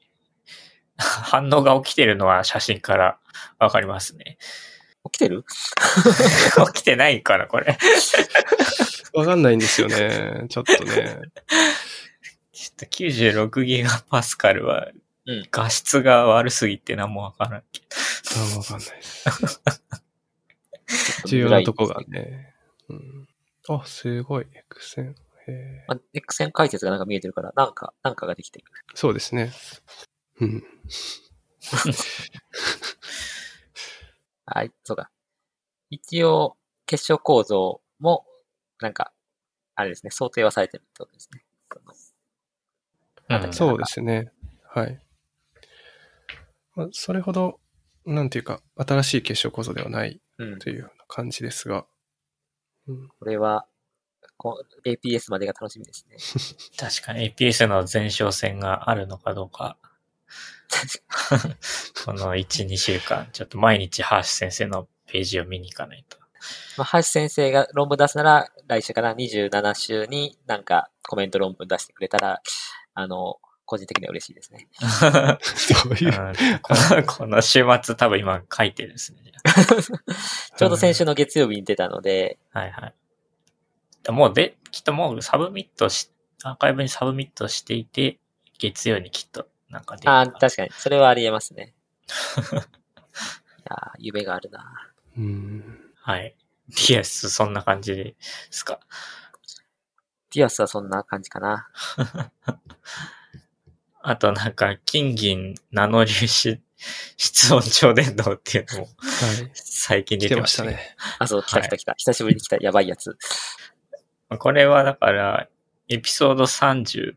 [0.98, 3.20] 反応が起きてるのは写真から
[3.60, 4.38] わかりますね。
[5.06, 5.44] 起きてる？
[6.74, 7.78] 起きてないかな、これ。
[9.14, 10.46] わかんないんですよね。
[10.50, 11.20] ちょっとね。
[12.56, 14.88] ちょっと96ギガパスカルは
[15.28, 17.82] うん、画質が悪すぎて何もわからんけ
[18.38, 19.62] あわかんないです。
[21.26, 22.54] 重要なとこがね。
[22.90, 23.28] うん、
[23.68, 24.48] あ、すごい。
[24.54, 25.16] X 線。
[25.48, 28.66] へえまあ、X 線解説がなんか見えてるから、なんか、なんかができてる。
[28.94, 29.52] そうですね。
[30.40, 30.64] うん。
[34.46, 35.10] はい、そうか。
[35.90, 36.56] 一応、
[36.86, 38.28] 結晶構造も、
[38.80, 39.12] なんか、
[39.74, 41.44] あれですね、想定はされてるってことですね。
[41.70, 41.82] ど。
[43.30, 43.54] うん。
[43.54, 44.32] そうですね。
[44.68, 45.00] はい。
[46.76, 47.60] まあ、それほど、
[48.06, 50.60] なんていうか、新しい結晶構造ではないうん。
[50.60, 51.86] というような感じですが。
[52.88, 53.66] うん、これは、
[54.38, 56.18] こう APS までが楽しみですね。
[56.78, 59.78] 確かに APS の前哨戦があるのかどうか、
[62.06, 66.18] この1、2週間、ちょっと毎日ハーシュ先生のページを見に行かないと。
[66.78, 72.42] まあ、ハーシュ先生が論文出すなら、来週かな、27週になんかコメント論文出してくれたら、
[72.96, 74.68] あの、個人的には嬉しいですね。
[75.84, 76.34] どういう、
[76.98, 79.22] うんこの週末多分今書いてるんですね。
[79.24, 79.32] じ
[80.58, 84.12] ちょうど先週の月曜日に出たので、はいはい。
[84.12, 86.12] もうで、きっともうサブミットし、
[86.44, 88.20] アーカイブにサブミットしていて、
[88.60, 91.74] 月曜にきっとなんか出るああ、確かに、それはあり得ますね。
[92.06, 92.56] い
[93.68, 94.92] やー夢があるな。
[95.18, 95.92] うん。
[95.96, 96.36] はい。
[96.70, 98.16] ディアス、そんな感じで
[98.52, 98.80] すか。
[100.36, 101.70] ディアスはそんな感じかな。
[104.02, 106.62] あとなんか、金銀ナノ粒子
[107.18, 109.52] 室温超伝導っていうのもはい。
[109.54, 110.66] 最近出てましたね。
[110.66, 110.96] ましたね。
[111.20, 111.94] あ、そう、来た来た来た。
[111.98, 113.18] 久しぶりに来たやばいやつ。
[114.38, 115.48] これはだから、
[115.88, 117.16] エピソード30、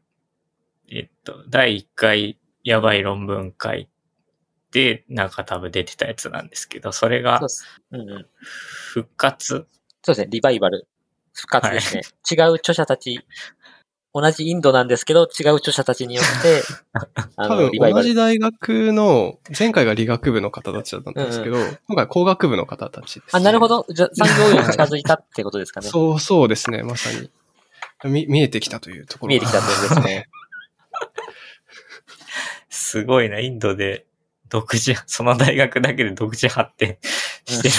[0.91, 3.89] えっと、第1回やばい論文会
[4.71, 7.41] で、なんか多分出てたやつなんですけど、それが。
[8.93, 9.67] 復活？
[10.03, 10.87] そうですね、リバイバル。
[11.41, 12.03] 復活ですね。
[12.31, 13.25] 違う著者たち、
[14.13, 16.63] 同じインドなんですけど、違う著者たちによって、
[17.37, 17.93] あの、多分。
[17.93, 23.69] 同じ大学の、前回が理学部の方たちだったんですけど、今回工学部の方たちです、あ、なるほ。
[23.69, 23.87] ど。
[23.89, 25.87] じゃあ産業医に近づいたってことですかね。
[25.89, 27.31] そう、そうですね、まさに。
[28.05, 30.29] 見見えてきたというところが見えてきたってことですね。
[32.71, 34.07] すごいな、インドで
[34.49, 36.99] 独自、その大学だけで独自発展
[37.45, 37.75] してる。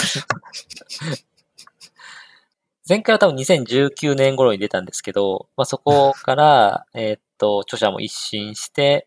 [2.90, 9.06] 前回は多分2019年頃に出たんですけど、まあ、そこから、 えーっと、著者も一新して、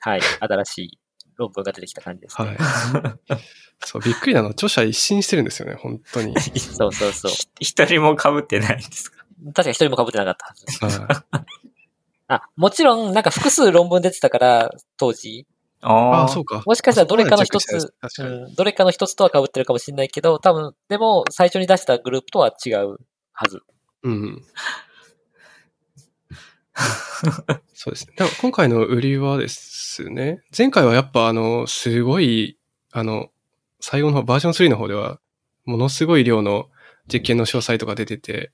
[0.00, 0.98] はい、新しい
[1.36, 2.48] 論文が出てきた感じですね。
[2.48, 2.58] はい。
[3.80, 4.50] そう、びっくりなの。
[4.50, 6.38] 著者一新してるんですよね、本当に。
[6.60, 7.32] そうそうそう。
[7.60, 9.24] 一人も被ってないんですか？
[9.46, 10.46] 確かに一人も被ってなかった
[10.86, 11.06] はず。
[11.06, 11.44] はい
[12.30, 15.46] あ、もちろん、なんか複数論文出てたから、当時。
[15.80, 16.62] ああそうか。
[16.66, 17.94] もしかしたらどれかの一つ、
[18.56, 22.98] どれかの一つとは被ってるかもしれないけど、多分、でも、最初に出したグループとは違う
[23.32, 23.62] はず。
[24.02, 24.42] うん。
[27.74, 28.14] そうですね。
[28.16, 32.58] だから今回の売りはですね、前回はやっぱあの、すごい、
[32.92, 33.30] あの、
[33.80, 35.20] 最後の方、バージョン3の方では、
[35.64, 36.68] ものすごい量の
[37.12, 38.50] 実験の詳細とか出てて、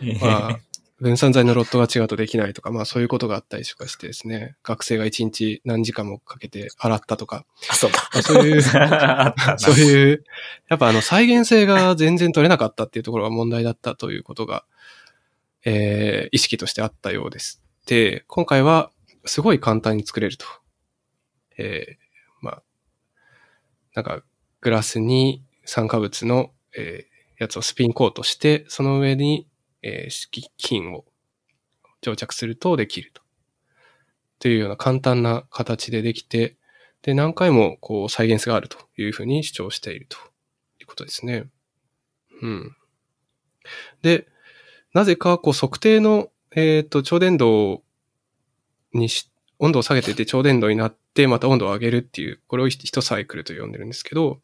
[0.20, 0.58] まあ、
[1.00, 7.98] 分散剤のロットが違うとできないとか、まあそういうことがあったりとかしてですね、学生が1日何時間もかけて洗ったとか、あ、そうだ。
[8.12, 10.24] まあそういう、 あったなそういう、
[10.68, 14.64] やっぱあの再現性が全然取れなかったっていうところが問題だったということが、
[15.64, 17.62] えー意識としてあったようです。
[17.86, 18.90] で、今回は
[19.24, 20.46] すごい簡単に作れると。
[21.56, 21.96] えー
[22.40, 22.62] まあ、
[23.94, 24.22] なんか
[24.60, 27.10] グラスに酸化物の、えー
[27.40, 29.48] やつをスピンコートして、その上に、
[29.82, 31.04] えー色金を
[32.02, 33.22] 蒸着するとできると。
[34.38, 36.56] というような簡単な形でできて、
[37.02, 40.16] で、何回もこう再現性があるというふうに主張していると
[40.80, 41.46] いうことですね。
[42.42, 42.76] うん。
[44.02, 44.26] で、
[44.94, 47.80] なぜかこう測定のえっ、と、超伝導
[48.92, 49.30] にし、
[49.60, 54.40] 温度を下げてて超伝導になって、また温度を上げるっていう、これを一サイクルと呼んでるんですけど、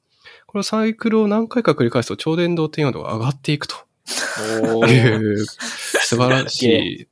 [0.46, 3.76] このサイクルを何回か繰り返すと超伝導点温度が上がっていくと
[4.06, 7.08] 素晴らしい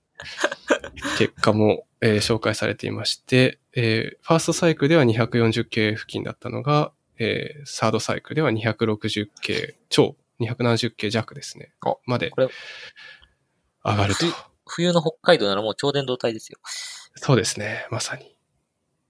[1.19, 11.95] 結果も、えー紹介されていまして、えーファーストサイクルでは 240K 付近だったのが、えーサードサイクルでは 260K 超、270K 弱ですねあ。
[12.07, 12.31] まで
[13.85, 14.27] 上がると。
[14.67, 16.59] 冬の北海道ならもう超電導体ですよ。
[17.17, 18.37] そうですね、まさに。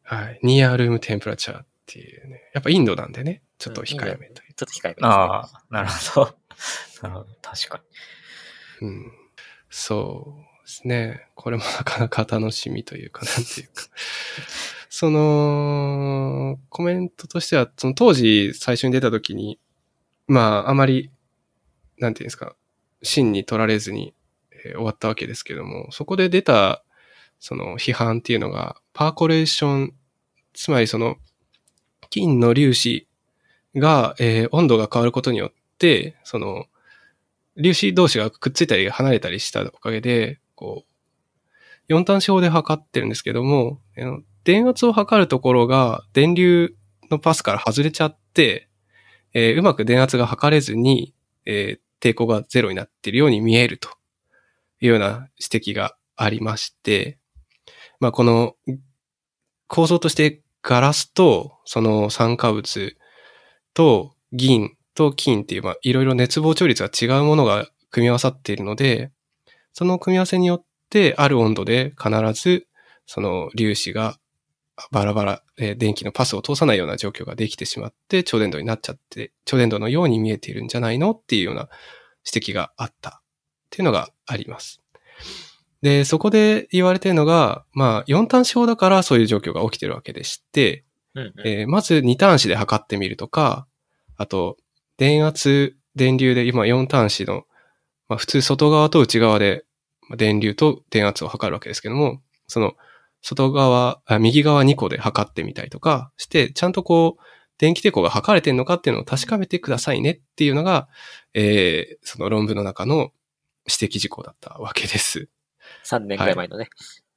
[0.03, 0.41] はい。
[0.43, 2.51] ニアルームテンプラチャーっていうね。
[2.53, 4.55] やっぱインドなんでね、ちょっと控えめという。
[4.55, 4.99] ちょっと控えめね。
[5.03, 6.37] ああ、なるほど。
[7.03, 7.27] なるほど。
[7.43, 7.83] 確か
[8.81, 8.89] に。
[8.89, 9.13] うん。
[9.71, 11.29] そうですね。
[11.35, 13.85] これもなかなか楽しみというか、 なんていうか。
[14.89, 19.59] その、コメントとしては、その当時最初に出た時に、
[20.29, 21.11] まあ、あまり、
[21.99, 22.57] なんていうんですか、
[23.03, 24.15] 真に取られずに、
[24.65, 26.85] えー終わったわけですけども、そこで出た、
[27.39, 29.95] その批判っていうのが、パーコレーション、
[30.55, 31.17] つまりその、
[32.11, 33.07] 金の粒子
[33.75, 35.57] が、えー温度が変わることによって、
[36.25, 36.67] その、
[37.57, 40.85] 粒子同士がくっついたり離れたりしたおかげで、こ
[41.89, 43.81] う、4端子法で測ってるんですけども、
[44.45, 46.75] 電圧を測るところが電流
[47.11, 48.69] のパスから外れちゃって、
[49.33, 51.15] えーうまく電圧が測れずに、
[51.45, 53.89] えー抵抗がゼロになっているように見えると
[54.79, 57.19] いうような指摘がありまして、
[57.99, 58.57] まあこの
[59.69, 62.99] 構造としてガラスとその酸化物
[63.73, 69.11] と銀と金っていう、まあいろいろ熱膨張率が違うものが組み合わさっているので、
[69.73, 72.11] その組み合わせによってある温度で必
[72.41, 72.67] ず
[73.07, 74.19] その粒子が
[74.91, 81.69] バラバラ、えー電気のパスを通さないような状況ができてしまって、超伝導になっちゃって、超伝導のように見えているんじゃないのっていうような
[82.31, 83.23] 指摘があったっ
[83.71, 84.81] ていうのがあります。
[85.83, 90.85] で、そこで言われているのが、まあ、4端子法だからそういう状況が起きてるわけでして、
[91.15, 93.67] うんうんえーまず2端子で測ってみるとか、
[94.17, 94.57] あと、
[94.97, 97.45] 電圧、電流で今4端子の、
[98.09, 99.65] まあ普通外側と内側で
[100.09, 102.75] まあ電流と電圧を測るわけですけども、その
[103.23, 107.23] 外側、あ右側2個で測ってみたりとかして、ちゃんとこう、
[107.59, 110.89] 電気抵抗が測れてるのかっていうのを確かめてくださいねっていうのが、
[111.33, 113.13] えーその論文の中の
[113.67, 115.29] 指摘事項だったわけです。
[115.85, 116.69] 3年ぐらい前のね。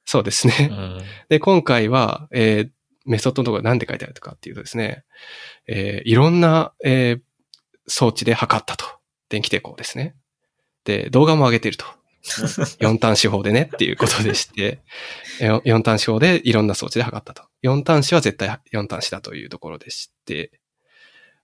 [0.05, 0.69] そうですね。
[0.71, 1.01] うん。
[1.27, 2.69] で、今回は、えー
[3.09, 5.05] メソッドのところ何て書いてあるかっていうとですね、
[5.65, 7.21] えーいろんな、えー
[7.87, 8.85] 装置で測ったと。
[9.29, 10.15] 電気抵抗ですね。
[10.85, 11.85] で、動画も上げてると。
[12.79, 14.81] 4端子法でねっていうことでして、
[15.39, 17.43] 4端子法でいろんな装置で測ったと。
[17.63, 20.51] 4端子は絶対4端子だというところでして、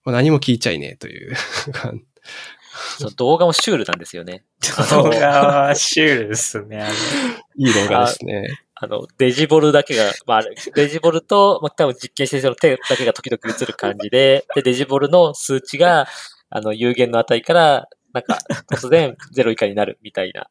[0.04, 1.36] まあ何も聞いちゃいねえという
[2.98, 4.44] その動画もシュールなんですよね。
[4.90, 6.88] 動画はシュールですね。
[7.56, 8.48] いい動画ですね。
[8.76, 10.44] あの、デジボルだけが、まあ
[10.76, 16.08] デジボルと、まあ、多分実験してる人の手だけが時々映る感じで、で、デジボルの数値が、
[16.56, 18.38] あの、有限の値から、なんか、
[18.72, 20.48] 突然 0以下になるみたいな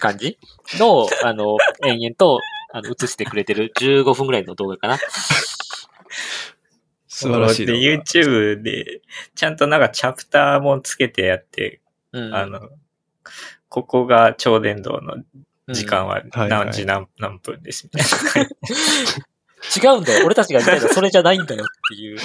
[0.00, 0.36] 感じ
[0.80, 2.40] の、あの、延々と、
[2.72, 4.98] あの、映してくれてる15分ぐらいの動画かな。
[7.06, 8.02] 素晴らしい動で、画。
[8.02, 9.02] YouTube で、
[9.36, 12.34] ちゃんとなんかチャプターもつけてやって、うん。
[12.34, 12.68] あの、
[13.68, 18.50] ここが超電導のうん時間ははい何時何何分ですみたいな。
[19.92, 20.26] 違うんだよ。
[20.26, 22.18] 俺たちが言いたいのはそれじゃないんだよっていう。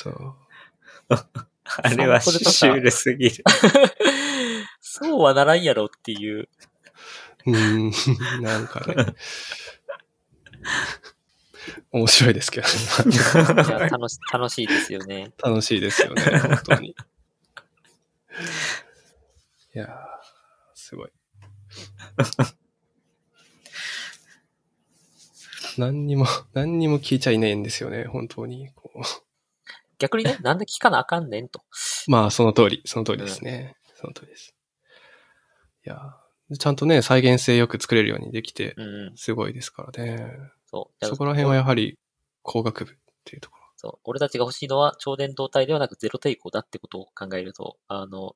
[0.00, 0.34] そう。
[1.82, 3.44] あれはシュールすぎる。
[4.80, 6.48] そうはならんやろっていう。
[7.46, 9.14] うーん、なんかね。
[11.92, 12.72] 面白いですけどね。
[13.12, 15.32] いや楽し、楽しいですよね。
[15.42, 16.88] 楽しいですよね、本当に。
[16.90, 16.94] い
[19.74, 19.88] やー、
[20.74, 21.10] すごい。
[25.76, 28.70] 何にも、何にも聞いちゃいねえんですよね、本当に。
[28.74, 29.29] こう
[30.00, 31.62] 逆にね、 なんで聞かなあかんねんと。
[32.08, 33.76] まあ、その通り、その通りですね。
[33.94, 34.54] その通りです。
[35.86, 39.16] いやーちゃんとね、再現性よく作れるようにできて、うんうん。
[39.16, 40.36] すごいですからね。
[40.66, 41.06] そう。
[41.06, 41.96] そこら辺はやはり
[42.42, 42.94] 工学部っ
[43.24, 43.64] ていうところ。
[43.76, 43.98] そう。
[44.04, 48.34] 俺たちが欲しいのは超電導体ではなくゼロ抵抗だってことを考えると、あの、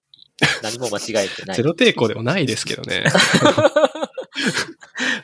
[0.62, 1.56] 何も間違えてない。
[1.58, 3.04] ゼロ抵抗でもないですけどね。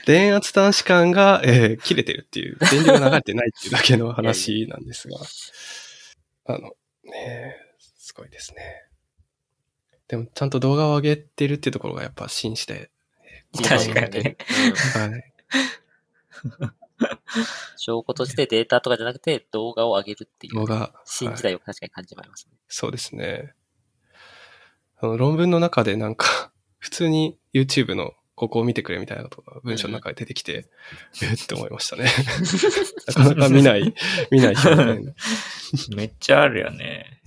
[0.07, 5.17] 電圧端子間が、えー切れてるっていう、電流が流れてないっていうだけの話なんですが、
[6.55, 6.69] あの、
[7.05, 8.61] ねえすごいですね。
[10.09, 12.91] でも、ちゃんと動画を上げてるっていうところがやっぱ紳士で、
[13.57, 15.33] 確かにはい。
[17.77, 22.57] 証拠としてデータとかじゃなくて動画を上げるっていう動画、新時代を確かに感じますね。
[22.69, 23.55] そうですね。
[24.99, 30.65] あの論文の中でなんか、普通に YouTube のここを見てくれみたいなことが文章の中で出てきて、
[31.23, 32.05] えって思いましたね。
[33.07, 33.95] なかなか見ない、
[34.31, 35.15] 見ない表現。
[35.95, 37.21] めっちゃあるよね。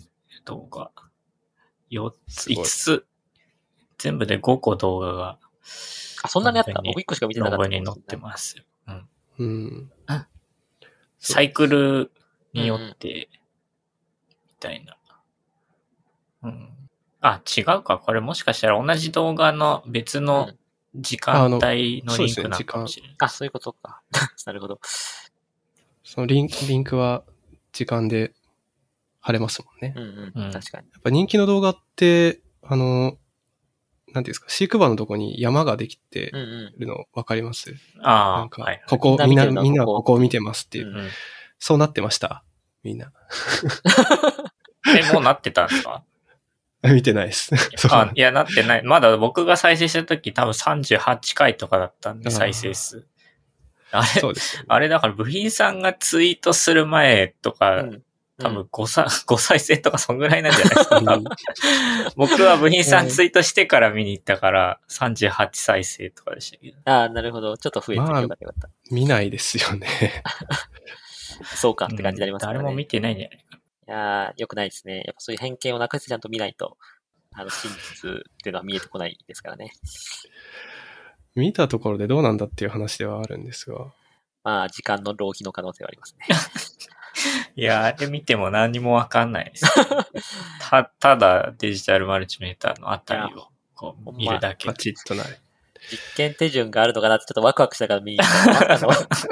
[0.43, 0.89] 動画。
[1.91, 3.05] 4つ、すごい5つ。
[3.99, 5.37] 全部で5個動画が
[6.23, 6.73] あ、そんなにあった？
[6.83, 7.67] 僕一個しか見てなかった。
[7.67, 8.63] に載ってますよ。
[8.87, 9.07] うん。
[9.37, 9.91] うん。
[11.19, 12.11] サイクル
[12.53, 13.29] によって、
[14.47, 14.97] みたいな。
[16.41, 16.69] うん。
[17.21, 17.99] あ、違うか。
[17.99, 20.51] これもしかしたら同じ動画の別の
[20.95, 23.15] 時間帯のリンクなのかもしれない。
[23.19, 24.01] あ、そういうことか。
[24.45, 24.79] なるほど。
[26.03, 27.23] そのリンリンクは
[27.71, 28.33] 時間で
[29.19, 29.93] 貼れますもんね。
[29.95, 30.33] うんう。
[30.35, 30.87] うんん確かに。
[30.91, 33.17] やっぱ人気の動画って、あの、
[34.13, 36.43] なんていうんですか、飼育場のとこに山ができてうんう
[36.75, 36.79] ん。
[36.79, 37.73] るの分かります？
[38.01, 38.81] ああ、なんかはい、。
[38.87, 40.87] ここ、みんな、みんなみんなここここを見てますっていう。
[40.89, 41.09] うんうん。
[41.57, 42.43] そうなってました？
[42.83, 43.11] みんな。
[44.95, 46.03] え、もうなってたんですか？
[46.91, 47.55] 見てないです。
[47.77, 48.83] そうあ、いや、なってない。
[48.83, 53.05] まだ僕が再生した時多分38回とかだったんで、再生数。
[53.91, 54.63] あれそうです。
[54.67, 58.03] あれだから部品さんがツイートする前とか、うん
[58.39, 61.19] 多分5さ、 5再生とかそんぐらいなんじゃないですか。
[62.17, 66.77] 僕は部品さんツイートしてから見に行ったから、38再生とかでしたけど。
[66.85, 67.55] ああ、なるほど。
[67.57, 69.87] ちょっと増えてまあよかったよかっ見ないですよね。
[71.39, 71.45] た。
[71.55, 72.53] そうかって感じになりますね。
[72.53, 73.37] 誰も見てないんじゃない？
[73.37, 73.42] か
[73.87, 75.03] いやー、良くないですね。
[75.05, 76.77] やっぱそういう偏見をなくしてちゃんと見ないと、
[77.33, 79.71] あの、真実っていうのは見えてこないですからね。
[81.35, 83.91] 見たところでどうなんだっていう話ではあるんですが。
[84.43, 86.27] まあ、時間の浪費の可能性はありますね。
[87.55, 89.65] いや、あれ見ても何もわかんないです。
[90.59, 94.73] た、ただデジタルマルチメーターのあたりをこう見るだけパ。
[94.73, 95.27] チッとない。
[95.89, 99.27] 実験手順があるのかなってちょっとワクワクしたから見に行ったらまさかの、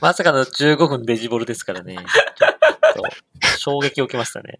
[0.00, 1.96] まさかの15分デジボルですからね。
[3.58, 4.58] 衝撃を受けましたね。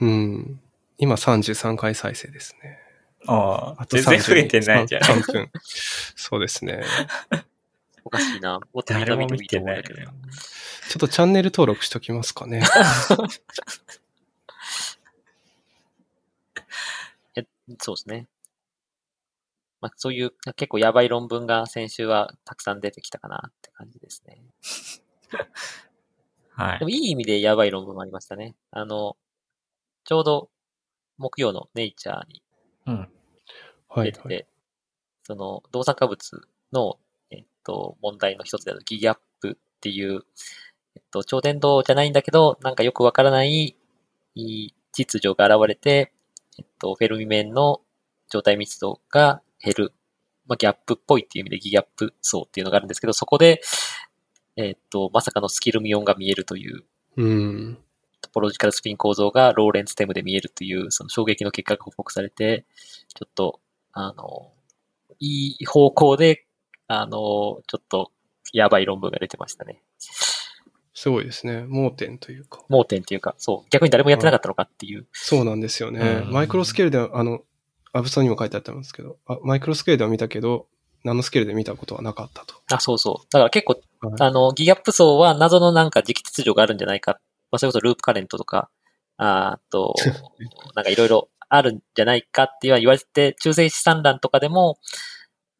[0.00, 0.60] うん。
[0.98, 2.78] 今33回再生ですね。
[3.26, 5.02] あああ、と全然増えてないじゃん。
[5.02, 5.50] 3分。
[6.16, 6.82] そうですね。
[8.04, 8.60] おかしいな。
[8.72, 10.06] もっとみんな見てもいいと思うんだけどな。
[10.06, 12.62] ちょっとチャンネル登録しときますかね。
[17.36, 17.46] え
[17.80, 18.28] そうですね。
[19.80, 24.42] まあ、そういう結構やばい論文が先週はたくさん出てきたかなって感じですね。
[26.56, 26.78] はい。
[26.78, 28.54] でもいい意味でやばい論文もありましたね。
[28.70, 29.16] あの、
[30.04, 30.50] ちょうど
[31.18, 32.42] 木曜のネイチャーに
[32.86, 33.08] うん。
[33.88, 34.46] はい、出てて、はい。
[35.24, 36.98] その動産化物の、
[37.30, 40.22] えっと、問題の一つであるギギャップっていう、
[40.96, 43.76] えっと、超伝導じゃないんだけど、なんかよくわからない
[44.34, 46.12] いい秩序が現れて、
[46.58, 47.80] えっと、フェルミ面の
[48.30, 49.92] 状態密度が減る。
[50.46, 53.62] まあ、ギャップっぽいっていう意味でギギャップ層っていうのがあるんですけど、そこで、
[54.56, 56.84] えっと、まさかのスキルミオンが見えるという
[57.16, 57.78] うん。
[58.20, 62.64] トポロジカルスピン構造がローレンツテムで見えるという、その衝撃の結果が報告されて、
[63.14, 63.60] ちょっと、
[63.92, 64.52] あの、
[65.20, 66.46] いい方向で、
[66.88, 68.10] あの、ちょっと、
[68.52, 69.82] やばい論文が出てましたね。
[70.96, 71.64] すごいですね。
[71.66, 72.64] 盲点というか。
[72.68, 75.06] 盲点っていうか、そう、逆に誰もやってなかったのかっていう。
[75.12, 76.22] そうなんですよね。
[76.26, 77.42] うんマイクロスケールでは、あの、
[77.92, 80.66] アブストにも書いてあったんですけど、あマイクロスケールでは見たけど、
[81.04, 82.54] ナノスケールで見たことはなかったと。
[82.72, 83.26] あ、そうそう。
[83.30, 87.20] だから結構、はいあの、ギガップ層は謎のなんか磁気秩序があるんじゃないか。
[87.50, 88.70] まあ、それこそループカレントとか、
[89.16, 89.94] あーと、
[90.74, 94.78] なんかいろいろあるんじゃないかって言われて、中性子散乱とかでも、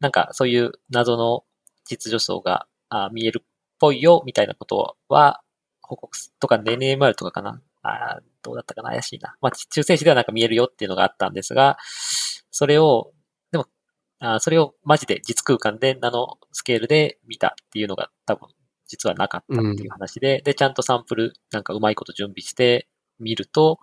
[0.00, 1.44] なんかそういう謎の
[1.84, 2.66] 秩序層が
[3.12, 3.46] 見えるっ
[3.78, 5.42] ぽいよ、みたいなことは、
[5.82, 7.60] 報告すとか NMR とかかな。
[7.82, 9.36] あーどうだったかな怪しいな。
[9.40, 11.78] まあ、中性子ではなんか見えるよっていうのがあったんですが、
[12.50, 13.12] それを、
[14.24, 18.48] あーそれをマジで実空間でナノスケールで見たっていうのが多分
[18.86, 22.86] 実はなかったっていう話で、で、ちゃんとサンプルなんかうまいこと準備して
[23.18, 23.78] 見ると、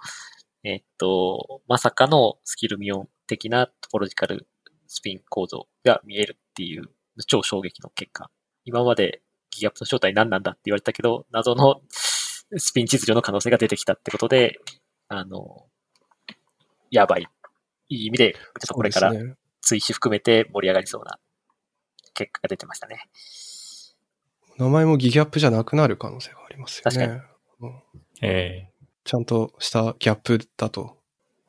[0.63, 4.47] えっと、まさかのスキルミオン的なトポロジカル
[4.87, 6.83] スピン構造が見えるっていう
[7.27, 8.29] 超衝撃の結果。
[8.63, 11.81] 今までギガップの正体何なんだって言われたけど、謎の
[12.57, 14.59] スピン秩序の可能性が出てきたってことで、
[15.07, 15.65] あの、
[16.91, 17.27] やばい。
[17.89, 19.13] いい意味で、ちょっとこれから
[19.61, 21.19] 追試含めて盛り上がりそうな
[22.13, 23.05] 結果が出てましたね。
[24.57, 27.07] 名前もギギャップじゃなくなる可能性がありますよね。
[27.07, 27.31] 確
[27.61, 27.81] うん
[28.21, 28.69] え
[29.03, 30.97] ちゃんとしたギャップだと。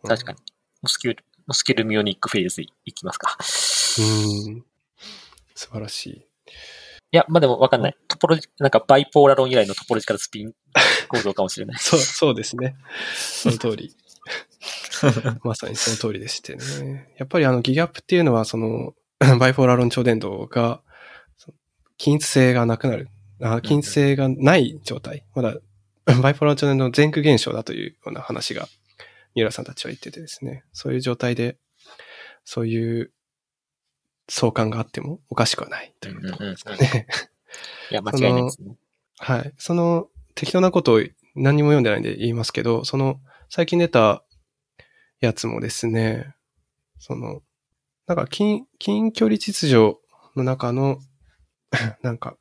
[0.02, 0.39] うん確かに。
[0.80, 1.16] モスキル、
[1.47, 3.36] モスキルミオニックフェーズいいきますか。
[3.98, 4.64] うん。
[5.55, 6.10] 素晴らしい。
[6.10, 7.97] いや、まあでもわかんない。
[8.09, 10.55] トポロジ、なんかバイポーラ論以来のトポロジカルスピン
[11.09, 11.78] 構造かもしれない。
[11.78, 12.74] そう、そうですね。
[13.14, 13.94] その通り。
[15.45, 17.12] まさにその通りでしてね。
[17.19, 18.95] やっぱりあのギギャップっていうのは、その、
[19.39, 20.83] バイポーラ論超伝導が、
[21.97, 23.09] 均一性がなくなる。
[23.41, 25.24] あ均一性がない状態。
[25.35, 25.57] まだ、
[26.20, 28.69] バイポーラ論超伝導の前駆現象だというような話が、
[29.35, 30.65] 三浦さんたちは言っててですね。
[30.73, 31.57] そういう状態で
[32.45, 33.12] そういう
[34.29, 37.07] 相関があってもおかしくはないというところですかね。
[37.91, 38.77] いや、間違いないですね。
[39.19, 39.53] はい。
[39.59, 41.03] その適当なことを
[41.35, 44.24] 何にも読んでないんで言いますけど、その最近出た
[45.23, 46.35] やつもですね、
[46.99, 47.43] その、
[48.07, 49.97] なんか近、近距離秩序
[50.36, 50.99] の中の、
[52.03, 52.36] なんか、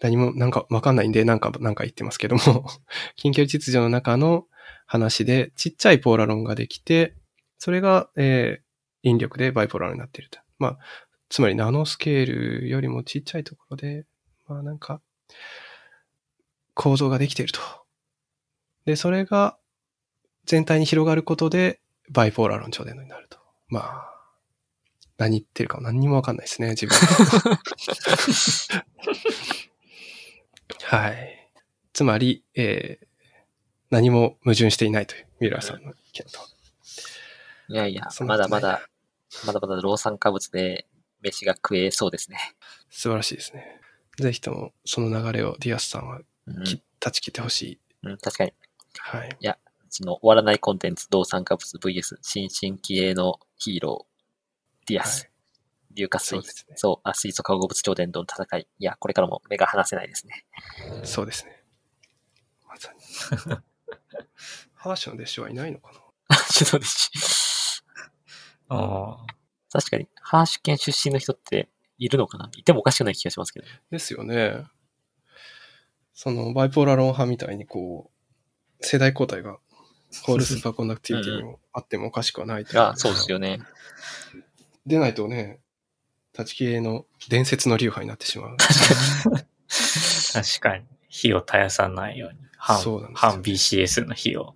[0.00, 2.66] 何も、なんかわかんないんで、なんか、なんか言ってますけども、
[3.14, 4.46] 近距離秩序の中の
[4.86, 7.14] 話で、ちっちゃいポーラロンができて、
[7.56, 10.40] それが、えー、引力でバイポーラロンになっていると。
[10.58, 10.78] まあ、
[11.28, 14.06] つまりナノスケールよりもちっちゃいところで、
[14.48, 15.00] まあなんか、
[16.74, 17.60] 構造ができていると。
[18.86, 19.56] で、それが
[20.46, 23.38] 全体に広がることで、バイポーラー論超伝導になると。
[23.68, 24.14] まあ、
[25.18, 26.96] 何言ってるか何にもわかんないですね、自分。
[30.84, 31.50] はい。
[31.92, 33.06] つまり、えー、
[33.90, 36.40] 何も矛盾していないという、ミュラーさんの意見と。
[37.70, 38.88] いやいや、まだまだ、
[39.44, 40.86] まだまだ銅酸化物で
[41.20, 42.38] 飯が食えそうですね。
[42.90, 43.80] 素晴らしいですね。
[44.18, 46.64] ぜひともその流れをディアスさんは、うん、
[47.00, 47.80] 断ち切ってほしい。
[48.04, 48.52] うん、確かに。
[48.98, 49.36] はい。
[49.40, 49.58] いや、
[49.90, 55.28] その終わらないコンテンツ、銅酸化物 VS 新進気鋭のヒーロー、ディアス、は
[55.96, 58.66] い、硫化水、そう、ねそう、水素化合物超伝導の戦い。
[58.78, 60.44] いや、これからも目が離せないですね。
[61.04, 61.62] そうですね。
[62.66, 63.00] まさに。
[64.74, 65.92] ハーシュの弟子はいないのか
[66.28, 66.36] な？
[66.36, 67.82] ハーシュの弟子。
[68.68, 69.26] ああ。
[69.70, 72.50] 確かに、ハーシュ県出身の人っているのかな？
[72.56, 73.66] いてもおかしくない気がしますけど。
[73.90, 74.64] ですよね。
[76.14, 79.58] その、バイポーラロン派みたいにこう、世代交代が
[80.22, 83.60] ホールスーパーコンダクティビティにもあってもおかしくはないあ、そうですよね。
[84.86, 85.60] 出ないとね、
[86.36, 88.56] 立ち消えの伝説の流派になってしまう。
[90.32, 90.84] 確かに。
[91.08, 92.38] 火を絶やさないように。
[92.56, 94.54] 反うね、反 BCS の火を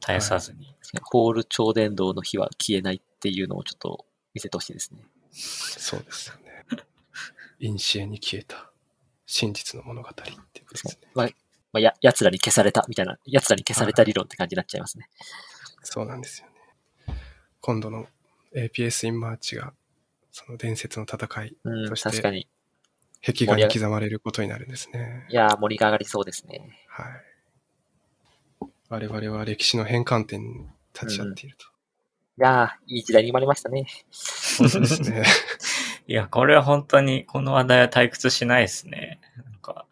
[0.00, 0.66] 絶やさずに。
[0.66, 5.00] はい、ホール超電導の火は消えないっていうのをちょっと見せてほしいですね。
[5.32, 7.76] そうですよね。
[7.78, 8.70] シエに消えた
[9.26, 10.36] 真実の物語っていう
[10.66, 11.08] ことですね。
[11.14, 11.28] まあ、
[11.76, 15.08] まあ、や、奴らに消されたみたいな、奴らに消された理論って感じになっちゃいますね。
[15.82, 17.14] そうなんですよね。
[17.60, 18.06] 今度の
[18.54, 19.74] APS インマーチが、
[20.32, 21.56] その伝説の戦い
[21.88, 22.48] として、確かに。
[23.22, 25.26] 壁画に刻まれることになるんですね。
[25.28, 26.78] いやー、盛り上がりそうですね。
[26.88, 27.06] はい。
[28.88, 31.66] 我々は歴史の変換点に立ち会っていると。
[32.38, 33.86] うん、いやー、いい時代に生まれましたね。
[34.58, 35.24] 本当ですね。
[36.08, 39.20] いや、これは本当に、この話題は退屈しないですね。
[39.44, 39.86] なんか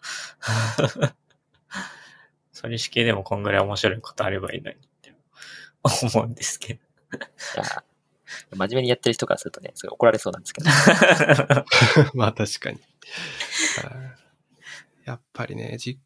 [2.64, 5.14] 取り式でもこんぐらい面白いことあればいいのにって
[5.82, 6.80] 思うんですけど。
[8.56, 10.70] 真面目にやってる人からするとね、それ怒られそうなんですけど。
[12.16, 12.80] まあ確かに。
[15.04, 16.00] やっぱりね、実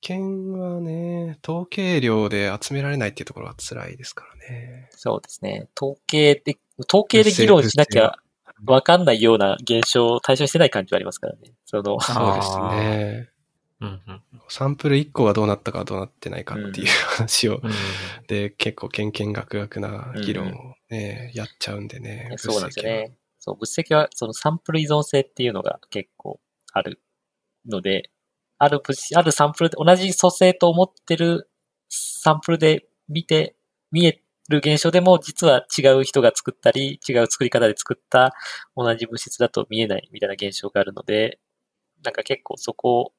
[0.00, 4.88] 験はね、統計量で集められないっていうところが辛いですからね。
[4.92, 5.68] そうですね。
[5.76, 6.58] 統計で、
[6.88, 8.14] 統計で議論しなきゃ
[8.64, 11.54] わかんないような現象を対象にしてない感じはありますからね。
[11.64, 13.30] その、そうですね。
[13.80, 16.86] うんうん、サンプル1個がどうなったかどうなってないかっていう
[17.16, 17.72] 話を、うん、
[18.26, 22.34] で、結構けんけんがくがくな議論をね、うん、やっちゃうんでね。
[22.36, 23.16] そうなんですよね。
[23.38, 26.40] そう、物積はそのサンプル依存性っていうのが結構
[26.72, 27.00] ある
[27.66, 28.10] ので、
[28.58, 31.48] ある物あるサンプルで、同じ組成と思ってる
[31.88, 33.54] サンプルで見て、
[33.92, 38.34] 見える現象でも実は違う人が作ったり、違う作り方で作った
[38.76, 41.38] 同じ物質だと見えないみたいな現象があるので、
[42.02, 43.12] なんか結構そこを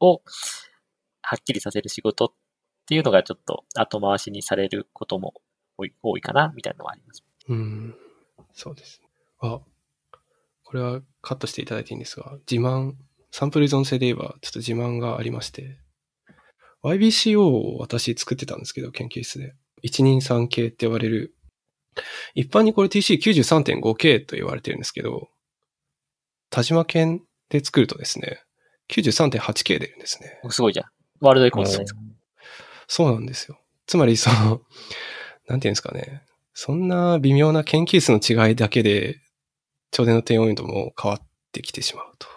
[0.00, 0.22] を
[1.22, 2.28] はっきりさせる仕事っ
[2.86, 5.34] ていうのがちょっと後回しにされることも
[5.76, 7.24] 多い多いかな、みたいなのはあります。
[7.48, 7.94] うん。
[8.52, 9.00] そうです。
[9.40, 9.60] あ、
[10.64, 12.94] これはカットしていただいていいんですが、自慢、
[13.30, 15.78] サンプル依存性で言えばちょっと自慢がありまして、
[16.82, 19.54] YBCO を私作ってたんですけど、研究室で。
[19.84, 21.34] 123系って呼ばれる、
[22.34, 25.28] 一般にこれ TC93.5K と言われてるんですけど、
[26.50, 28.42] 田島県で作るとですね、
[28.88, 30.40] 93.8K 出るんですね。
[30.50, 30.86] すごいじゃん。
[31.20, 32.00] ワールドレコードじゃないですか。
[32.88, 33.58] そうなんですよ。
[33.86, 34.60] つまりその、
[35.48, 36.22] なんていうんですかね。
[36.54, 39.20] そんな微妙な研究数の違いだけで、
[39.90, 42.28] 超電の低温度も変わってきてしまうと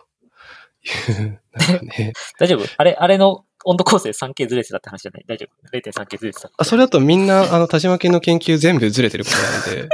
[1.21, 2.13] いう、なんかね。
[2.39, 2.65] 大丈夫？
[2.77, 5.25] あれ、あれの温度構成 3K ずれてたって話じゃない？
[5.27, 6.51] 大丈夫 ?0.3K ずれてた。
[6.57, 9.37] あ、それだとみんな、あの、田島系の研究全部ずれてること
[9.71, 9.89] なんで、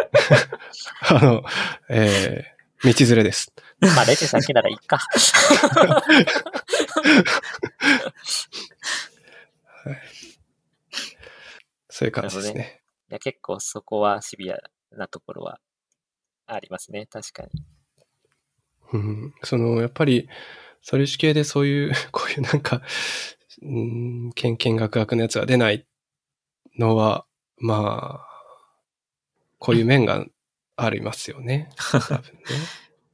[1.09, 1.43] あの、
[1.89, 3.51] えー、道ずれです。
[3.79, 4.97] まあ、0.3K ならいいか。
[4.97, 5.07] は
[9.91, 9.95] い、
[11.89, 12.53] そういう感じですね。
[12.53, 12.81] ね
[13.11, 14.57] いや結構そこはシビア
[14.91, 15.59] なところは
[16.47, 17.07] ありますね。
[17.07, 17.49] 確かに。
[18.93, 20.29] うん、その、やっぱり、
[20.81, 22.81] 素粒子系でそういう、 こういうなんか、
[23.61, 25.85] うん、見見学学のやつが出ない
[26.77, 27.25] のは、
[27.57, 28.27] まあ、
[29.59, 30.25] こういう面が
[30.75, 31.69] ありますよね。
[31.77, 32.41] 多分ね。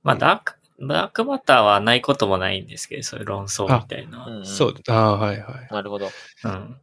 [0.03, 5.67] まあ、ダーク、ダークマターはないこともないんですけど、そういう論争みたいなそう、ああ、はいはい。
[5.69, 6.09] なるほど。
[6.43, 6.77] うん。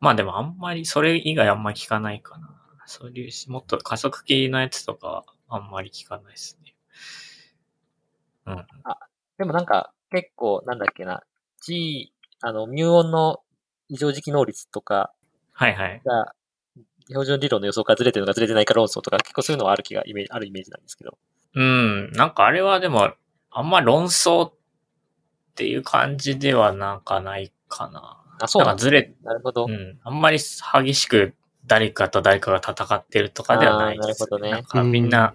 [0.00, 2.56] まあでもあんまり、それ以外あんまり聞かないかな。
[2.86, 6.74] そういうし、もっと加速系のやつとかはあんまり聞かないですね。
[8.46, 8.66] うん。
[9.38, 11.22] でもなんか、結構、なんだっけな、
[11.64, 13.40] G、あの、ミューオンの
[13.88, 15.12] 異常時期能率とか
[15.52, 16.02] はいはい。
[16.04, 16.34] が、
[17.08, 21.18] 標準理論の予想からずれてるのかずれてないか論争とか、結構そういうのはある気が、イメージ、あるイメージなんですけど。
[21.54, 22.12] うん。
[22.12, 23.12] なんかあれはでも、
[23.50, 24.52] あんま論争っ
[25.54, 28.22] ていう感じではなんかないかな。
[28.40, 29.66] あ、そうなんずれ、なるほど。
[29.68, 29.98] うん。
[30.02, 31.34] あんまり激しく
[31.66, 35.34] 誰かと誰かが戦ってるとかではないです、なるほどねなんかみんな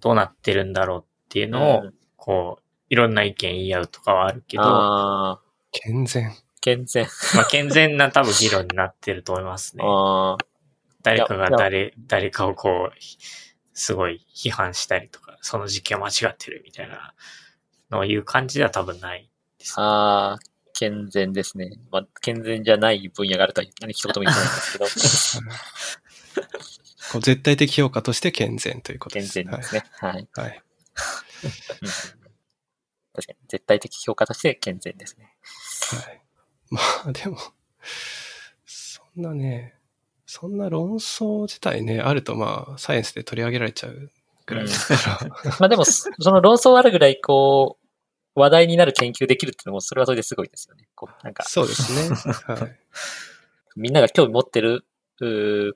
[0.00, 1.94] どうなってるんだろうっていうのを、うん
[2.28, 5.40] こう、いろんな意見言い合うとかはあるけど、
[5.72, 6.30] 健全。
[6.60, 7.06] 健全。
[7.34, 9.84] まあ健全な多分議論になってると思いますね。
[9.86, 10.36] ああ、
[11.02, 12.98] 誰かが誰、誰かをこう、
[13.78, 17.14] すごい批判したりとか、その実験は間違ってるみたいな
[17.90, 19.30] のを言う感じでは多分ない
[19.60, 19.74] です。
[19.78, 20.38] ああ、
[20.74, 21.70] 健全ですね。
[21.92, 24.84] まあ、健全じゃない分野があるとは何一言も言ってないんですけど、
[27.12, 29.34] こう絶対的評価として健全ということで健す。
[29.34, 29.84] 全ですね。
[30.00, 30.28] はい。
[30.32, 30.62] はい。
[33.14, 35.36] 確かに、絶対的評価として健全ですね。
[36.04, 36.20] はい。
[36.70, 37.38] まあでも、
[38.66, 39.77] そんなね、
[40.30, 44.10] そんな論争自体ね、あるとまあ、サイエンスで取り上げられちゃう
[44.44, 45.28] ぐらいですから。
[45.58, 47.78] まあでも、そその論争あるぐらい、こ
[48.36, 50.86] う、話題になる研究できるっていうのも、それはそれですごいですよね。
[50.94, 52.14] こう、なんか、そうですね。
[52.44, 52.78] はい。
[53.76, 54.84] みんなが興味持ってる、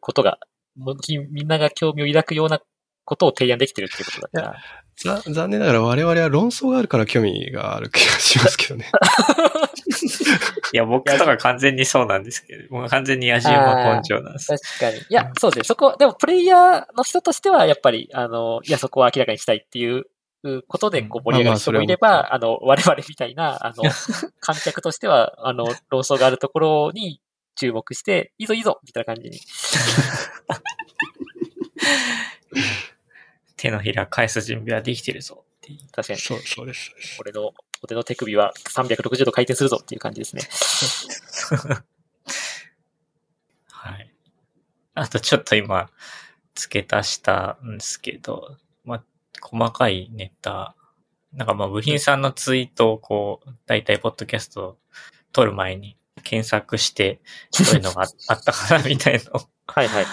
[0.03, 0.39] ことが、
[0.77, 2.61] みんなが興味を抱くような
[3.05, 4.57] ことを提案できてるっていうことだから。
[4.95, 8.91] ざ残念ながら我々は論争があるから興味がある気がしますけどね。
[10.73, 14.49] いや、僕とか完全にそうなんですけど、もう完全に野じ馬根性なんです。
[14.79, 14.99] 確かに。
[14.99, 15.65] いや、そうですね。
[15.65, 20.05] そこ、でも、プレイヤーの人としては、やっぱり、あの、いや、そこは明らかにしたいっていう
[20.45, 23.85] うことで、こう、盛り上がる人もいれまあまば、あの、我々みたいな、あの、
[24.41, 27.21] 観客としては、あの、論争があるところに
[27.57, 29.39] 注目して、いいぞいいぞみたいな感じに。
[33.63, 35.73] 手のひら返す準備はできてるぞって。
[35.93, 36.91] 確かに、そう、そうです。
[37.21, 40.43] 俺の、俺の手首は360度回転するぞっていう感じですね。
[43.71, 44.13] はい。
[44.95, 45.89] あとちょっと今、
[46.57, 49.05] 付け足したんですけど、まあ、
[49.41, 50.75] 細かいネタ、
[51.33, 54.79] なんかまあ部品さんのツイートをこう、だいたいポッドキャストを
[55.33, 57.21] 撮る前に検索して、
[57.53, 60.07] そういうのがああったかなみたいのをはいはい。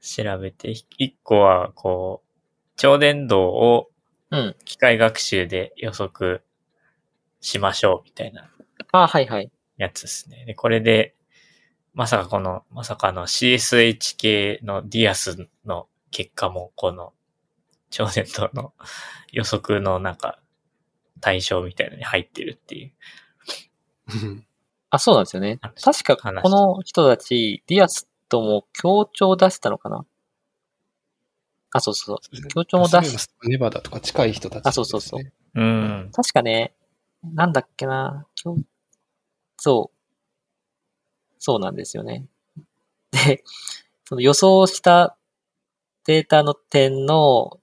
[0.00, 2.33] 調べて、一個はこう、
[2.76, 3.90] 超電導を
[4.30, 4.56] うん。
[4.64, 6.42] 機械学習で予測
[7.40, 8.50] しましょうみたいな
[8.90, 9.50] あはいはい。
[9.76, 10.44] やつですね。
[10.44, 11.14] で、これで、
[11.92, 17.12] まさかこの、まさかの CSH 系のディアスの結果も、この、
[17.90, 18.72] 超電導の
[19.32, 20.40] 予測のなんか、
[21.20, 22.92] 対象みたいなのに入ってるっていう。
[24.22, 24.46] うん
[24.90, 25.58] あ、そうなんですよね。
[25.60, 30.06] 話確か、この人たち、ディアスとも共著を出したのかな
[31.74, 32.48] あ、そうそうそう。
[32.48, 35.60] 協調も出し、ネバダとか近い人たち、あそうそうそう。
[35.60, 36.10] うん。
[36.12, 36.72] 確かね、
[37.34, 38.56] なんだっけな、協
[39.56, 39.96] そう。
[41.40, 42.26] そうなんですよね。
[43.10, 43.42] で、
[44.04, 45.16] その予想した
[46.06, 47.58] データの点の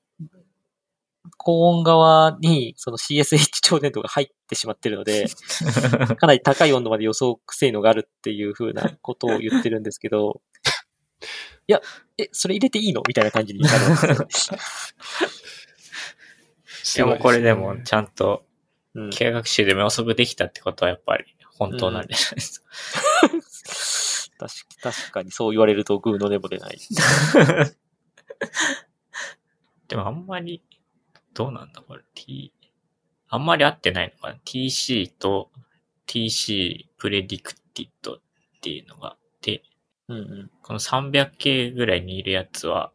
[1.37, 5.27] 高温側にその CSH 超電導が入ってしまってるので、
[6.19, 10.41] かなり高い温度まで予想性能があるっていう風なことを言ってるんですけど、
[11.67, 11.81] いや、
[12.17, 13.01] え、それ入れていいの？
[13.07, 13.89] みたいな感じになるん
[14.27, 14.47] です
[16.99, 17.11] よね。
[17.11, 18.47] いやもうこれでもちゃんと、う
[19.07, 21.23] ん機械学習でも予測できたってことはやっぱり
[21.57, 22.69] 本当なんじゃないですか。
[24.37, 26.77] 確か 確かにそう言われるとグーの根も出ない。
[29.87, 30.61] でもあんまり、
[31.33, 32.53] どうなんだこれ？T、
[33.29, 35.51] あんまり合ってないのかな ?TC と
[36.07, 38.19] TC プレディクティッドっ
[38.61, 39.15] ていうのが
[40.11, 40.51] うんうん。
[40.61, 42.91] この 300K ぐらいにいるやつは、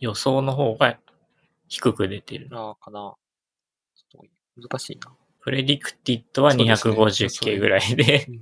[0.00, 0.98] 予想の方が
[1.68, 2.48] 低く出てる。
[2.52, 3.14] ああ、かな。
[3.96, 4.26] ちょっ
[4.56, 5.12] と難しいな。
[5.40, 8.40] プレディクティッドはそうですね 250K ぐらいで、 うんうん。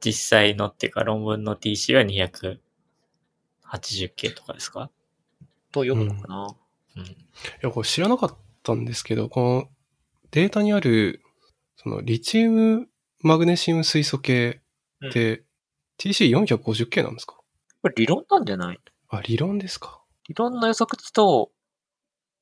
[0.00, 4.90] 実際のっていうか論文の TC は 280K とかですか？
[5.72, 6.54] と読むのかな。
[6.96, 7.04] うん。
[7.04, 7.16] い
[7.60, 9.68] や、これ知らなかったんですけど、この
[10.30, 11.22] データにある、
[11.76, 12.88] そのリチウム
[13.20, 14.60] マグネシウム水素系
[15.06, 15.44] って
[15.98, 17.36] TC450K なんですか、
[17.82, 18.80] これ理論なんじゃない？
[19.08, 21.50] あ、理論ですか理論の予測値と、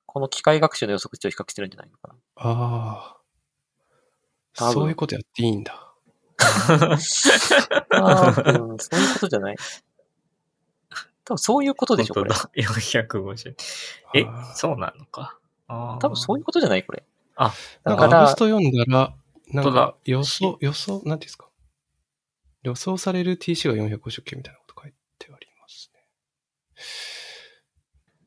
[0.06, 2.14] この機械学習の予測値を比較してるんじゃないのかな。
[2.36, 3.16] あ
[4.56, 4.70] あ。
[4.72, 5.92] そういうことやっていいんだ。
[6.38, 6.88] あ
[7.90, 9.56] あ、うん、そういうことじゃない？
[11.24, 12.30] 多分そういうことでしょ、これ。
[12.32, 13.08] 本当だ。
[13.14, 13.54] 450。
[14.14, 15.38] えそうなのか？
[15.68, 17.02] 多分そういうことじゃないこれ。
[17.36, 17.52] あ、
[17.84, 19.14] なんかだからアブスト読んだら、
[19.48, 21.48] なんか予想、予想、なんていうんですか？
[22.64, 26.00] 予想される TC が450件みたいなこと書いてありますね。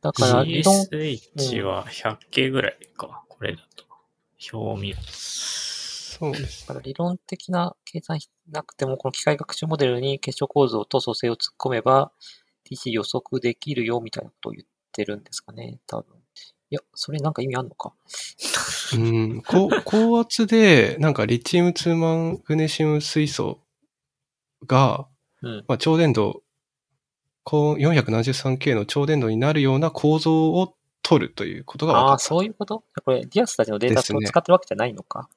[0.02, 3.26] だから、理論、CSH は 100K ぐらいか。
[3.28, 3.86] これだと。
[4.54, 4.98] 表を見る。
[5.02, 6.76] そうですだ。
[6.76, 12.12] から理論的な計算しなくても、この機械学習モデルに結晶構造と組成を突っ込めば、
[12.70, 16.16] TC 予測できるよみたいなことを言ってるんですかね、多分。
[16.70, 17.94] いや、それなんか意味あんのか。
[18.94, 23.62] うん、高高圧で、なんかリチウム2マングネシウム水素
[24.66, 25.08] が、
[25.42, 25.66] うん。
[25.68, 26.42] まあ、超伝導、
[27.44, 30.74] こう 473K の超伝導になるような構造を
[31.04, 32.24] 取るということが分ああ、かった。
[32.24, 32.84] そういうこと？
[33.06, 35.30] これ、ディアスたちのデータを使ってるわけじゃないのか？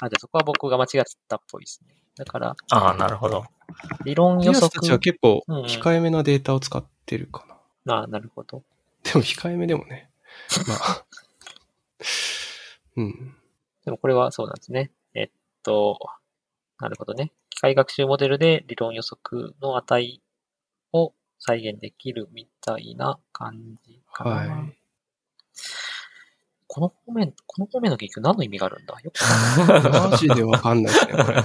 [0.00, 1.94] あ、じゃあそこは僕が間違ってたっぽいですね。
[2.16, 3.44] だから、ああ、なるほど。
[4.04, 4.98] 理論予ディアスたちは測。
[5.00, 7.46] 結構うんうん控えめなデータを使ってるか
[7.86, 7.94] な。
[7.94, 8.62] ああ、なるほど。
[9.04, 10.10] でも控えめでもね。
[10.66, 11.04] まあ。
[12.96, 13.34] うん。
[13.84, 14.90] でもこれはそうなんですね。
[15.14, 15.30] えっ
[15.62, 15.98] と、
[16.80, 17.32] なるほどね。
[17.58, 20.22] 機械学習モデルで理論予測の値
[20.92, 24.30] を再現できるみたいな感じかな。
[24.30, 24.78] はい。
[26.68, 28.94] この方面、この方面の研究何の意味があるんだ？
[29.02, 29.18] よく
[29.90, 31.42] マジでわかんないですね、これ。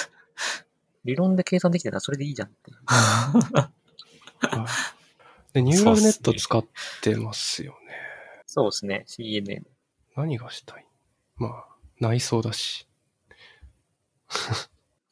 [1.04, 2.70] 理論で計算できてるならそれでいいじゃんって。
[2.72, 4.66] はい
[5.52, 6.64] で、ニューラルネット使っ
[7.02, 7.94] てますよね。
[8.46, 9.04] そうですね。
[9.06, 9.64] CNN。
[10.16, 10.86] 何がしたい？
[11.36, 11.66] まあ、
[11.98, 12.88] 内装だし。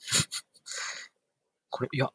[1.70, 2.10] これ、いや、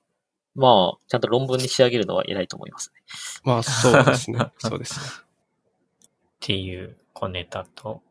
[0.55, 3.01] まあ、ちゃんと論文に仕上げるのは偉いと思いますね。
[3.43, 4.51] まあ、そうですね。
[4.59, 5.05] そうですね。
[5.05, 8.01] っていう小ネタと、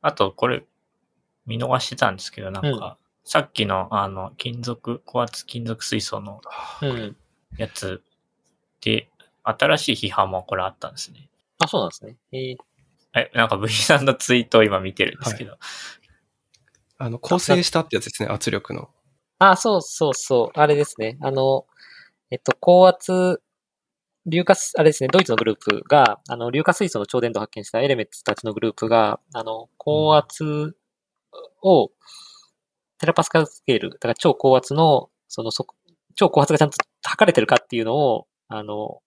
[0.00, 0.64] あとこれ
[1.46, 6.40] 見逃してたんですけど、なんか、さっきのあの、金属、高圧金属水素の
[6.82, 7.16] うん。
[7.56, 8.02] やつ
[8.80, 9.10] で、
[9.42, 11.28] 新しい批判もこれあったんですね。
[11.58, 12.16] あ、そうなんですね。
[12.32, 12.56] えー
[13.14, 15.58] え、なんか V さんのツイートを今見てるんですけど、
[16.98, 18.90] あの、構成したってやつですね、圧力の。
[19.40, 20.58] あ、そうそうそう。
[20.58, 21.16] あれですね。
[21.20, 21.64] あの、
[22.30, 23.40] えっと、高圧、
[24.28, 30.76] 硫化す、あれですね、ドイツのグループが、あの、硫化水素の超伝導を発見したエレメッツたちのグループが、あの、高圧
[31.62, 31.90] を、
[33.00, 35.66] テラパスカルスケール、だから超高圧の、その、そ
[36.16, 39.00] 超高圧がちゃんと測れてるかっていうのを、あの、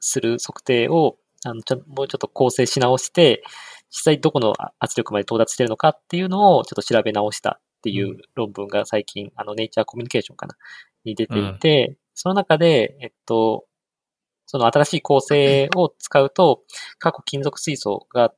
[0.00, 3.42] する測定を、あの、ちょもうちょっと構成し直して、
[3.90, 10.54] 実際どこの圧力まで到達してるのかっていうのをちょっと調べ直したっていう論文が最近、あの、ネイチャーコミュニケーションかな
[11.04, 13.64] に出ていて、その中で、えっと、
[14.44, 16.62] その新しい構成を使うと、
[16.98, 18.34] 過去金属水素が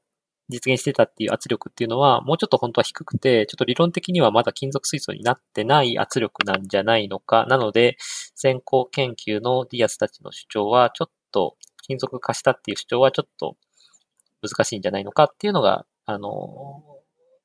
[0.49, 7.47] 実現してたっていう圧力っていうのは、もうちょっと本当は低くて、ちょっと理論的にはまだ金属水素になってない圧力なんじゃないのか。
[7.47, 7.97] なので、
[8.37, 13.57] 先行研究のディアスたちの主張は、ちょっと金属化したっていう主張はちょっと
[14.43, 16.83] 難しいんじゃないのかっていうのが、あの、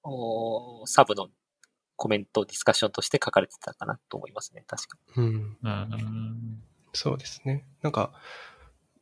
[0.03, 1.27] おサブの
[1.97, 4.63] コメント、ディスカッションとして書かれてたかなと思いますね。
[4.65, 5.57] 確かうん。
[5.61, 6.63] うん。
[6.93, 7.65] そうですね。
[7.81, 8.13] なんか、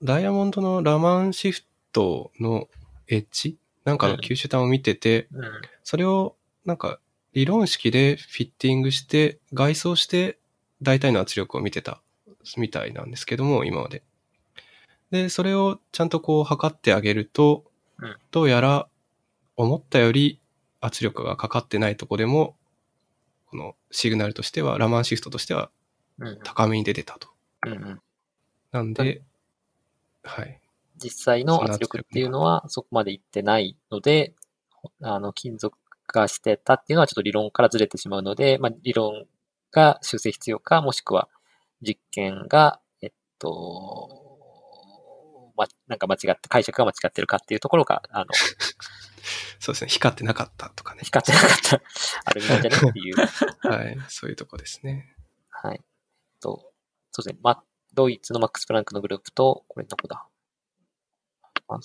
[0.02, 1.62] ダイヤモンドのラマンシフ
[1.92, 2.68] トの
[3.08, 3.58] エッジ？
[3.84, 5.40] なんかの吸収端を見てて、に。
[5.40, 5.52] うん。
[5.84, 6.36] それを
[6.66, 7.00] なんか
[7.34, 10.40] 理論式でフィッティングして、外装して
[10.82, 12.02] 大体の圧力を見てた
[12.58, 14.04] みたいなんですけども、今まで。
[15.12, 17.66] で、それをちゃんとこう測ってあげると、
[18.00, 18.88] うんどうやら
[19.56, 20.42] 思ったより
[20.82, 22.56] 圧力がかかってないとこでも、こ
[23.56, 25.70] のシグナルとしては、ラマンシフトとしては
[26.20, 26.40] うん。
[26.44, 27.30] 高めに出てたと。
[27.66, 28.02] うんうん。
[28.72, 29.22] なんで、
[30.24, 30.60] はい。
[30.98, 34.34] 実際の圧力っていうのはそこまでいってないので、
[35.02, 35.78] あの、金属
[36.08, 39.26] 化してたっていうのはちょっと理論からずれてしまうので、まあ、理論
[39.72, 41.28] が修正必要か、もしくは
[41.82, 44.10] 実験が、えっと、
[45.58, 48.26] ま、なんか間違って、解釈が間違ってるかっていうところが、あの、
[49.60, 49.90] そうですね。
[49.90, 51.02] 光ってなかったとかね。
[51.04, 51.82] 光ってなかった、
[52.26, 53.16] あるみたいじゃねっていう。
[53.68, 53.98] はい。
[54.10, 55.16] そういうとこですね。
[55.50, 55.84] はい。
[56.40, 56.72] と、
[57.12, 57.40] そうですね。
[57.42, 60.28] ま、ドイツのマックス・プランクのグループと、これどこだ？
[61.42, 61.80] あこ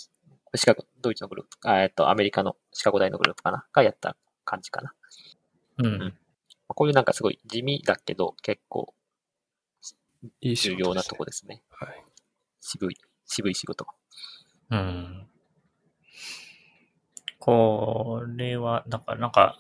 [0.53, 3.67] れシカゴ、ドイツのグループ、あえっと、アメリカのシカゴ大のグループかな？
[3.73, 4.95] がやった感じかな。
[5.79, 5.99] うん。
[5.99, 6.07] ま
[6.69, 8.95] あこういうなんかすごい地味だけど、結構。
[10.43, 11.62] 重要なとこですね。
[11.71, 12.05] はい。
[12.61, 13.87] 渋い、渋い仕事。
[14.69, 15.31] うん。
[17.41, 19.59] これは、だからなんか、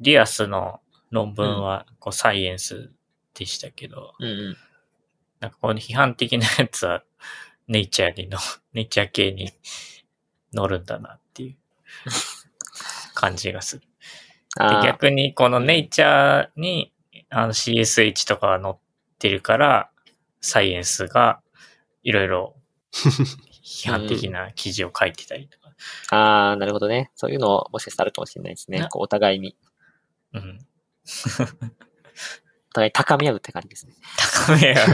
[0.00, 0.80] ディアスの
[1.10, 2.90] 論文はこうサイエンス
[3.34, 4.56] でしたけど、うんうん。
[5.40, 7.02] なんかこの批判的なやつは
[7.66, 8.38] ネイチャーにの、
[8.72, 9.52] ネイチャー系に
[10.54, 11.56] 乗るんだなっていう
[13.14, 13.82] 感じがする。
[14.56, 16.92] で逆にこのネイチャーに
[17.30, 18.74] あの CSH とかが載っ
[19.18, 19.90] てるから、
[20.40, 21.40] サイエンスが
[22.02, 22.56] いろいろ
[22.92, 25.61] 批判的な記事を書いてたりとか。
[26.10, 27.10] ああ、なるほどね。
[27.14, 28.88] そういうのもしかしたらあるかもしれないですねな。
[28.88, 29.56] こうお互いに、
[30.32, 30.58] うん。
[32.70, 33.94] お互い高め合うって感じですね。
[34.46, 34.86] 高め合う。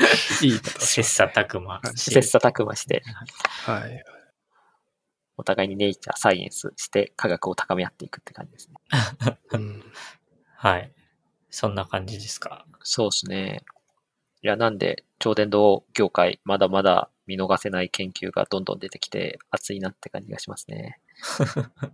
[0.46, 3.02] いいこと切磋琢磨し切磋琢磨して、
[3.64, 4.04] はい。
[5.36, 8.74] お互いにネイチャー、サイエンスして科学を高め合っていくって感じですね。
[9.52, 9.92] うん。
[10.56, 10.92] はい。
[11.50, 12.66] そんな感じですか？
[12.82, 13.64] そうですね。
[14.42, 20.98] いや、なんで、超電導業界、まだまだ見逃せない研究がどんどん出てきて、熱いなって感じがしますね。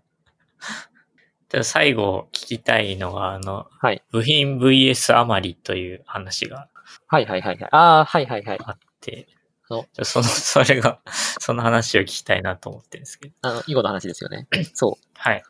[1.51, 4.03] で最後聞きたいのが、あの、はい。
[4.11, 6.69] 部品 VS 余りという話が
[7.07, 7.69] はいはいはいはい。
[7.71, 8.59] ああ、はいはいはい。
[8.63, 9.27] あって、
[9.69, 11.01] そその、それが、
[11.41, 13.35] その話を聞きたいなと思ってるんですけど。
[13.43, 14.47] あの、囲碁の話ですよね。
[14.75, 15.09] そう。
[15.15, 15.43] はい。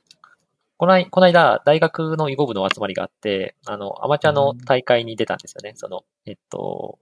[0.77, 5.73] この間、この間、大学の囲碁部の集まりがあって、あの、アマチュアの大会に出たんですよね。
[5.77, 6.99] その、えっと、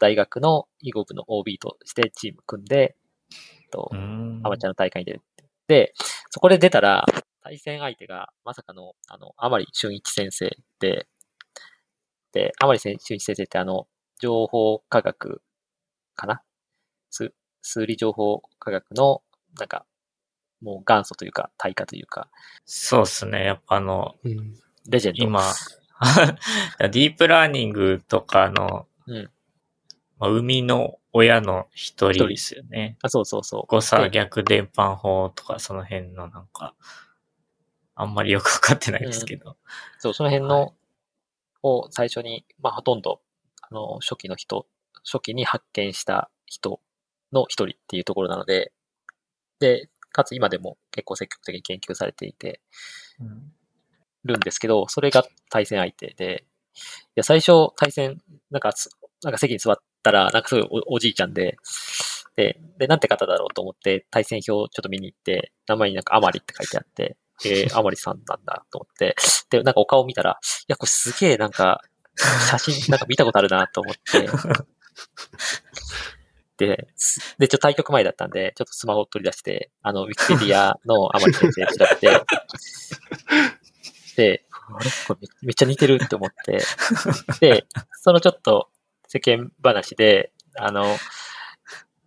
[0.00, 2.96] 大学の囲碁部の OB としてチーム組んで、
[3.30, 3.90] えっと。
[3.92, 5.44] アマチュアの大会に出るって。
[5.68, 5.94] で、
[6.30, 7.04] そこで出たら、
[7.42, 10.50] 対戦相手が、まさかの、あの、甘利俊一先生
[10.80, 11.06] で、
[12.32, 13.86] で、甘利俊一先生ってあの、
[14.20, 15.42] 情報科学
[16.14, 16.42] かな？
[17.10, 19.22] 数数理情報科学の、
[19.58, 19.86] なんか、
[20.60, 22.28] もう元祖というか、対価というか、
[22.64, 23.44] そうですね。
[23.44, 24.54] やっぱあの、うん。
[24.88, 25.24] レジェンド。
[25.24, 25.42] 今、
[26.78, 29.30] ディープラーニングとかの、うん
[30.22, 32.96] まあ、生みの親の一人ですよね。
[33.02, 33.64] あ、そうそうそう。
[33.66, 36.76] 誤差で逆伝播法とかその辺のなんか、
[37.96, 39.56] あんまりよくわかってないですけど。
[39.98, 40.74] そう、その辺の、
[41.64, 43.20] を最初に、まあ、ほとんど、
[43.62, 44.68] あの、初期の人、
[45.04, 46.80] 初期に発見した人
[47.32, 48.70] の一人っていうところなので、
[49.58, 52.60] で、かつ今でも結構積極的に研究されていて
[53.20, 53.52] うん
[54.24, 56.44] るんですけど、それが対戦相手で、
[56.76, 56.78] い
[57.16, 58.18] や、最初対戦、
[58.52, 58.88] なんかつ、
[59.24, 61.56] なんか席に座ったら、なんかすごいおおじいちゃんで、
[62.36, 69.14] で、で、なんて方だろうと思って、対戦表をちょっと見に行って、名前になんかアマリって書いてあって、えー、 アマリさんなんだと思って、
[69.50, 71.82] で、なんかお顔見たら、いや、これすげえなんか、
[72.50, 74.28] 写真 なんか見たことあるなと思って、
[76.58, 82.24] で、すで、ちょっと対局前だったんで、ちょっとスマホを取り出して、あの、ウィキペディアのアマリ先生調べて、
[84.16, 84.90] で、あれ？
[85.06, 86.62] これめめっちゃ似てるって思って、
[87.40, 87.66] で、
[88.00, 88.68] そのちょっと
[89.12, 90.96] 世間話で、あの、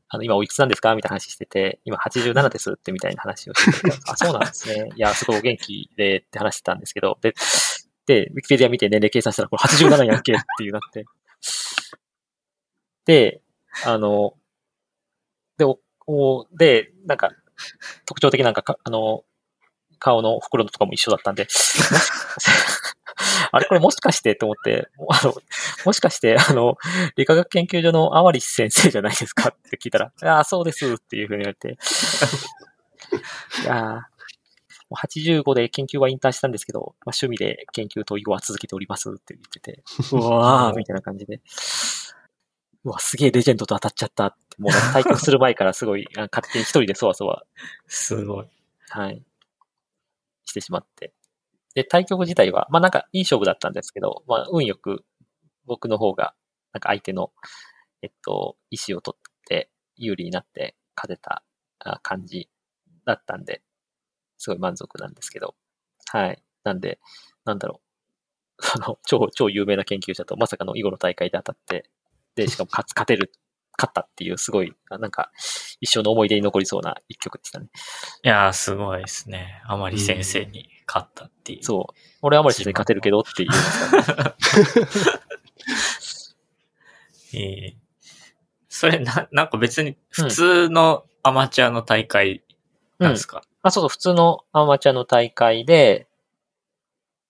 [0.07, 4.90] あの、今おいくつなんですかみたいな話してて、今87ですってみたいな話をしてて、 あ、そうなんですね。
[4.95, 7.36] いや、すごいお元気でって話してたんですけど、で、
[8.07, 11.06] で、ウィキペディア見て年齢計算したらこれ87やんけっていうなって。
[13.06, 13.41] で、
[13.86, 14.34] あの、
[15.60, 17.30] で、お、おで、なんか、
[18.07, 19.23] 特徴的なんかか、あの、
[19.99, 21.48] 顔の袋とかも一緒だったんで、
[23.52, 25.34] あれこれもしかしてと思って、もあの、
[25.86, 26.78] もしかして、あの、
[27.16, 31.78] 理化学研究所のアワリス先生じゃないですかって聞いたら、 ああ、そうですっていうふうに言われて、
[33.64, 34.16] いやー
[34.90, 41.41] もう85で研究は引退したんですけど、まあ、趣味で研究と囲碁は続けておりますって言ってて、うわーみたいな感じで、
[42.84, 47.44] うわ、すげえレジェンドと当たっちゃったって、もう対局する前からすごい、あ勝手に一人でそわそわ
[47.88, 48.48] すごい。
[48.90, 49.24] はい。
[50.45, 51.12] してしまって。
[51.76, 55.06] で、対局自体は、まあなんかいい勝負だったんですけど、まあ運よく
[55.65, 56.34] 僕の方が、
[56.73, 57.31] なんか相手の、
[58.02, 61.43] えっと、石を取って有利になって勝てた
[61.80, 62.49] あ感じ
[63.06, 63.61] だったんで、
[64.38, 65.56] すごい満足なんですけど。
[66.11, 66.41] はい。
[66.64, 66.99] なんで、
[67.45, 67.85] なんだろう。
[68.76, 71.89] あの、超、超有名な研究者とまさかの囲碁の大会で当たって、
[72.35, 73.31] で、 しかも勝つ、勝てる、
[73.77, 75.31] 勝ったっていうすごい、あなんか、
[75.81, 77.68] 一生の思い出に残りそうな一曲でしたね。
[78.23, 79.61] いやー、すごいですね。
[79.65, 81.64] あまり先生に勝ったっていう。
[81.64, 81.94] そう。
[82.22, 83.49] 俺はあまり先生に勝てるけどっていう。
[87.34, 87.76] ええ
[88.70, 92.44] それな、なんか別に普通のアマチュアの大会
[92.99, 96.07] なんですか、あ、そうそう、普通のアマチュアの大会で、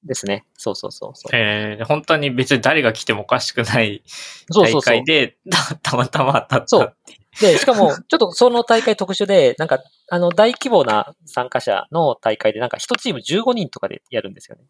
[0.03, 0.45] ですね。
[0.55, 1.35] そうそうそうそう。
[1.35, 4.03] ええ本当に別に誰が来てもおかしくない
[4.49, 5.03] 大そうそうそう会。
[5.03, 7.24] で、たたまたま当たったっていう。
[7.41, 9.79] で、しかも、 ちょっとその大会特殊で、なんか、
[10.09, 14.63] あの、大規模な参加者の大会で、なんか一チーム15人とかでやるんですよね。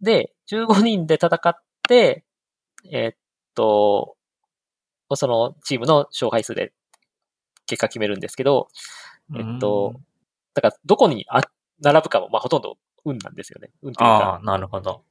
[0.00, 1.54] で、15人で戦っ
[1.88, 2.24] て、
[2.90, 3.16] えーっ
[3.54, 4.16] と、
[5.14, 6.72] そのチームの勝敗数で
[7.66, 8.68] 結果決めるんですけど、
[9.36, 9.94] えっと、
[10.54, 11.42] だからどこにあ
[11.80, 13.70] 並ぶかも、まあほとんど運なんですよね。
[13.82, 14.34] 運というあか。
[14.42, 15.02] あ、なるほど。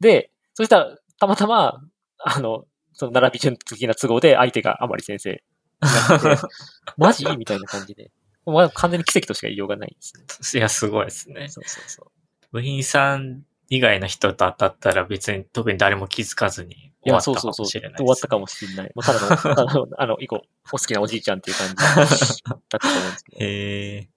[0.00, 1.80] で、そしたら、たまたま、
[2.18, 5.42] あの、その並び順的な都合で相手が甘利先生
[6.96, 7.24] マジ？
[7.36, 8.10] みたいな感じで。
[8.44, 10.14] まあ、完全に奇跡としか言いようがないです
[10.54, 10.58] ね。
[10.58, 11.48] いや、すごいですね。
[11.48, 12.10] そうそうそう。
[12.50, 17.64] 部員さん以外の人と当たったら別に特に誰も気づかずに終わったかそうそうそう。
[17.64, 18.92] もしれない終わったかもしれない。
[18.94, 23.38] もうただの、 ただの、あの、以後、お好きなおじいちゃんっていう感じだったと思うんですけど。
[23.44, 24.08] へえ。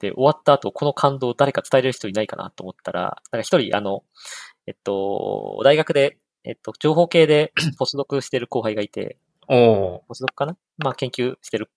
[0.00, 4.04] で、終わった後、この感動を誰か伝えれる人いないかなと思ったら、なんか一人、あの、
[4.66, 9.16] えっと、大学で、えっと、情報系でポスドクしてる後輩がいて、
[9.48, 9.56] お
[9.96, 10.56] おポスドクかな？
[10.78, 11.70] まあ、研究してる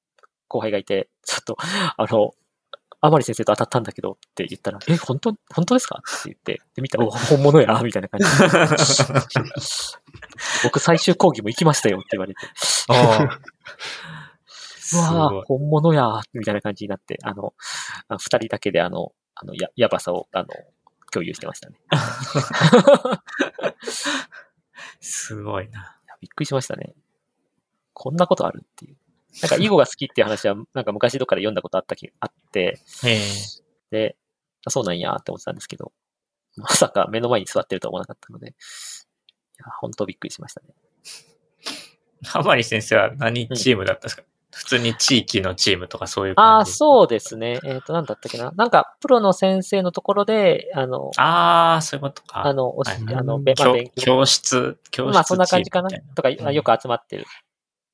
[0.48, 1.58] 後輩がいて、ちょっと、
[1.98, 2.34] あの、
[3.00, 6.00] あまり先生と当たったんだけどって言ったら、え、本当、本当ですか？
[6.00, 8.26] って言って、で、見たら、お本物や、みたいな感じ。
[8.26, 9.44] で。
[10.64, 12.40] 僕最終講義も行きましたよって言われて、
[12.90, 13.40] うわ
[14.48, 15.04] すごい。
[15.04, 17.54] ぁ、本物や、みたいな感じになって、あの、
[18.08, 20.48] あの二人だけであの、あの、や、やばさを、あの、
[21.12, 21.78] 共有してましたね。
[25.08, 25.98] すごいな。
[26.22, 26.94] びっくりしましたね。
[27.94, 28.98] こんなことあるっていう。
[29.42, 32.80] なんか、囲碁が好きっていう話は、 なんか昔どっかで読んだことあったき、あって。
[33.90, 34.18] で、
[34.66, 35.94] あそうなんやって思ってたんですけど、
[36.58, 38.52] まさか目の前に座ってるとは思わなかったので、い
[39.60, 40.68] や、本当びっくりしましたね。
[42.26, 44.24] 浜り先生は何チームだったんですか、
[44.58, 47.60] 普通に地域のチームとかそういうああ、そうですね。
[47.64, 48.52] えっ、と、なんだったっけな？
[48.56, 52.44] なんか、プロの先生のところで、あの、ああ、そういうことか。
[52.44, 55.90] あの、おしはいあの、勉強教室、教室まあ、そんな感じかな？
[56.16, 57.26] とか、うんよく集まってる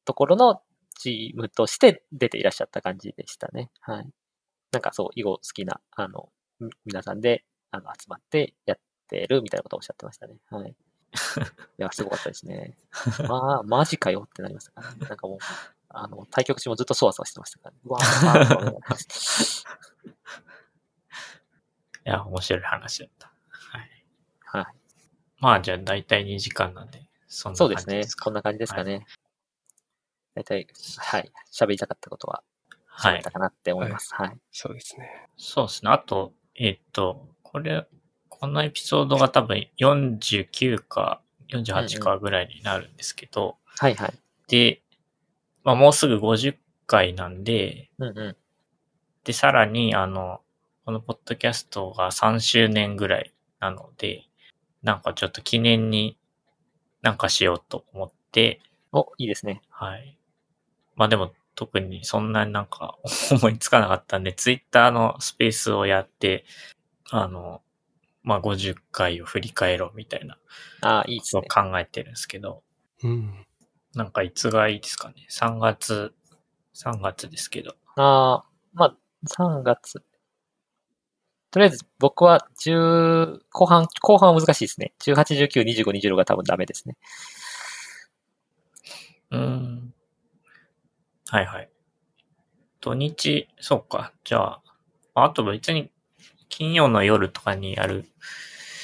[0.05, 0.61] ところの
[0.97, 3.69] チームとして出ていらっしゃった感じでしたね。
[3.81, 4.09] はい。
[4.71, 6.29] なんかそう、囲碁好きな、あの、
[6.61, 8.79] み皆さんで、あの、集まってやっ
[9.09, 10.35] てるみたいなことをおっしゃってましたね。
[10.49, 10.75] はい。
[11.77, 12.75] いや、すごかったですね。
[13.27, 15.07] まあ、マジかよってなりましたからね。
[15.07, 15.37] なんかもう、
[15.93, 17.79] あの、対局中もずっとそわそわしてましたからね。
[22.05, 23.27] いや、面白い話だった。
[23.27, 23.89] はい。
[24.43, 24.65] はい。
[25.39, 28.15] まあ、じゃあ大体2時間なんで、そんな感そうですねじです。
[28.15, 28.25] か。
[28.25, 29.05] こんな感じですかね。
[30.33, 30.67] 大体、
[30.97, 31.31] はい。
[31.51, 32.43] 喋りたかったことは
[32.87, 33.31] はい喋った。
[33.31, 34.13] かなって思います。
[34.15, 34.37] はい。
[34.51, 35.27] そうですね。
[35.37, 35.91] そうですね。
[35.91, 37.87] あと、えっと、これ、
[38.29, 44.13] このエピソードが多分49か48かぐらいになるんですけど、はいはい。
[44.47, 44.82] で、
[45.63, 46.55] まあもうすぐ50
[46.87, 48.35] 回なんで、うんうん。
[49.23, 50.41] で、さらに、あの、
[50.85, 54.23] このポッドキャストが3周年ぐらいなので、
[54.81, 56.17] なんかちょっと記念に
[57.01, 58.59] なんかしようと思って、
[58.91, 59.61] お、いいですね。
[59.69, 60.17] はい。
[60.95, 62.97] まあでも特にそんなになんか
[63.31, 66.45] 思いつかなかったんで、ツイッターのスペースをやって、
[67.09, 67.61] あの、
[68.23, 70.37] まあ50回を振り返ろうみたいな
[70.81, 71.43] ああ、いいですね。
[71.49, 72.63] 考えてるんですけど、
[73.03, 73.45] うん。
[73.95, 75.25] なんかいつがいいですかね。
[75.29, 76.13] 3月、
[76.73, 77.75] 3月ですけど。
[77.95, 78.97] ああ、まあ、
[79.27, 80.03] 3月。
[81.51, 84.93] とりあえず僕は10、後半、後半は難しいですね。
[84.99, 86.95] 18、19、25、26が多分ダメですね。
[89.31, 89.93] うーん。
[91.27, 91.69] はいはい。
[92.81, 94.11] 土日、そうか。
[94.23, 94.61] じゃあ、
[95.15, 95.89] あと別に
[96.49, 98.05] 金曜の夜とかにやる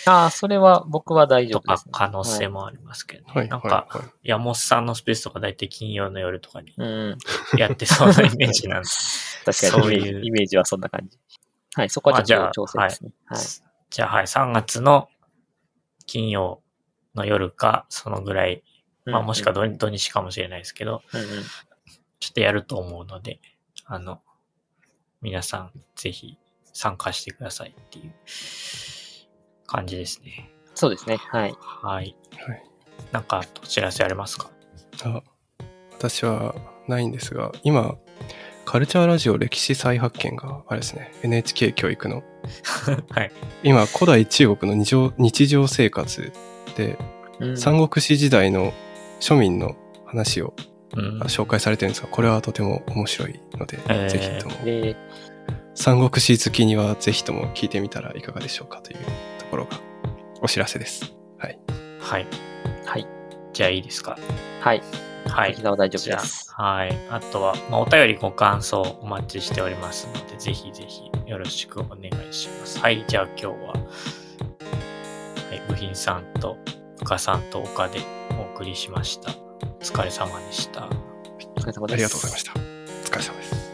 [0.09, 1.91] ああ、それは僕は大丈と夫です、ね。
[1.91, 2.61] か可能性も。
[2.61, 3.31] もありますけどね。
[3.33, 3.47] はい。
[3.47, 3.69] なんはい。
[3.69, 7.17] か、はい山本さんのスペースとか大体金曜の夜とかにうん。
[7.57, 8.89] やってそうなイメージなんで。
[9.45, 11.17] 確かにそういうイメージ、はそんな感じ。
[11.75, 13.11] はい、そこはちょっと調整ですね。
[13.25, 13.39] はい。
[13.89, 15.09] じゃあはい、3月の
[16.05, 16.61] 金曜
[17.15, 18.63] の夜か、そのぐらい、
[19.05, 21.27] まあもしくは土土日かもしれないですけど、うんうん。
[22.19, 23.39] ちょっとやると思うので、
[23.85, 24.21] あの、
[25.21, 26.37] 皆さんぜひ
[26.73, 28.13] 参加してくださいっていう
[29.69, 30.49] 感じですね。
[30.75, 31.17] そうですね。
[31.17, 31.55] はい。
[31.59, 32.15] はい。
[32.47, 32.63] はい。
[33.11, 34.49] なんかお知らせありますか？
[35.03, 35.21] あ
[35.97, 36.55] 私は
[36.87, 37.95] ないんですが、今、
[38.65, 42.23] カルチャーラジオ歴史再発見があれですね、NHK 教育の。
[43.11, 43.31] はい。
[43.63, 46.31] 今、古代中国の日常日常生活
[46.75, 46.97] で、
[47.39, 48.73] うん三国志時代の
[49.21, 49.75] 庶民の
[50.05, 50.53] 話を
[50.95, 51.19] うん。
[51.23, 54.95] 紹介されてるんですが、これはとても面白いので、えーぜひとも、で、
[55.75, 59.03] 三国志好きにはぜひとも聞いてみたらいかがでしょうかというと
[59.49, 59.79] ころが
[60.41, 61.13] お知らせです。
[61.37, 61.59] はい。
[61.99, 62.27] はい。
[62.85, 63.07] はい。
[63.51, 64.17] じゃあいいですか？
[64.61, 64.81] はい。
[65.27, 65.63] はい沖。
[65.63, 66.53] 縄大丈夫です。
[66.55, 66.97] あ、はい。
[67.09, 72.79] あとは、まあ、お便りご感想お待ちしておりますので、ぜひぜひよろしくお願いします。
[72.79, 73.03] はい。
[73.07, 73.75] じゃあ今日は、は
[75.53, 76.57] い、部品さんと、
[76.99, 77.99] 深さんと岡で
[78.39, 79.31] お送りしました。
[79.61, 80.85] お疲れ様でした。
[80.85, 80.89] お
[81.59, 81.93] 疲れ様です。
[81.93, 82.53] ありがとうございました。
[82.53, 83.68] お疲れ様です。